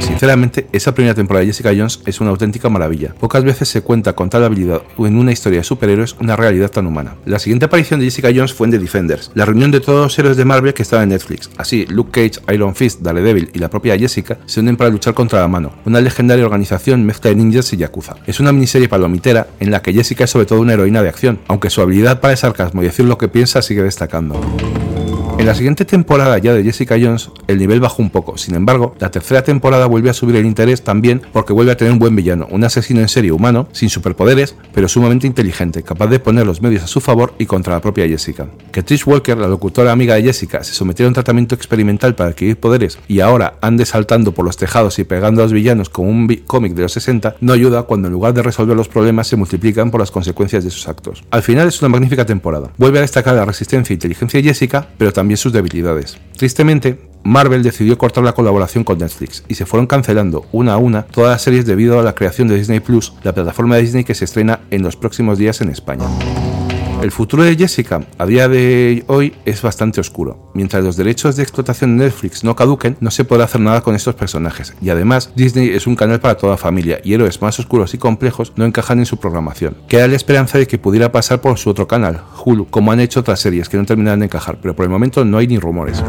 Sinceramente, 0.01 0.67
esa 0.71 0.93
primera 0.93 1.15
temporada 1.15 1.41
de 1.41 1.47
Jessica 1.47 1.71
Jones 1.75 2.01
es 2.05 2.19
una 2.21 2.31
auténtica 2.31 2.69
maravilla. 2.69 3.13
Pocas 3.19 3.43
veces 3.43 3.69
se 3.69 3.81
cuenta 3.81 4.13
con 4.13 4.29
tal 4.29 4.43
habilidad 4.43 4.81
o 4.97 5.07
en 5.07 5.17
una 5.17 5.31
historia 5.31 5.59
de 5.59 5.63
superhéroes 5.63 6.15
una 6.19 6.35
realidad 6.35 6.69
tan 6.69 6.87
humana. 6.87 7.15
La 7.25 7.39
siguiente 7.39 7.65
aparición 7.65 7.99
de 7.99 8.07
Jessica 8.07 8.29
Jones 8.33 8.53
fue 8.53 8.67
en 8.67 8.71
The 8.71 8.79
Defenders, 8.79 9.31
la 9.35 9.45
reunión 9.45 9.71
de 9.71 9.79
todos 9.79 10.03
los 10.03 10.19
héroes 10.19 10.37
de 10.37 10.45
Marvel 10.45 10.73
que 10.73 10.83
estaban 10.83 11.03
en 11.03 11.09
Netflix. 11.09 11.49
Así, 11.57 11.85
Luke 11.87 12.11
Cage, 12.11 12.53
Iron 12.53 12.75
Fist, 12.75 13.01
Daredevil 13.01 13.51
y 13.53 13.59
la 13.59 13.69
propia 13.69 13.97
Jessica 13.97 14.39
se 14.45 14.59
unen 14.59 14.77
para 14.77 14.89
luchar 14.89 15.13
contra 15.13 15.39
la 15.39 15.47
mano, 15.47 15.73
una 15.85 16.01
legendaria 16.01 16.45
organización 16.45 17.05
mezcla 17.05 17.29
de 17.29 17.35
ninjas 17.35 17.71
y 17.73 17.77
yakuza. 17.77 18.15
Es 18.25 18.39
una 18.39 18.51
miniserie 18.51 18.89
palomitera 18.89 19.47
en 19.59 19.71
la 19.71 19.81
que 19.81 19.93
Jessica 19.93 20.25
es 20.25 20.29
sobre 20.29 20.45
todo 20.45 20.61
una 20.61 20.73
heroína 20.73 21.03
de 21.03 21.09
acción, 21.09 21.39
aunque 21.47 21.69
su 21.69 21.81
habilidad 21.81 22.19
para 22.19 22.33
el 22.33 22.37
sarcasmo 22.37 22.81
y 22.81 22.85
decir 22.85 23.05
lo 23.05 23.17
que 23.17 23.27
piensa 23.27 23.61
sigue 23.61 23.83
destacando. 23.83 24.39
En 25.41 25.47
la 25.47 25.55
siguiente 25.55 25.85
temporada 25.85 26.37
ya 26.37 26.53
de 26.53 26.63
Jessica 26.63 26.97
Jones, 27.01 27.31
el 27.47 27.57
nivel 27.57 27.79
bajó 27.79 28.03
un 28.03 28.11
poco. 28.11 28.37
Sin 28.37 28.53
embargo, 28.53 28.93
la 28.99 29.09
tercera 29.09 29.43
temporada 29.43 29.87
vuelve 29.87 30.11
a 30.11 30.13
subir 30.13 30.35
el 30.35 30.45
interés 30.45 30.83
también 30.83 31.23
porque 31.33 31.51
vuelve 31.51 31.71
a 31.71 31.77
tener 31.77 31.91
un 31.91 31.97
buen 31.97 32.15
villano, 32.15 32.47
un 32.51 32.63
asesino 32.63 32.99
en 32.99 33.09
serie 33.09 33.31
humano, 33.31 33.67
sin 33.71 33.89
superpoderes, 33.89 34.55
pero 34.71 34.87
sumamente 34.87 35.25
inteligente, 35.25 35.81
capaz 35.81 36.09
de 36.09 36.19
poner 36.19 36.45
los 36.45 36.61
medios 36.61 36.83
a 36.83 36.87
su 36.87 37.01
favor 37.01 37.33
y 37.39 37.47
contra 37.47 37.73
la 37.73 37.81
propia 37.81 38.07
Jessica. 38.07 38.49
Que 38.71 38.83
Trish 38.83 39.07
Walker, 39.07 39.35
la 39.35 39.47
locutora 39.47 39.91
amiga 39.91 40.13
de 40.13 40.21
Jessica, 40.21 40.63
se 40.63 40.75
sometiera 40.75 41.07
a 41.07 41.09
un 41.09 41.15
tratamiento 41.15 41.55
experimental 41.55 42.13
para 42.13 42.29
adquirir 42.29 42.57
poderes 42.57 42.99
y 43.07 43.21
ahora 43.21 43.55
ande 43.61 43.87
saltando 43.87 44.33
por 44.33 44.45
los 44.45 44.57
tejados 44.57 44.99
y 44.99 45.05
pegando 45.05 45.41
a 45.41 45.45
los 45.45 45.53
villanos 45.53 45.89
como 45.89 46.11
un 46.11 46.27
cómic 46.45 46.75
de 46.75 46.83
los 46.83 46.91
60, 46.91 47.37
no 47.41 47.53
ayuda 47.53 47.81
cuando 47.81 48.09
en 48.09 48.13
lugar 48.13 48.35
de 48.35 48.43
resolver 48.43 48.77
los 48.77 48.89
problemas 48.89 49.25
se 49.25 49.37
multiplican 49.37 49.89
por 49.89 50.01
las 50.01 50.11
consecuencias 50.11 50.63
de 50.63 50.69
sus 50.69 50.87
actos. 50.87 51.23
Al 51.31 51.41
final 51.41 51.67
es 51.67 51.81
una 51.81 51.89
magnífica 51.89 52.27
temporada. 52.27 52.69
Vuelve 52.77 52.99
a 52.99 53.01
destacar 53.01 53.33
la 53.33 53.45
resistencia 53.45 53.91
e 53.91 53.95
inteligencia 53.95 54.39
de 54.39 54.47
Jessica, 54.47 54.87
pero 54.99 55.11
también 55.11 55.30
sus 55.37 55.53
debilidades. 55.53 56.17
Tristemente, 56.37 56.99
Marvel 57.23 57.63
decidió 57.63 57.97
cortar 57.97 58.23
la 58.23 58.33
colaboración 58.33 58.83
con 58.83 58.97
Netflix 58.97 59.43
y 59.47 59.55
se 59.55 59.65
fueron 59.65 59.87
cancelando 59.87 60.45
una 60.51 60.73
a 60.73 60.77
una 60.77 61.03
todas 61.03 61.31
las 61.31 61.41
series 61.41 61.65
debido 61.65 61.99
a 61.99 62.03
la 62.03 62.15
creación 62.15 62.47
de 62.47 62.55
Disney 62.55 62.79
Plus, 62.79 63.13
la 63.23 63.33
plataforma 63.33 63.75
de 63.75 63.83
Disney 63.83 64.03
que 64.03 64.15
se 64.15 64.25
estrena 64.25 64.61
en 64.71 64.81
los 64.81 64.95
próximos 64.95 65.37
días 65.37 65.61
en 65.61 65.69
España. 65.69 66.05
El 67.01 67.09
futuro 67.09 67.43
de 67.43 67.55
Jessica 67.55 68.01
a 68.19 68.27
día 68.27 68.47
de 68.47 69.03
hoy 69.07 69.33
es 69.45 69.63
bastante 69.63 69.99
oscuro. 69.99 70.51
Mientras 70.53 70.83
los 70.83 70.97
derechos 70.97 71.35
de 71.35 71.41
explotación 71.41 71.97
de 71.97 72.05
Netflix 72.05 72.43
no 72.43 72.55
caduquen, 72.55 72.95
no 72.99 73.09
se 73.09 73.25
puede 73.25 73.41
hacer 73.43 73.59
nada 73.59 73.81
con 73.81 73.95
estos 73.95 74.13
personajes. 74.13 74.75
Y 74.83 74.91
además, 74.91 75.31
Disney 75.35 75.69
es 75.69 75.87
un 75.87 75.95
canal 75.95 76.19
para 76.19 76.37
toda 76.37 76.57
familia 76.57 77.01
y 77.03 77.15
héroes 77.15 77.41
más 77.41 77.59
oscuros 77.59 77.95
y 77.95 77.97
complejos 77.97 78.53
no 78.55 78.65
encajan 78.65 78.99
en 78.99 79.07
su 79.07 79.17
programación. 79.17 79.77
Queda 79.87 80.07
la 80.07 80.15
esperanza 80.15 80.59
de 80.59 80.67
que 80.67 80.77
pudiera 80.77 81.11
pasar 81.11 81.41
por 81.41 81.57
su 81.57 81.71
otro 81.71 81.87
canal, 81.87 82.21
Hulu, 82.45 82.67
como 82.67 82.91
han 82.91 82.99
hecho 82.99 83.21
otras 83.21 83.39
series 83.39 83.67
que 83.67 83.77
no 83.77 83.85
terminan 83.85 84.19
de 84.19 84.25
encajar, 84.25 84.59
pero 84.61 84.75
por 84.75 84.85
el 84.85 84.91
momento 84.91 85.25
no 85.25 85.39
hay 85.39 85.47
ni 85.47 85.57
rumores. 85.57 86.03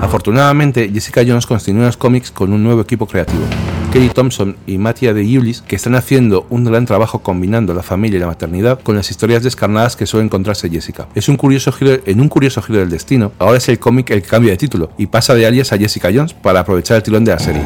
Afortunadamente, 0.00 0.90
Jessica 0.92 1.22
Jones 1.26 1.46
continúa 1.46 1.86
los 1.86 1.96
cómics 1.96 2.30
con 2.30 2.52
un 2.52 2.64
nuevo 2.64 2.80
equipo 2.80 3.06
creativo. 3.06 3.44
Kelly 3.92 4.08
Thompson 4.10 4.56
y 4.66 4.78
Mattia 4.78 5.12
de 5.12 5.28
Yulis, 5.28 5.62
que 5.62 5.74
están 5.74 5.96
haciendo 5.96 6.46
un 6.48 6.64
gran 6.64 6.86
trabajo 6.86 7.20
combinando 7.20 7.74
la 7.74 7.82
familia 7.82 8.18
y 8.18 8.20
la 8.20 8.28
maternidad 8.28 8.80
con 8.80 8.94
las 8.94 9.10
historias 9.10 9.42
descarnadas 9.42 9.96
que 9.96 10.06
suele 10.06 10.26
encontrarse 10.26 10.70
Jessica. 10.70 11.08
Es 11.14 11.28
un 11.28 11.36
curioso 11.36 11.72
giro, 11.72 11.98
en 12.06 12.20
un 12.20 12.28
curioso 12.28 12.62
giro 12.62 12.78
del 12.78 12.88
destino, 12.90 13.32
ahora 13.38 13.58
es 13.58 13.68
el 13.68 13.80
cómic 13.80 14.10
el 14.10 14.22
que 14.22 14.28
cambia 14.28 14.52
de 14.52 14.58
título 14.58 14.90
y 14.96 15.08
pasa 15.08 15.34
de 15.34 15.44
alias 15.44 15.72
a 15.72 15.78
Jessica 15.78 16.10
Jones 16.14 16.34
para 16.34 16.60
aprovechar 16.60 16.98
el 16.98 17.02
tilón 17.02 17.24
de 17.24 17.32
la 17.32 17.38
serie. 17.40 17.62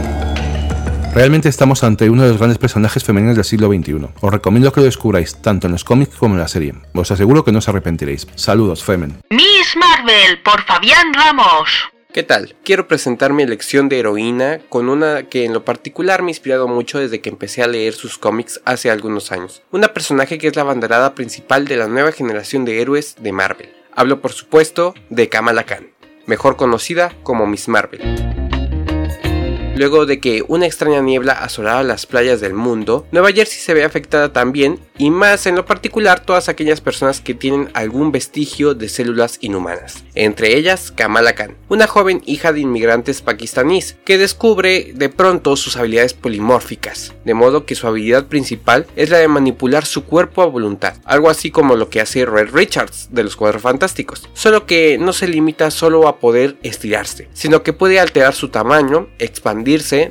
Realmente 1.14 1.48
estamos 1.48 1.84
ante 1.84 2.10
uno 2.10 2.22
de 2.22 2.30
los 2.30 2.38
grandes 2.38 2.58
personajes 2.58 3.04
femeninos 3.04 3.36
del 3.36 3.44
siglo 3.44 3.68
XXI. 3.68 4.08
Os 4.20 4.32
recomiendo 4.32 4.72
que 4.72 4.80
lo 4.80 4.86
descubráis 4.86 5.36
tanto 5.36 5.68
en 5.68 5.72
los 5.72 5.84
cómics 5.84 6.16
como 6.16 6.34
en 6.34 6.40
la 6.40 6.48
serie. 6.48 6.74
Os 6.92 7.10
aseguro 7.10 7.44
que 7.44 7.52
no 7.52 7.58
os 7.58 7.68
arrepentiréis. 7.68 8.26
Saludos, 8.34 8.82
Femen. 8.82 9.18
Miss 9.30 9.76
Marvel 9.76 10.42
por 10.42 10.64
Fabián 10.64 11.14
Ramos. 11.14 11.93
¿Qué 12.14 12.22
tal? 12.22 12.54
Quiero 12.62 12.86
presentar 12.86 13.32
mi 13.32 13.42
elección 13.42 13.88
de 13.88 13.98
heroína 13.98 14.60
con 14.68 14.88
una 14.88 15.24
que 15.24 15.44
en 15.44 15.52
lo 15.52 15.64
particular 15.64 16.22
me 16.22 16.28
ha 16.28 16.30
inspirado 16.30 16.68
mucho 16.68 17.00
desde 17.00 17.20
que 17.20 17.28
empecé 17.28 17.64
a 17.64 17.66
leer 17.66 17.92
sus 17.92 18.18
cómics 18.18 18.60
hace 18.64 18.88
algunos 18.88 19.32
años. 19.32 19.64
Una 19.72 19.88
personaje 19.88 20.38
que 20.38 20.46
es 20.46 20.54
la 20.54 20.62
banderada 20.62 21.16
principal 21.16 21.66
de 21.66 21.76
la 21.76 21.88
nueva 21.88 22.12
generación 22.12 22.64
de 22.64 22.80
héroes 22.80 23.16
de 23.18 23.32
Marvel. 23.32 23.74
Hablo 23.90 24.20
por 24.20 24.30
supuesto 24.30 24.94
de 25.10 25.28
Kamala 25.28 25.64
Khan, 25.64 25.88
mejor 26.26 26.54
conocida 26.54 27.12
como 27.24 27.48
Miss 27.48 27.66
Marvel. 27.66 28.43
Luego 29.76 30.06
de 30.06 30.20
que 30.20 30.44
una 30.46 30.66
extraña 30.66 31.00
niebla 31.00 31.32
asolara 31.32 31.82
las 31.82 32.06
playas 32.06 32.40
del 32.40 32.54
mundo, 32.54 33.08
Nueva 33.10 33.32
Jersey 33.32 33.58
se 33.58 33.74
ve 33.74 33.82
afectada 33.82 34.32
también 34.32 34.78
y 34.98 35.10
más 35.10 35.46
en 35.46 35.56
lo 35.56 35.66
particular 35.66 36.24
todas 36.24 36.48
aquellas 36.48 36.80
personas 36.80 37.20
que 37.20 37.34
tienen 37.34 37.70
algún 37.74 38.12
vestigio 38.12 38.74
de 38.74 38.88
células 38.88 39.38
inhumanas, 39.40 40.04
entre 40.14 40.56
ellas 40.56 40.92
Kamala 40.92 41.34
Khan, 41.34 41.56
una 41.68 41.88
joven 41.88 42.22
hija 42.24 42.52
de 42.52 42.60
inmigrantes 42.60 43.20
pakistaníes 43.20 43.96
que 44.04 44.16
descubre 44.16 44.92
de 44.94 45.08
pronto 45.08 45.56
sus 45.56 45.76
habilidades 45.76 46.14
polimórficas, 46.14 47.12
de 47.24 47.34
modo 47.34 47.66
que 47.66 47.74
su 47.74 47.88
habilidad 47.88 48.26
principal 48.26 48.86
es 48.94 49.10
la 49.10 49.18
de 49.18 49.26
manipular 49.26 49.84
su 49.84 50.04
cuerpo 50.04 50.42
a 50.42 50.46
voluntad, 50.46 50.94
algo 51.04 51.28
así 51.28 51.50
como 51.50 51.74
lo 51.74 51.90
que 51.90 52.00
hace 52.00 52.24
Red 52.24 52.50
Richards 52.52 53.08
de 53.10 53.24
los 53.24 53.34
Cuadros 53.34 53.62
Fantásticos, 53.62 54.28
solo 54.34 54.66
que 54.66 54.98
no 54.98 55.12
se 55.12 55.26
limita 55.26 55.72
solo 55.72 56.06
a 56.06 56.20
poder 56.20 56.56
estirarse, 56.62 57.28
sino 57.32 57.64
que 57.64 57.72
puede 57.72 57.98
alterar 57.98 58.34
su 58.34 58.50
tamaño, 58.50 59.08
expandir 59.18 59.63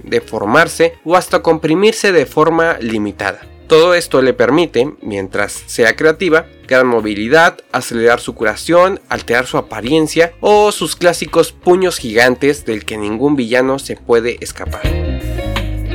deformarse 0.04 0.95
o 1.06 1.16
hasta 1.16 1.41
comprimirse 1.41 2.12
de 2.12 2.26
forma 2.26 2.78
limitada. 2.80 3.39
Todo 3.68 3.93
esto 3.93 4.22
le 4.22 4.34
permite, 4.34 4.93
mientras 5.01 5.64
sea 5.68 5.95
creativa, 5.95 6.45
crear 6.68 6.86
movilidad, 6.86 7.58
acelerar 7.72 8.20
su 8.20 8.36
curación, 8.36 8.99
alterar 9.10 9.47
su 9.47 9.58
apariencia 9.58 10.34
o 10.41 10.72
sus 10.72 10.95
clásicos 10.95 11.51
puños 11.51 11.97
gigantes 11.97 12.66
del 12.66 12.86
que 12.86 12.97
ningún 12.97 13.36
villano 13.36 13.80
se 13.80 13.95
puede 13.95 14.38
escapar. 14.41 14.82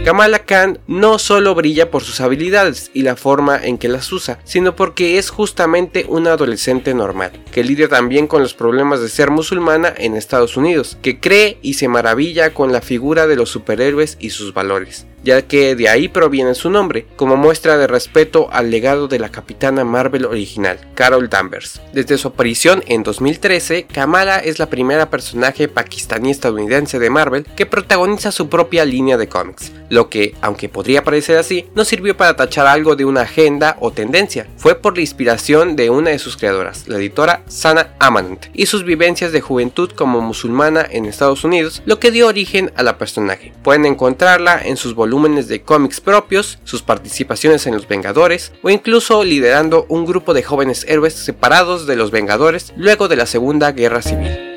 Kamala 0.04 0.38
Khan 0.40 0.78
no 0.86 1.18
solo 1.18 1.54
brilla 1.54 1.90
por 1.90 2.02
sus 2.02 2.20
habilidades 2.20 2.90
y 2.94 3.02
la 3.02 3.16
forma 3.16 3.58
en 3.62 3.76
que 3.76 3.88
las 3.88 4.10
usa, 4.12 4.38
sino 4.44 4.74
porque 4.74 5.18
es 5.18 5.30
justamente 5.30 6.06
una 6.08 6.32
adolescente 6.32 6.94
normal, 6.94 7.32
que 7.52 7.64
lidia 7.64 7.88
también 7.88 8.26
con 8.26 8.40
los 8.40 8.54
problemas 8.54 9.00
de 9.00 9.08
ser 9.08 9.30
musulmana 9.30 9.92
en 9.96 10.14
Estados 10.14 10.56
Unidos, 10.56 10.96
que 11.02 11.20
cree 11.20 11.58
y 11.60 11.74
se 11.74 11.88
maravilla 11.88 12.54
con 12.54 12.72
la 12.72 12.80
figura 12.80 13.26
de 13.26 13.36
los 13.36 13.50
superhéroes 13.50 14.16
y 14.18 14.30
sus 14.30 14.54
valores 14.54 15.06
ya 15.22 15.42
que 15.42 15.74
de 15.74 15.88
ahí 15.88 16.08
proviene 16.08 16.54
su 16.54 16.70
nombre, 16.70 17.06
como 17.16 17.36
muestra 17.36 17.76
de 17.76 17.86
respeto 17.86 18.48
al 18.52 18.70
legado 18.70 19.08
de 19.08 19.18
la 19.18 19.30
capitana 19.30 19.84
Marvel 19.84 20.24
original, 20.24 20.78
Carol 20.94 21.28
Danvers. 21.28 21.80
Desde 21.92 22.18
su 22.18 22.28
aparición 22.28 22.82
en 22.86 23.02
2013, 23.02 23.84
Kamala 23.84 24.38
es 24.38 24.58
la 24.58 24.70
primera 24.70 25.10
personaje 25.10 25.68
pakistaní 25.68 26.30
estadounidense 26.30 26.98
de 26.98 27.10
Marvel 27.10 27.44
que 27.56 27.66
protagoniza 27.66 28.32
su 28.32 28.48
propia 28.48 28.84
línea 28.84 29.16
de 29.16 29.28
cómics, 29.28 29.72
lo 29.88 30.08
que, 30.08 30.34
aunque 30.40 30.68
podría 30.68 31.04
parecer 31.04 31.38
así, 31.38 31.66
no 31.74 31.84
sirvió 31.84 32.16
para 32.16 32.36
tachar 32.36 32.66
algo 32.66 32.96
de 32.96 33.04
una 33.04 33.22
agenda 33.22 33.76
o 33.80 33.90
tendencia, 33.90 34.46
fue 34.56 34.74
por 34.74 34.94
la 34.96 35.02
inspiración 35.02 35.76
de 35.76 35.90
una 35.90 36.10
de 36.10 36.18
sus 36.18 36.36
creadoras, 36.36 36.88
la 36.88 36.98
editora 36.98 37.42
Sana 37.48 37.94
Amanant, 37.98 38.46
y 38.52 38.66
sus 38.66 38.84
vivencias 38.84 39.32
de 39.32 39.40
juventud 39.40 39.90
como 39.92 40.20
musulmana 40.20 40.86
en 40.90 41.06
Estados 41.06 41.44
Unidos, 41.44 41.82
lo 41.86 41.98
que 41.98 42.10
dio 42.10 42.26
origen 42.26 42.72
a 42.76 42.82
la 42.82 42.98
personaje. 42.98 43.52
Pueden 43.62 43.86
encontrarla 43.86 44.60
en 44.64 44.76
sus 44.76 44.94
volúmenes 45.08 45.48
de 45.48 45.62
cómics 45.62 46.02
propios, 46.02 46.58
sus 46.64 46.82
participaciones 46.82 47.66
en 47.66 47.74
Los 47.74 47.88
Vengadores 47.88 48.52
o 48.62 48.68
incluso 48.68 49.24
liderando 49.24 49.86
un 49.88 50.04
grupo 50.04 50.34
de 50.34 50.42
jóvenes 50.42 50.84
héroes 50.86 51.14
separados 51.14 51.86
de 51.86 51.96
los 51.96 52.10
Vengadores 52.10 52.74
luego 52.76 53.08
de 53.08 53.16
la 53.16 53.24
Segunda 53.24 53.72
Guerra 53.72 54.02
Civil. 54.02 54.47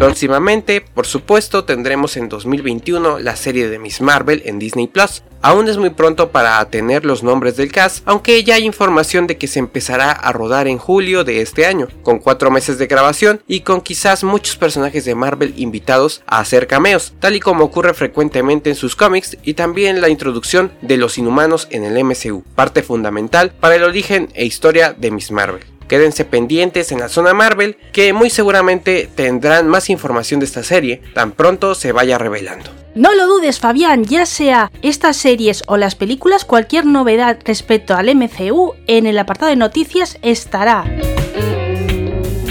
Próximamente, 0.00 0.80
por 0.80 1.06
supuesto, 1.06 1.64
tendremos 1.64 2.16
en 2.16 2.30
2021 2.30 3.18
la 3.18 3.36
serie 3.36 3.68
de 3.68 3.78
Miss 3.78 4.00
Marvel 4.00 4.40
en 4.46 4.58
Disney 4.58 4.86
Plus. 4.86 5.22
Aún 5.42 5.68
es 5.68 5.76
muy 5.76 5.90
pronto 5.90 6.30
para 6.30 6.64
tener 6.70 7.04
los 7.04 7.22
nombres 7.22 7.58
del 7.58 7.70
cast, 7.70 8.02
aunque 8.06 8.42
ya 8.42 8.54
hay 8.54 8.64
información 8.64 9.26
de 9.26 9.36
que 9.36 9.46
se 9.46 9.58
empezará 9.58 10.10
a 10.10 10.32
rodar 10.32 10.68
en 10.68 10.78
julio 10.78 11.22
de 11.22 11.42
este 11.42 11.66
año, 11.66 11.86
con 12.02 12.18
cuatro 12.18 12.50
meses 12.50 12.78
de 12.78 12.86
grabación 12.86 13.42
y 13.46 13.60
con 13.60 13.82
quizás 13.82 14.24
muchos 14.24 14.56
personajes 14.56 15.04
de 15.04 15.14
Marvel 15.14 15.52
invitados 15.58 16.22
a 16.26 16.38
hacer 16.38 16.66
cameos, 16.66 17.12
tal 17.20 17.36
y 17.36 17.40
como 17.40 17.64
ocurre 17.64 17.92
frecuentemente 17.92 18.70
en 18.70 18.76
sus 18.76 18.96
cómics 18.96 19.36
y 19.42 19.52
también 19.52 20.00
la 20.00 20.08
introducción 20.08 20.72
de 20.80 20.96
los 20.96 21.18
inhumanos 21.18 21.68
en 21.70 21.84
el 21.84 22.02
MCU, 22.02 22.42
parte 22.54 22.82
fundamental 22.82 23.52
para 23.60 23.74
el 23.74 23.82
origen 23.82 24.30
e 24.32 24.46
historia 24.46 24.94
de 24.94 25.10
Miss 25.10 25.30
Marvel. 25.30 25.69
Quédense 25.90 26.24
pendientes 26.24 26.92
en 26.92 27.00
la 27.00 27.08
zona 27.08 27.34
Marvel, 27.34 27.76
que 27.92 28.12
muy 28.12 28.30
seguramente 28.30 29.10
tendrán 29.12 29.66
más 29.66 29.90
información 29.90 30.38
de 30.38 30.46
esta 30.46 30.62
serie 30.62 31.02
tan 31.14 31.32
pronto 31.32 31.74
se 31.74 31.90
vaya 31.90 32.16
revelando. 32.16 32.70
No 32.94 33.12
lo 33.12 33.26
dudes, 33.26 33.58
Fabián, 33.58 34.04
ya 34.04 34.24
sea 34.24 34.70
estas 34.82 35.16
series 35.16 35.64
o 35.66 35.76
las 35.76 35.96
películas, 35.96 36.44
cualquier 36.44 36.86
novedad 36.86 37.40
respecto 37.44 37.96
al 37.96 38.14
MCU 38.14 38.74
en 38.86 39.04
el 39.06 39.18
apartado 39.18 39.50
de 39.50 39.56
noticias 39.56 40.16
estará. 40.22 40.84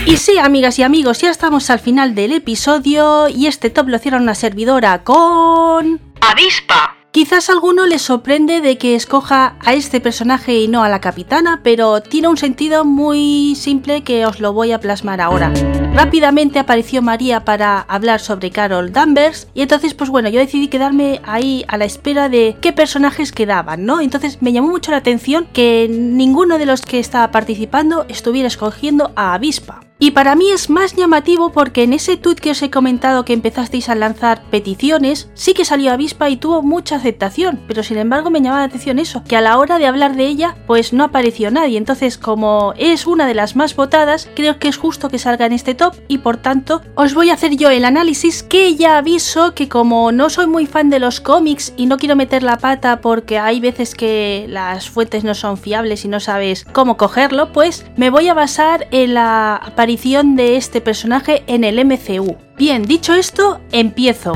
Y 0.06 0.18
sí, 0.18 0.38
amigas 0.38 0.78
y 0.78 0.84
amigos, 0.84 1.22
ya 1.22 1.30
estamos 1.30 1.70
al 1.70 1.80
final 1.80 2.16
del 2.16 2.34
episodio 2.34 3.30
y 3.30 3.48
este 3.48 3.70
top 3.70 3.88
lo 3.88 4.00
cierra 4.00 4.18
una 4.18 4.36
servidora 4.36 5.06
con... 5.06 6.02
Avispa. 6.20 6.99
Quizás 7.12 7.50
a 7.50 7.54
alguno 7.54 7.88
le 7.88 7.98
sorprende 7.98 8.62
de 8.62 8.78
que 8.78 8.94
escoja 8.94 9.56
a 9.66 9.74
este 9.74 10.00
personaje 10.00 10.60
y 10.60 10.68
no 10.68 10.84
a 10.84 10.90
la 10.90 11.02
capitana, 11.02 11.60
pero 11.64 12.02
tiene 12.02 12.28
un 12.28 12.38
sentido 12.38 12.86
muy 12.86 13.56
simple 13.56 14.04
que 14.04 14.28
os 14.28 14.40
lo 14.40 14.54
voy 14.54 14.74
a 14.74 14.80
plasmar 14.80 15.20
ahora. 15.20 15.52
Rápidamente 15.96 16.60
apareció 16.60 17.02
María 17.02 17.44
para 17.46 17.80
hablar 17.80 18.20
sobre 18.20 18.52
Carol 18.52 18.94
Danvers 18.94 19.48
y 19.56 19.64
entonces 19.64 19.96
pues 19.96 20.12
bueno, 20.12 20.30
yo 20.30 20.40
decidí 20.40 20.68
quedarme 20.68 21.20
ahí 21.26 21.66
a 21.68 21.78
la 21.78 21.86
espera 21.86 22.30
de 22.30 22.56
qué 22.62 22.74
personajes 22.74 23.32
quedaban, 23.32 23.86
¿no? 23.86 24.02
Entonces 24.02 24.44
me 24.44 24.52
llamó 24.52 24.70
mucho 24.70 24.92
la 24.92 24.98
atención 24.98 25.48
que 25.52 25.88
ninguno 25.90 26.60
de 26.60 26.68
los 26.68 26.84
que 26.84 27.00
estaba 27.00 27.32
participando 27.32 28.06
estuviera 28.08 28.48
escogiendo 28.48 29.14
a 29.16 29.34
Avispa. 29.34 29.89
Y 30.02 30.12
para 30.12 30.36
mí 30.36 30.50
es 30.50 30.70
más 30.70 30.96
llamativo 30.96 31.52
porque 31.52 31.84
en 31.84 31.92
ese 31.92 32.16
tweet 32.16 32.36
que 32.36 32.52
os 32.52 32.62
he 32.62 32.70
comentado 32.70 33.26
que 33.26 33.34
empezasteis 33.34 33.90
a 33.90 33.96
lanzar 33.96 34.44
peticiones, 34.50 35.30
sí 35.34 35.54
que 35.54 35.66
salió 35.66 35.92
avispa 35.92 36.30
y 36.30 36.38
tuvo 36.38 36.62
mucha 36.62 36.96
aceptación, 36.96 37.60
pero 37.68 37.84
sin 37.84 37.98
embargo 37.98 38.30
me 38.30 38.40
llamaba 38.40 38.62
la 38.62 38.68
atención 38.68 38.98
eso, 38.98 39.26
que 39.28 39.36
a 39.36 39.42
la 39.42 39.58
hora 39.58 39.78
de 39.78 39.88
hablar 39.88 40.16
de 40.16 40.26
ella, 40.26 40.56
pues 40.68 40.94
no 40.94 41.04
apareció 41.04 41.52
nadie. 41.52 41.78
Entonces, 41.78 42.18
como 42.18 42.74
es 42.78 43.08
una 43.08 43.28
de 43.28 43.34
las 43.34 43.58
más 43.58 43.76
votadas, 43.76 44.30
creo 44.38 44.58
que 44.58 44.70
es 44.70 44.78
justo 44.78 45.10
que 45.10 45.20
salga 45.20 45.46
en 45.46 45.52
este 45.52 45.76
top 45.76 45.96
y 46.08 46.20
por 46.20 46.38
tanto 46.38 46.82
os 46.96 47.14
voy 47.14 47.30
a 47.30 47.34
hacer 47.34 47.58
yo 47.58 47.70
el 47.70 47.84
análisis 47.84 48.42
que 48.42 48.78
ya 48.78 49.00
aviso 49.00 49.54
que 49.54 49.68
como 49.68 50.14
no 50.14 50.30
soy 50.30 50.48
muy 50.48 50.66
fan 50.66 50.90
de 50.90 51.00
los 51.00 51.20
cómics 51.20 51.74
y 51.76 51.88
no 51.88 51.98
quiero 51.98 52.16
meter 52.16 52.42
la 52.42 52.58
pata 52.58 53.02
porque 53.02 53.38
hay 53.38 53.60
veces 53.60 53.96
que 53.96 54.46
las 54.48 54.90
fuentes 54.90 55.26
no 55.26 55.34
son 55.36 55.58
fiables 55.58 56.06
y 56.06 56.08
no 56.08 56.22
sabes 56.22 56.66
cómo 56.72 56.96
cogerlo, 56.96 57.52
pues 57.52 57.86
me 57.98 58.10
voy 58.10 58.30
a 58.30 58.34
basar 58.34 58.88
en 58.92 59.16
la 59.16 59.58
aparición 59.58 59.89
de 59.90 60.56
este 60.56 60.82
personaje 60.82 61.42
en 61.48 61.64
el 61.64 61.84
MCU. 61.84 62.38
Bien, 62.58 62.84
dicho 62.84 63.16
esto, 63.16 63.60
empiezo. 63.72 64.34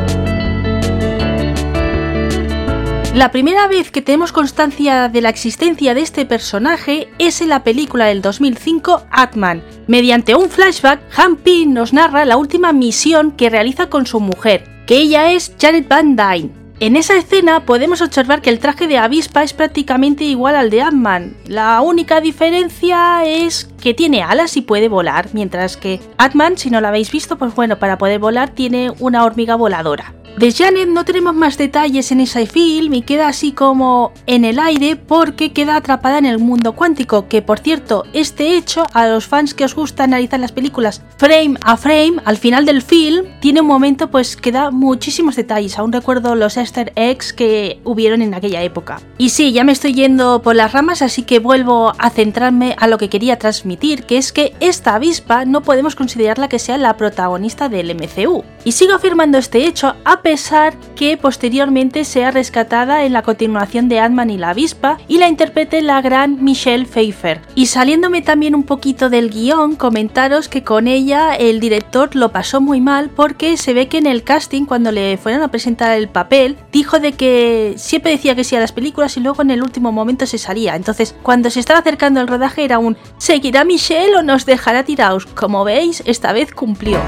La 3.14 3.30
primera 3.32 3.68
vez 3.68 3.92
que 3.92 4.02
tenemos 4.02 4.32
constancia 4.32 5.10
de 5.10 5.22
la 5.22 5.30
existencia 5.30 5.94
de 5.94 6.02
este 6.02 6.26
personaje 6.26 7.10
es 7.20 7.40
en 7.42 7.50
la 7.50 7.64
película 7.64 8.06
del 8.06 8.24
2005 8.24 9.04
Atman. 9.12 9.64
Mediante 9.86 10.34
un 10.34 10.50
flashback, 10.50 11.02
Han 11.20 11.38
nos 11.72 11.94
narra 11.94 12.26
la 12.26 12.38
última 12.38 12.74
misión 12.74 13.32
que 13.32 13.52
realiza 13.52 13.90
con 13.90 14.08
su 14.08 14.20
mujer, 14.20 14.64
que 14.88 14.98
ella 14.98 15.32
es 15.32 15.56
Janet 15.60 15.88
Van 15.88 16.16
Dyne, 16.16 16.63
En 16.80 16.96
esa 16.96 17.16
escena 17.16 17.66
podemos 17.66 18.02
observar 18.02 18.42
que 18.42 18.50
el 18.50 18.60
traje 18.60 18.88
de 18.88 18.98
avispa 18.98 19.44
es 19.44 19.54
prácticamente 19.54 20.24
igual 20.24 20.56
al 20.56 20.70
de 20.70 20.82
Ant-Man. 20.82 21.38
La 21.46 21.80
única 21.82 22.20
diferencia 22.20 23.24
es 23.26 23.70
que 23.82 23.94
tiene 23.94 24.24
alas 24.24 24.58
y 24.58 24.62
puede 24.62 24.90
volar, 24.90 25.30
mientras 25.34 25.78
que 25.78 26.02
Ant-Man, 26.18 26.58
si 26.58 26.70
no 26.70 26.82
lo 26.82 26.88
habéis 26.88 27.12
visto, 27.12 27.38
pues 27.38 27.54
bueno, 27.56 27.80
para 27.80 27.98
poder 27.98 28.20
volar 28.20 28.50
tiene 28.50 28.92
una 29.00 29.24
hormiga 29.24 29.56
voladora. 29.56 30.14
De 30.38 30.52
Janet 30.52 30.90
no 30.90 31.06
tenemos 31.06 31.36
más 31.36 31.60
detalles 31.60 32.12
en 32.12 32.20
ese 32.20 32.48
film 32.48 32.96
y 32.96 33.04
queda 33.04 33.28
así 33.28 33.52
como 33.52 34.12
en 34.26 34.46
el 34.46 34.58
aire 34.58 34.96
porque 34.96 35.54
queda 35.54 35.76
atrapada 35.76 36.18
en 36.18 36.26
el 36.26 36.40
mundo 36.40 36.74
cuántico, 36.74 37.28
que 37.28 37.44
por 37.44 37.60
cierto, 37.60 38.04
este 38.14 38.58
hecho 38.58 38.84
a 38.94 39.08
los 39.08 39.28
fans 39.28 39.54
que 39.54 39.64
os 39.64 39.76
gusta 39.76 40.06
analizar 40.06 40.40
las 40.40 40.52
películas 40.52 41.04
frame 41.18 41.56
a 41.64 41.78
frame, 41.78 42.16
al 42.26 42.38
final 42.38 42.66
del 42.66 42.82
film, 42.82 43.28
tiene 43.42 43.62
un 43.62 43.68
momento 43.68 44.10
pues 44.10 44.36
que 44.36 44.52
da 44.52 44.72
muchísimos 44.72 45.36
detalles, 45.36 45.78
aún 45.78 45.94
recuerdo 45.94 46.34
los 46.34 46.58
easter 46.58 46.92
eggs 46.96 47.32
que 47.32 47.80
hubieron 47.84 48.24
en 48.24 48.34
aquella 48.34 48.64
época. 48.64 49.02
Y 49.20 49.30
sí, 49.30 49.52
ya 49.52 49.64
me 49.64 49.72
estoy 49.72 49.94
yendo 49.94 50.42
por 50.42 50.56
las 50.56 50.72
ramas, 50.72 51.04
así 51.04 51.22
que 51.22 51.38
vuelvo 51.38 51.94
a 52.00 52.10
centrarme 52.10 52.76
a 52.80 52.88
lo 52.88 52.98
que 52.98 53.08
quería 53.08 53.38
transmitir, 53.38 54.04
que 54.06 54.18
es 54.18 54.34
que 54.34 54.56
esta 54.60 54.96
avispa 54.96 55.46
no 55.46 55.62
podemos 55.62 55.96
considerarla 55.96 56.50
que 56.50 56.58
sea 56.58 56.80
la 56.80 56.98
protagonista 56.98 57.70
del 57.70 57.94
MCU. 57.94 58.44
Y 58.66 58.72
sigo 58.72 58.96
afirmando 58.96 59.38
este 59.38 59.68
hecho 59.68 59.94
a 60.06 60.23
pesar 60.24 60.76
que 60.96 61.18
posteriormente 61.18 62.06
sea 62.06 62.32
rescatada 62.32 63.04
en 63.04 63.14
la 63.14 63.22
continuación 63.22 63.90
de 63.90 64.00
Ant-Man 64.00 64.30
y 64.30 64.38
la 64.38 64.52
avispa 64.52 64.98
y 65.08 65.18
la 65.18 65.28
interprete 65.28 65.82
la 65.82 66.02
gran 66.02 66.44
Michelle 66.44 66.86
Pfeiffer. 66.86 67.42
Y 67.56 67.68
saliéndome 67.68 68.22
también 68.22 68.56
un 68.56 68.64
poquito 68.64 69.10
del 69.10 69.30
guion, 69.30 69.76
comentaros 69.76 70.48
que 70.48 70.64
con 70.64 70.88
ella 70.88 71.36
el 71.36 71.60
director 71.60 72.16
lo 72.16 72.32
pasó 72.32 72.62
muy 72.62 72.82
mal 72.82 73.10
porque 73.10 73.58
se 73.58 73.74
ve 73.74 73.88
que 73.88 73.98
en 73.98 74.08
el 74.08 74.24
casting 74.24 74.66
cuando 74.66 74.92
le 74.92 75.18
fueron 75.18 75.44
a 75.44 75.50
presentar 75.50 75.96
el 75.98 76.08
papel 76.08 76.58
dijo 76.72 77.00
de 77.00 77.12
que 77.12 77.74
siempre 77.78 78.12
decía 78.12 78.36
que 78.36 78.46
sí 78.46 78.56
a 78.56 78.62
las 78.62 78.72
películas 78.72 79.18
y 79.18 79.20
luego 79.20 79.42
en 79.42 79.52
el 79.52 79.62
último 79.62 79.92
momento 79.92 80.26
se 80.26 80.38
salía. 80.38 80.76
Entonces 80.76 81.16
cuando 81.22 81.50
se 81.50 81.60
estaba 81.60 81.80
acercando 81.80 82.22
el 82.22 82.28
rodaje 82.28 82.64
era 82.64 82.80
un 82.80 82.98
¿seguirá 83.18 83.66
Michelle 83.66 84.16
o 84.16 84.24
nos 84.24 84.46
dejará 84.46 84.84
tirados? 84.84 85.26
Como 85.26 85.66
veis, 85.66 86.02
esta 86.06 86.32
vez 86.32 86.54
cumplió. 86.54 87.00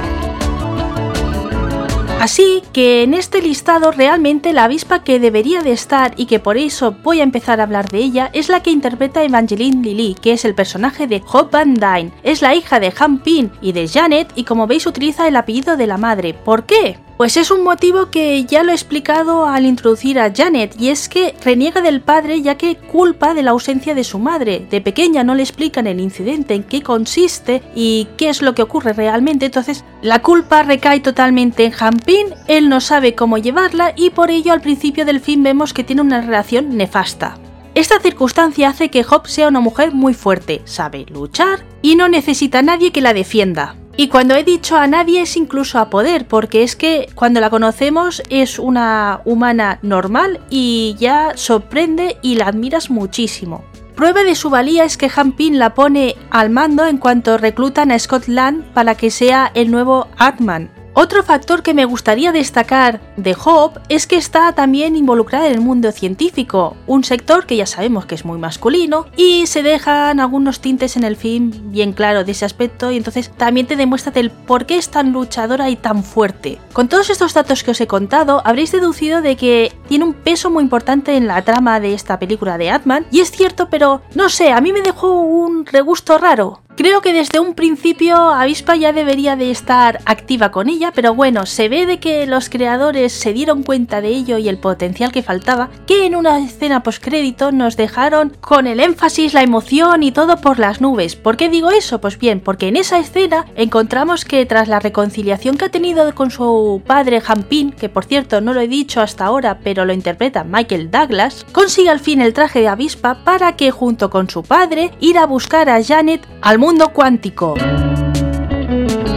Así 2.25 2.63
que 2.73 3.03
en 3.03 3.13
este 3.13 3.39
listado 3.39 3.91
realmente 3.91 4.51
la 4.51 4.63
avispa 4.63 5.03
que 5.03 5.19
debería 5.19 5.61
de 5.61 5.71
estar 5.71 6.15
y 6.17 6.25
que 6.25 6.39
por 6.39 6.57
eso 6.57 6.95
voy 7.03 7.19
a 7.19 7.23
empezar 7.23 7.59
a 7.59 7.63
hablar 7.65 7.87
de 7.87 7.99
ella 7.99 8.31
es 8.33 8.49
la 8.49 8.63
que 8.63 8.71
interpreta 8.71 9.23
Evangeline 9.23 9.83
Lilly, 9.83 10.15
que 10.15 10.33
es 10.33 10.43
el 10.43 10.55
personaje 10.55 11.05
de 11.05 11.21
Hope 11.31 11.51
Van 11.51 11.75
Dyne. 11.75 12.13
Es 12.23 12.41
la 12.41 12.55
hija 12.55 12.79
de 12.79 12.91
Han 12.97 13.19
Pin 13.19 13.51
y 13.61 13.73
de 13.73 13.87
Janet 13.87 14.31
y 14.33 14.43
como 14.43 14.65
veis 14.65 14.87
utiliza 14.87 15.27
el 15.27 15.35
apellido 15.35 15.77
de 15.77 15.85
la 15.85 15.99
madre. 15.99 16.33
¿Por 16.33 16.65
qué? 16.65 16.97
Pues 17.17 17.37
es 17.37 17.49
un 17.49 17.63
motivo 17.63 18.11
que 18.11 18.43
ya 18.43 18.63
lo 18.63 18.71
he 18.71 18.75
explicado 18.75 19.45
al 19.45 19.65
introducir 19.65 20.19
a 20.19 20.33
Janet, 20.35 20.75
y 20.77 20.89
es 20.89 21.07
que 21.07 21.33
reniega 21.41 21.79
del 21.79 22.01
padre 22.01 22.41
ya 22.41 22.55
que 22.57 22.75
culpa 22.75 23.33
de 23.33 23.41
la 23.41 23.51
ausencia 23.51 23.95
de 23.95 24.03
su 24.03 24.19
madre. 24.19 24.67
De 24.69 24.81
pequeña 24.81 25.23
no 25.23 25.33
le 25.33 25.43
explican 25.43 25.87
el 25.87 26.01
incidente, 26.01 26.55
en 26.55 26.63
qué 26.63 26.81
consiste 26.81 27.63
y 27.73 28.09
qué 28.17 28.27
es 28.27 28.41
lo 28.41 28.53
que 28.53 28.63
ocurre 28.63 28.91
realmente, 28.91 29.45
entonces 29.45 29.85
la 30.01 30.21
culpa 30.21 30.63
recae 30.63 30.99
totalmente 30.99 31.63
en 31.63 31.99
Pin, 31.99 32.27
él 32.47 32.67
no 32.67 32.81
sabe 32.81 33.15
cómo 33.15 33.37
llevarla 33.37 33.93
y 33.95 34.09
por 34.09 34.29
ello 34.29 34.51
al 34.51 34.61
principio 34.61 35.05
del 35.05 35.21
film 35.21 35.43
vemos 35.43 35.73
que 35.73 35.85
tiene 35.85 36.01
una 36.01 36.19
relación 36.19 36.75
nefasta. 36.75 37.37
Esta 37.75 37.99
circunstancia 37.99 38.69
hace 38.69 38.89
que 38.89 39.05
Hope 39.09 39.29
sea 39.29 39.47
una 39.47 39.61
mujer 39.61 39.93
muy 39.93 40.13
fuerte, 40.13 40.61
sabe 40.65 41.05
luchar 41.09 41.65
y 41.81 41.95
no 41.95 42.09
necesita 42.09 42.59
a 42.59 42.61
nadie 42.61 42.91
que 42.91 43.01
la 43.01 43.13
defienda. 43.13 43.75
Y 43.97 44.09
cuando 44.09 44.35
he 44.35 44.43
dicho 44.43 44.75
a 44.75 44.87
nadie 44.87 45.21
es 45.21 45.37
incluso 45.37 45.79
a 45.79 45.89
poder, 45.89 46.27
porque 46.27 46.63
es 46.63 46.75
que 46.75 47.07
cuando 47.15 47.39
la 47.39 47.49
conocemos 47.49 48.21
es 48.29 48.59
una 48.59 49.21
humana 49.23 49.79
normal 49.83 50.41
y 50.49 50.95
ya 50.99 51.31
sorprende 51.35 52.17
y 52.21 52.35
la 52.35 52.47
admiras 52.47 52.89
muchísimo. 52.89 53.63
Prueba 53.95 54.23
de 54.23 54.35
su 54.35 54.49
valía 54.49 54.83
es 54.83 54.97
que 54.97 55.09
Han 55.15 55.31
Pin 55.31 55.57
la 55.57 55.73
pone 55.73 56.15
al 56.29 56.49
mando 56.49 56.85
en 56.85 56.97
cuanto 56.97 57.37
reclutan 57.37 57.91
a 57.91 57.97
Scott 57.97 58.27
Lang 58.27 58.63
para 58.73 58.95
que 58.95 59.09
sea 59.09 59.49
el 59.53 59.71
nuevo 59.71 60.07
Atman. 60.17 60.74
Otro 60.97 61.23
factor 61.23 61.61
que 61.61 61.73
me 61.73 61.83
gustaría 61.83 62.31
destacar 62.31 63.01
de 63.17 63.35
Hope 63.35 63.81
es 63.89 64.07
que 64.07 64.15
está 64.15 64.53
también 64.53 64.95
involucrada 64.95 65.47
en 65.47 65.55
el 65.55 65.59
mundo 65.59 65.91
científico, 65.91 66.77
un 66.87 67.03
sector 67.03 67.45
que 67.45 67.57
ya 67.57 67.65
sabemos 67.65 68.05
que 68.05 68.15
es 68.15 68.23
muy 68.23 68.37
masculino 68.37 69.05
y 69.17 69.45
se 69.45 69.61
dejan 69.61 70.21
algunos 70.21 70.61
tintes 70.61 70.95
en 70.95 71.03
el 71.03 71.17
film 71.17 71.51
bien 71.73 71.91
claro 71.91 72.23
de 72.23 72.31
ese 72.31 72.45
aspecto 72.45 72.91
y 72.91 72.97
entonces 72.97 73.29
también 73.35 73.67
te 73.67 73.75
demuestra 73.75 74.13
el 74.15 74.31
por 74.31 74.65
qué 74.65 74.77
es 74.77 74.87
tan 74.87 75.11
luchadora 75.11 75.69
y 75.69 75.75
tan 75.75 76.01
fuerte. 76.01 76.59
Con 76.71 76.87
todos 76.87 77.09
estos 77.09 77.33
datos 77.33 77.65
que 77.65 77.71
os 77.71 77.81
he 77.81 77.87
contado, 77.87 78.41
habréis 78.45 78.71
deducido 78.71 79.21
de 79.21 79.35
que 79.35 79.73
tiene 79.89 80.05
un 80.05 80.13
peso 80.13 80.49
muy 80.49 80.63
importante 80.63 81.17
en 81.17 81.27
la 81.27 81.41
trama 81.41 81.81
de 81.81 81.93
esta 81.93 82.19
película 82.19 82.57
de 82.57 82.71
Atman 82.71 83.05
y 83.11 83.19
es 83.19 83.31
cierto, 83.31 83.67
pero 83.69 84.01
no 84.15 84.29
sé, 84.29 84.53
a 84.53 84.61
mí 84.61 84.71
me 84.71 84.81
dejó 84.81 85.11
un 85.19 85.65
regusto 85.65 86.17
raro. 86.17 86.61
Creo 86.77 86.99
que 86.99 87.13
desde 87.13 87.39
un 87.39 87.53
principio 87.53 88.17
Avispa 88.17 88.75
ya 88.75 88.91
debería 88.91 89.37
de 89.37 89.49
estar 89.49 90.01
activa 90.05 90.51
con 90.51 90.67
ella, 90.67 90.91
pero 90.93 91.15
bueno, 91.15 91.45
se 91.45 91.69
ve 91.69 91.85
de 91.85 91.99
que 91.99 92.27
los 92.27 92.49
creadores 92.49 93.13
se 93.13 93.31
dieron 93.31 93.63
cuenta 93.63 94.01
de 94.01 94.09
ello 94.09 94.37
y 94.37 94.49
el 94.49 94.57
potencial 94.57 95.13
que 95.13 95.23
faltaba, 95.23 95.69
que 95.87 96.05
en 96.05 96.17
una 96.17 96.37
escena 96.39 96.83
postcrédito 96.83 97.53
nos 97.53 97.77
dejaron 97.77 98.33
con 98.41 98.67
el 98.67 98.81
énfasis, 98.81 99.33
la 99.33 99.41
emoción 99.41 100.03
y 100.03 100.11
todo 100.11 100.41
por 100.41 100.59
las 100.59 100.81
nubes. 100.81 101.15
¿Por 101.15 101.37
qué 101.37 101.47
digo 101.47 101.71
eso? 101.71 102.01
Pues 102.01 102.19
bien, 102.19 102.41
porque 102.41 102.67
en 102.67 102.75
esa 102.75 102.99
escena 102.99 103.45
encontramos 103.55 104.25
que 104.25 104.45
tras 104.45 104.67
la 104.67 104.81
reconciliación 104.81 105.57
que 105.57 105.65
ha 105.65 105.69
tenido 105.69 106.13
con 106.13 106.29
su 106.29 106.81
padre 106.85 107.21
Hampin, 107.25 107.71
que 107.71 107.87
por 107.87 108.03
cierto 108.03 108.41
no 108.41 108.53
lo 108.53 108.59
he 108.59 108.67
dicho 108.67 108.99
hasta 108.99 109.25
ahora, 109.25 109.59
pero 109.63 109.85
lo 109.85 109.93
interpreta 109.93 110.43
Michael 110.43 110.91
Douglas, 110.91 111.45
consigue 111.53 111.89
al 111.89 112.01
fin 112.01 112.19
el 112.19 112.33
traje 112.33 112.59
de 112.59 112.67
avispa 112.67 113.23
para 113.23 113.55
que 113.55 113.71
junto 113.71 114.09
con 114.09 114.29
su 114.29 114.43
padre 114.43 114.91
ir 114.99 115.17
a 115.17 115.25
buscar 115.25 115.69
a 115.69 115.81
Janet 115.81 116.27
al 116.41 116.64
cuántico. 116.91 117.53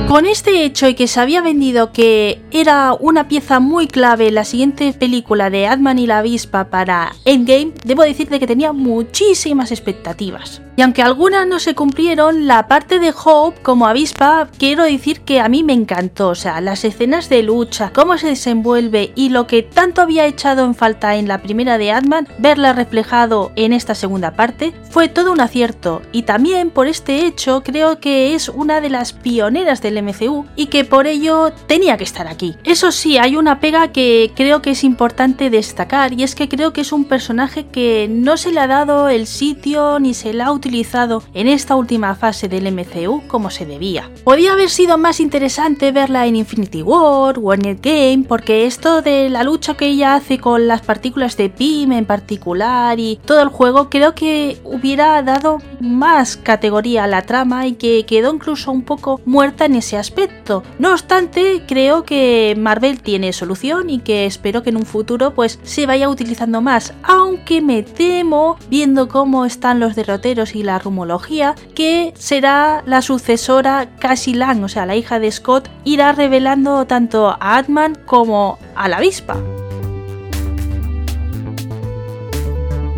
Con 0.08 0.24
este 0.24 0.64
hecho 0.64 0.88
y 0.88 0.94
que 0.94 1.06
se 1.06 1.20
había 1.20 1.42
vendido 1.42 1.92
que 1.92 2.40
era 2.50 2.94
una 2.94 3.28
pieza 3.28 3.60
muy 3.60 3.86
clave 3.86 4.30
la 4.30 4.44
siguiente 4.44 4.94
película 4.94 5.50
de 5.50 5.66
Adman 5.66 5.98
y 5.98 6.06
la 6.06 6.20
avispa 6.20 6.70
para 6.70 7.12
Endgame, 7.26 7.74
debo 7.84 8.04
decirte 8.04 8.40
que 8.40 8.46
tenía 8.46 8.72
muchísimas 8.72 9.70
expectativas. 9.70 10.62
Y 10.78 10.82
aunque 10.82 11.02
algunas 11.02 11.44
no 11.44 11.58
se 11.58 11.74
cumplieron, 11.74 12.46
la 12.46 12.68
parte 12.68 13.00
de 13.00 13.12
Hope 13.12 13.60
como 13.62 13.88
avispa, 13.88 14.48
quiero 14.58 14.84
decir 14.84 15.22
que 15.22 15.40
a 15.40 15.48
mí 15.48 15.64
me 15.64 15.72
encantó. 15.72 16.28
O 16.28 16.34
sea, 16.36 16.60
las 16.60 16.84
escenas 16.84 17.28
de 17.28 17.42
lucha, 17.42 17.90
cómo 17.92 18.16
se 18.16 18.28
desenvuelve 18.28 19.10
y 19.16 19.30
lo 19.30 19.48
que 19.48 19.64
tanto 19.64 20.02
había 20.02 20.26
echado 20.26 20.64
en 20.64 20.76
falta 20.76 21.16
en 21.16 21.26
la 21.26 21.42
primera 21.42 21.78
de 21.78 21.90
Ant-Man, 21.90 22.28
verla 22.38 22.74
reflejado 22.74 23.50
en 23.56 23.72
esta 23.72 23.96
segunda 23.96 24.34
parte, 24.34 24.72
fue 24.88 25.08
todo 25.08 25.32
un 25.32 25.40
acierto. 25.40 26.00
Y 26.12 26.22
también 26.22 26.70
por 26.70 26.86
este 26.86 27.26
hecho 27.26 27.64
creo 27.64 27.98
que 27.98 28.36
es 28.36 28.48
una 28.48 28.80
de 28.80 28.90
las 28.90 29.12
pioneras 29.12 29.82
del 29.82 29.97
MCU 30.02 30.46
y 30.56 30.66
que 30.66 30.84
por 30.84 31.06
ello 31.06 31.52
tenía 31.66 31.96
que 31.96 32.04
estar 32.04 32.26
aquí. 32.26 32.56
Eso 32.64 32.92
sí, 32.92 33.18
hay 33.18 33.36
una 33.36 33.60
pega 33.60 33.92
que 33.92 34.32
creo 34.34 34.62
que 34.62 34.70
es 34.70 34.84
importante 34.84 35.50
destacar 35.50 36.12
y 36.12 36.22
es 36.22 36.34
que 36.34 36.48
creo 36.48 36.72
que 36.72 36.82
es 36.82 36.92
un 36.92 37.04
personaje 37.04 37.66
que 37.66 38.08
no 38.10 38.36
se 38.36 38.52
le 38.52 38.60
ha 38.60 38.66
dado 38.66 39.08
el 39.08 39.26
sitio 39.26 39.98
ni 39.98 40.14
se 40.14 40.32
le 40.32 40.42
ha 40.42 40.52
utilizado 40.52 41.22
en 41.34 41.48
esta 41.48 41.76
última 41.76 42.14
fase 42.14 42.48
del 42.48 42.72
MCU 42.72 43.22
como 43.26 43.50
se 43.50 43.66
debía. 43.66 44.10
Podía 44.24 44.52
haber 44.52 44.70
sido 44.70 44.98
más 44.98 45.20
interesante 45.20 45.92
verla 45.92 46.26
en 46.26 46.36
Infinity 46.36 46.82
War 46.82 47.38
o 47.42 47.54
en 47.54 47.64
Endgame 47.64 48.24
porque 48.28 48.66
esto 48.66 49.02
de 49.02 49.28
la 49.30 49.42
lucha 49.42 49.74
que 49.74 49.86
ella 49.86 50.14
hace 50.14 50.38
con 50.38 50.68
las 50.68 50.82
partículas 50.82 51.36
de 51.36 51.48
PIM 51.48 51.92
en 51.92 52.04
particular 52.04 52.98
y 52.98 53.18
todo 53.24 53.42
el 53.42 53.48
juego 53.48 53.90
creo 53.90 54.14
que 54.14 54.58
hubiera 54.64 55.22
dado 55.22 55.58
más 55.80 56.36
categoría 56.36 57.04
a 57.04 57.06
la 57.06 57.22
trama 57.22 57.66
y 57.66 57.72
que 57.72 58.04
quedó 58.06 58.34
incluso 58.34 58.70
un 58.72 58.82
poco 58.82 59.20
muerta 59.24 59.64
en 59.64 59.76
aspecto. 59.96 60.62
No 60.78 60.92
obstante, 60.92 61.62
creo 61.66 62.04
que 62.04 62.54
Marvel 62.58 63.00
tiene 63.00 63.32
solución 63.32 63.90
y 63.90 64.00
que 64.00 64.26
espero 64.26 64.62
que 64.62 64.70
en 64.70 64.76
un 64.76 64.86
futuro 64.86 65.34
pues 65.34 65.58
se 65.62 65.86
vaya 65.86 66.08
utilizando 66.08 66.60
más, 66.60 66.92
aunque 67.02 67.60
me 67.60 67.82
temo 67.82 68.58
viendo 68.68 69.08
cómo 69.08 69.44
están 69.44 69.80
los 69.80 69.94
derroteros 69.94 70.54
y 70.54 70.62
la 70.62 70.78
rumología 70.78 71.54
que 71.74 72.12
será 72.16 72.82
la 72.86 73.02
sucesora 73.02 73.88
Cassie 73.98 74.34
Lang, 74.34 74.64
o 74.64 74.68
sea, 74.68 74.86
la 74.86 74.96
hija 74.96 75.18
de 75.18 75.30
Scott, 75.30 75.68
irá 75.84 76.12
revelando 76.12 76.86
tanto 76.86 77.28
a 77.28 77.56
Atman 77.56 77.96
como 78.06 78.58
a 78.74 78.88
la 78.88 78.98
avispa. 78.98 79.36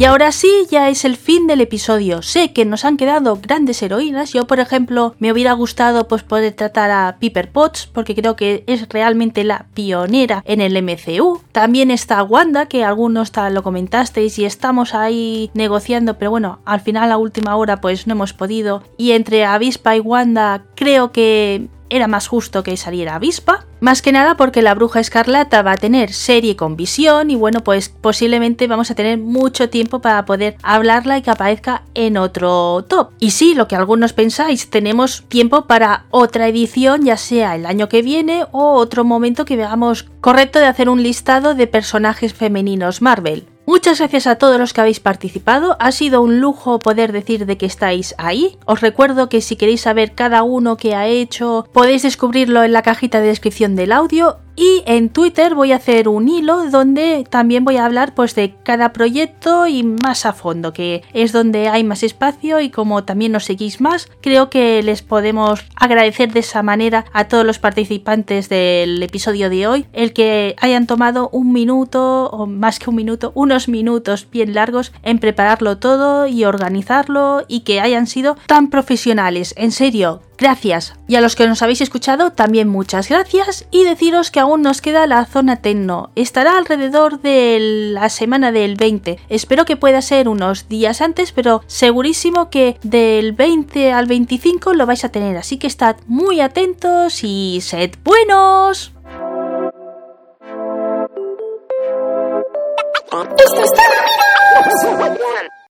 Y 0.00 0.06
ahora 0.06 0.32
sí, 0.32 0.66
ya 0.70 0.88
es 0.88 1.04
el 1.04 1.18
fin 1.18 1.46
del 1.46 1.60
episodio. 1.60 2.22
Sé 2.22 2.54
que 2.54 2.64
nos 2.64 2.86
han 2.86 2.96
quedado 2.96 3.36
grandes 3.36 3.82
heroínas. 3.82 4.32
Yo, 4.32 4.46
por 4.46 4.58
ejemplo, 4.58 5.14
me 5.18 5.30
hubiera 5.30 5.52
gustado 5.52 6.08
pues, 6.08 6.22
poder 6.22 6.54
tratar 6.54 6.90
a 6.90 7.18
Piper 7.20 7.52
Potts, 7.52 7.86
porque 7.86 8.14
creo 8.14 8.34
que 8.34 8.64
es 8.66 8.88
realmente 8.88 9.44
la 9.44 9.66
pionera 9.74 10.42
en 10.46 10.62
el 10.62 10.82
MCU. 10.82 11.42
También 11.52 11.90
está 11.90 12.22
Wanda, 12.22 12.64
que 12.64 12.82
algunos 12.82 13.30
lo 13.50 13.62
comentasteis 13.62 14.38
y 14.38 14.46
estamos 14.46 14.94
ahí 14.94 15.50
negociando, 15.52 16.16
pero 16.16 16.30
bueno, 16.30 16.60
al 16.64 16.80
final 16.80 17.12
a 17.12 17.18
última 17.18 17.54
hora 17.56 17.82
pues 17.82 18.06
no 18.06 18.14
hemos 18.14 18.32
podido. 18.32 18.82
Y 18.96 19.10
entre 19.10 19.44
Avispa 19.44 19.96
y 19.96 20.00
Wanda 20.00 20.64
creo 20.76 21.12
que 21.12 21.68
era 21.90 22.06
más 22.06 22.28
justo 22.28 22.62
que 22.62 22.76
saliera 22.76 23.16
avispa. 23.16 23.66
Más 23.80 24.02
que 24.02 24.12
nada 24.12 24.36
porque 24.36 24.62
la 24.62 24.74
bruja 24.74 25.00
escarlata 25.00 25.62
va 25.62 25.72
a 25.72 25.76
tener 25.76 26.12
serie 26.12 26.56
con 26.56 26.76
visión 26.76 27.30
y 27.30 27.36
bueno, 27.36 27.60
pues 27.60 27.88
posiblemente 27.88 28.66
vamos 28.66 28.90
a 28.90 28.94
tener 28.94 29.18
mucho 29.18 29.68
tiempo 29.70 30.00
para 30.00 30.24
poder 30.24 30.56
hablarla 30.62 31.18
y 31.18 31.22
que 31.22 31.30
aparezca 31.30 31.82
en 31.94 32.16
otro 32.16 32.84
top. 32.88 33.10
Y 33.18 33.32
sí, 33.32 33.54
lo 33.54 33.68
que 33.68 33.76
algunos 33.76 34.12
pensáis, 34.12 34.70
tenemos 34.70 35.24
tiempo 35.28 35.66
para 35.66 36.04
otra 36.10 36.48
edición, 36.48 37.04
ya 37.04 37.16
sea 37.16 37.56
el 37.56 37.66
año 37.66 37.88
que 37.88 38.02
viene 38.02 38.44
o 38.52 38.72
otro 38.74 39.04
momento 39.04 39.44
que 39.44 39.56
veamos 39.56 40.06
correcto 40.20 40.58
de 40.58 40.66
hacer 40.66 40.88
un 40.88 41.02
listado 41.02 41.54
de 41.54 41.66
personajes 41.66 42.34
femeninos 42.34 43.02
Marvel. 43.02 43.46
Muchas 43.70 44.00
gracias 44.00 44.26
a 44.26 44.34
todos 44.34 44.58
los 44.58 44.72
que 44.72 44.80
habéis 44.80 44.98
participado, 44.98 45.76
ha 45.78 45.92
sido 45.92 46.22
un 46.22 46.40
lujo 46.40 46.80
poder 46.80 47.12
decir 47.12 47.46
de 47.46 47.56
que 47.56 47.66
estáis 47.66 48.16
ahí. 48.18 48.58
Os 48.66 48.80
recuerdo 48.80 49.28
que 49.28 49.40
si 49.40 49.54
queréis 49.54 49.82
saber 49.82 50.16
cada 50.16 50.42
uno 50.42 50.76
que 50.76 50.96
ha 50.96 51.06
hecho, 51.06 51.68
podéis 51.72 52.02
descubrirlo 52.02 52.64
en 52.64 52.72
la 52.72 52.82
cajita 52.82 53.20
de 53.20 53.28
descripción 53.28 53.76
del 53.76 53.92
audio 53.92 54.38
y 54.56 54.82
en 54.86 55.08
Twitter 55.08 55.54
voy 55.54 55.72
a 55.72 55.76
hacer 55.76 56.08
un 56.08 56.28
hilo 56.28 56.70
donde 56.70 57.24
también 57.28 57.64
voy 57.64 57.76
a 57.76 57.84
hablar 57.84 58.14
pues 58.14 58.34
de 58.34 58.54
cada 58.62 58.92
proyecto 58.92 59.66
y 59.66 59.82
más 59.82 60.26
a 60.26 60.32
fondo, 60.32 60.72
que 60.72 61.02
es 61.12 61.32
donde 61.32 61.68
hay 61.68 61.84
más 61.84 62.02
espacio 62.02 62.60
y 62.60 62.70
como 62.70 63.04
también 63.04 63.32
nos 63.32 63.44
seguís 63.44 63.80
más, 63.80 64.08
creo 64.20 64.50
que 64.50 64.82
les 64.82 65.02
podemos 65.02 65.64
agradecer 65.76 66.32
de 66.32 66.40
esa 66.40 66.62
manera 66.62 67.04
a 67.12 67.28
todos 67.28 67.44
los 67.44 67.58
participantes 67.58 68.48
del 68.48 69.02
episodio 69.02 69.50
de 69.50 69.66
hoy 69.66 69.86
el 69.92 70.12
que 70.12 70.56
hayan 70.60 70.86
tomado 70.86 71.28
un 71.32 71.52
minuto 71.52 72.28
o 72.30 72.46
más 72.46 72.78
que 72.78 72.90
un 72.90 72.96
minuto, 72.96 73.32
unos 73.34 73.68
minutos 73.68 74.28
bien 74.30 74.54
largos 74.54 74.92
en 75.02 75.18
prepararlo 75.18 75.78
todo 75.78 76.26
y 76.26 76.44
organizarlo 76.44 77.44
y 77.48 77.60
que 77.60 77.80
hayan 77.80 78.06
sido 78.06 78.36
tan 78.46 78.70
profesionales. 78.70 79.54
En 79.56 79.72
serio, 79.72 80.22
Gracias. 80.40 80.94
Y 81.06 81.16
a 81.16 81.20
los 81.20 81.36
que 81.36 81.46
nos 81.46 81.60
habéis 81.60 81.82
escuchado, 81.82 82.32
también 82.32 82.66
muchas 82.66 83.10
gracias. 83.10 83.66
Y 83.70 83.84
deciros 83.84 84.30
que 84.30 84.40
aún 84.40 84.62
nos 84.62 84.80
queda 84.80 85.06
la 85.06 85.26
zona 85.26 85.56
Tecno. 85.56 86.12
Estará 86.16 86.56
alrededor 86.56 87.20
de 87.20 87.58
la 87.92 88.08
semana 88.08 88.50
del 88.50 88.76
20. 88.76 89.18
Espero 89.28 89.66
que 89.66 89.76
pueda 89.76 90.00
ser 90.00 90.28
unos 90.28 90.66
días 90.66 91.02
antes, 91.02 91.32
pero 91.32 91.62
segurísimo 91.66 92.48
que 92.48 92.78
del 92.82 93.32
20 93.32 93.92
al 93.92 94.06
25 94.06 94.72
lo 94.72 94.86
vais 94.86 95.04
a 95.04 95.10
tener. 95.10 95.36
Así 95.36 95.58
que 95.58 95.66
estad 95.66 95.96
muy 96.06 96.40
atentos 96.40 97.22
y 97.22 97.60
sed 97.60 97.90
buenos. 98.02 98.94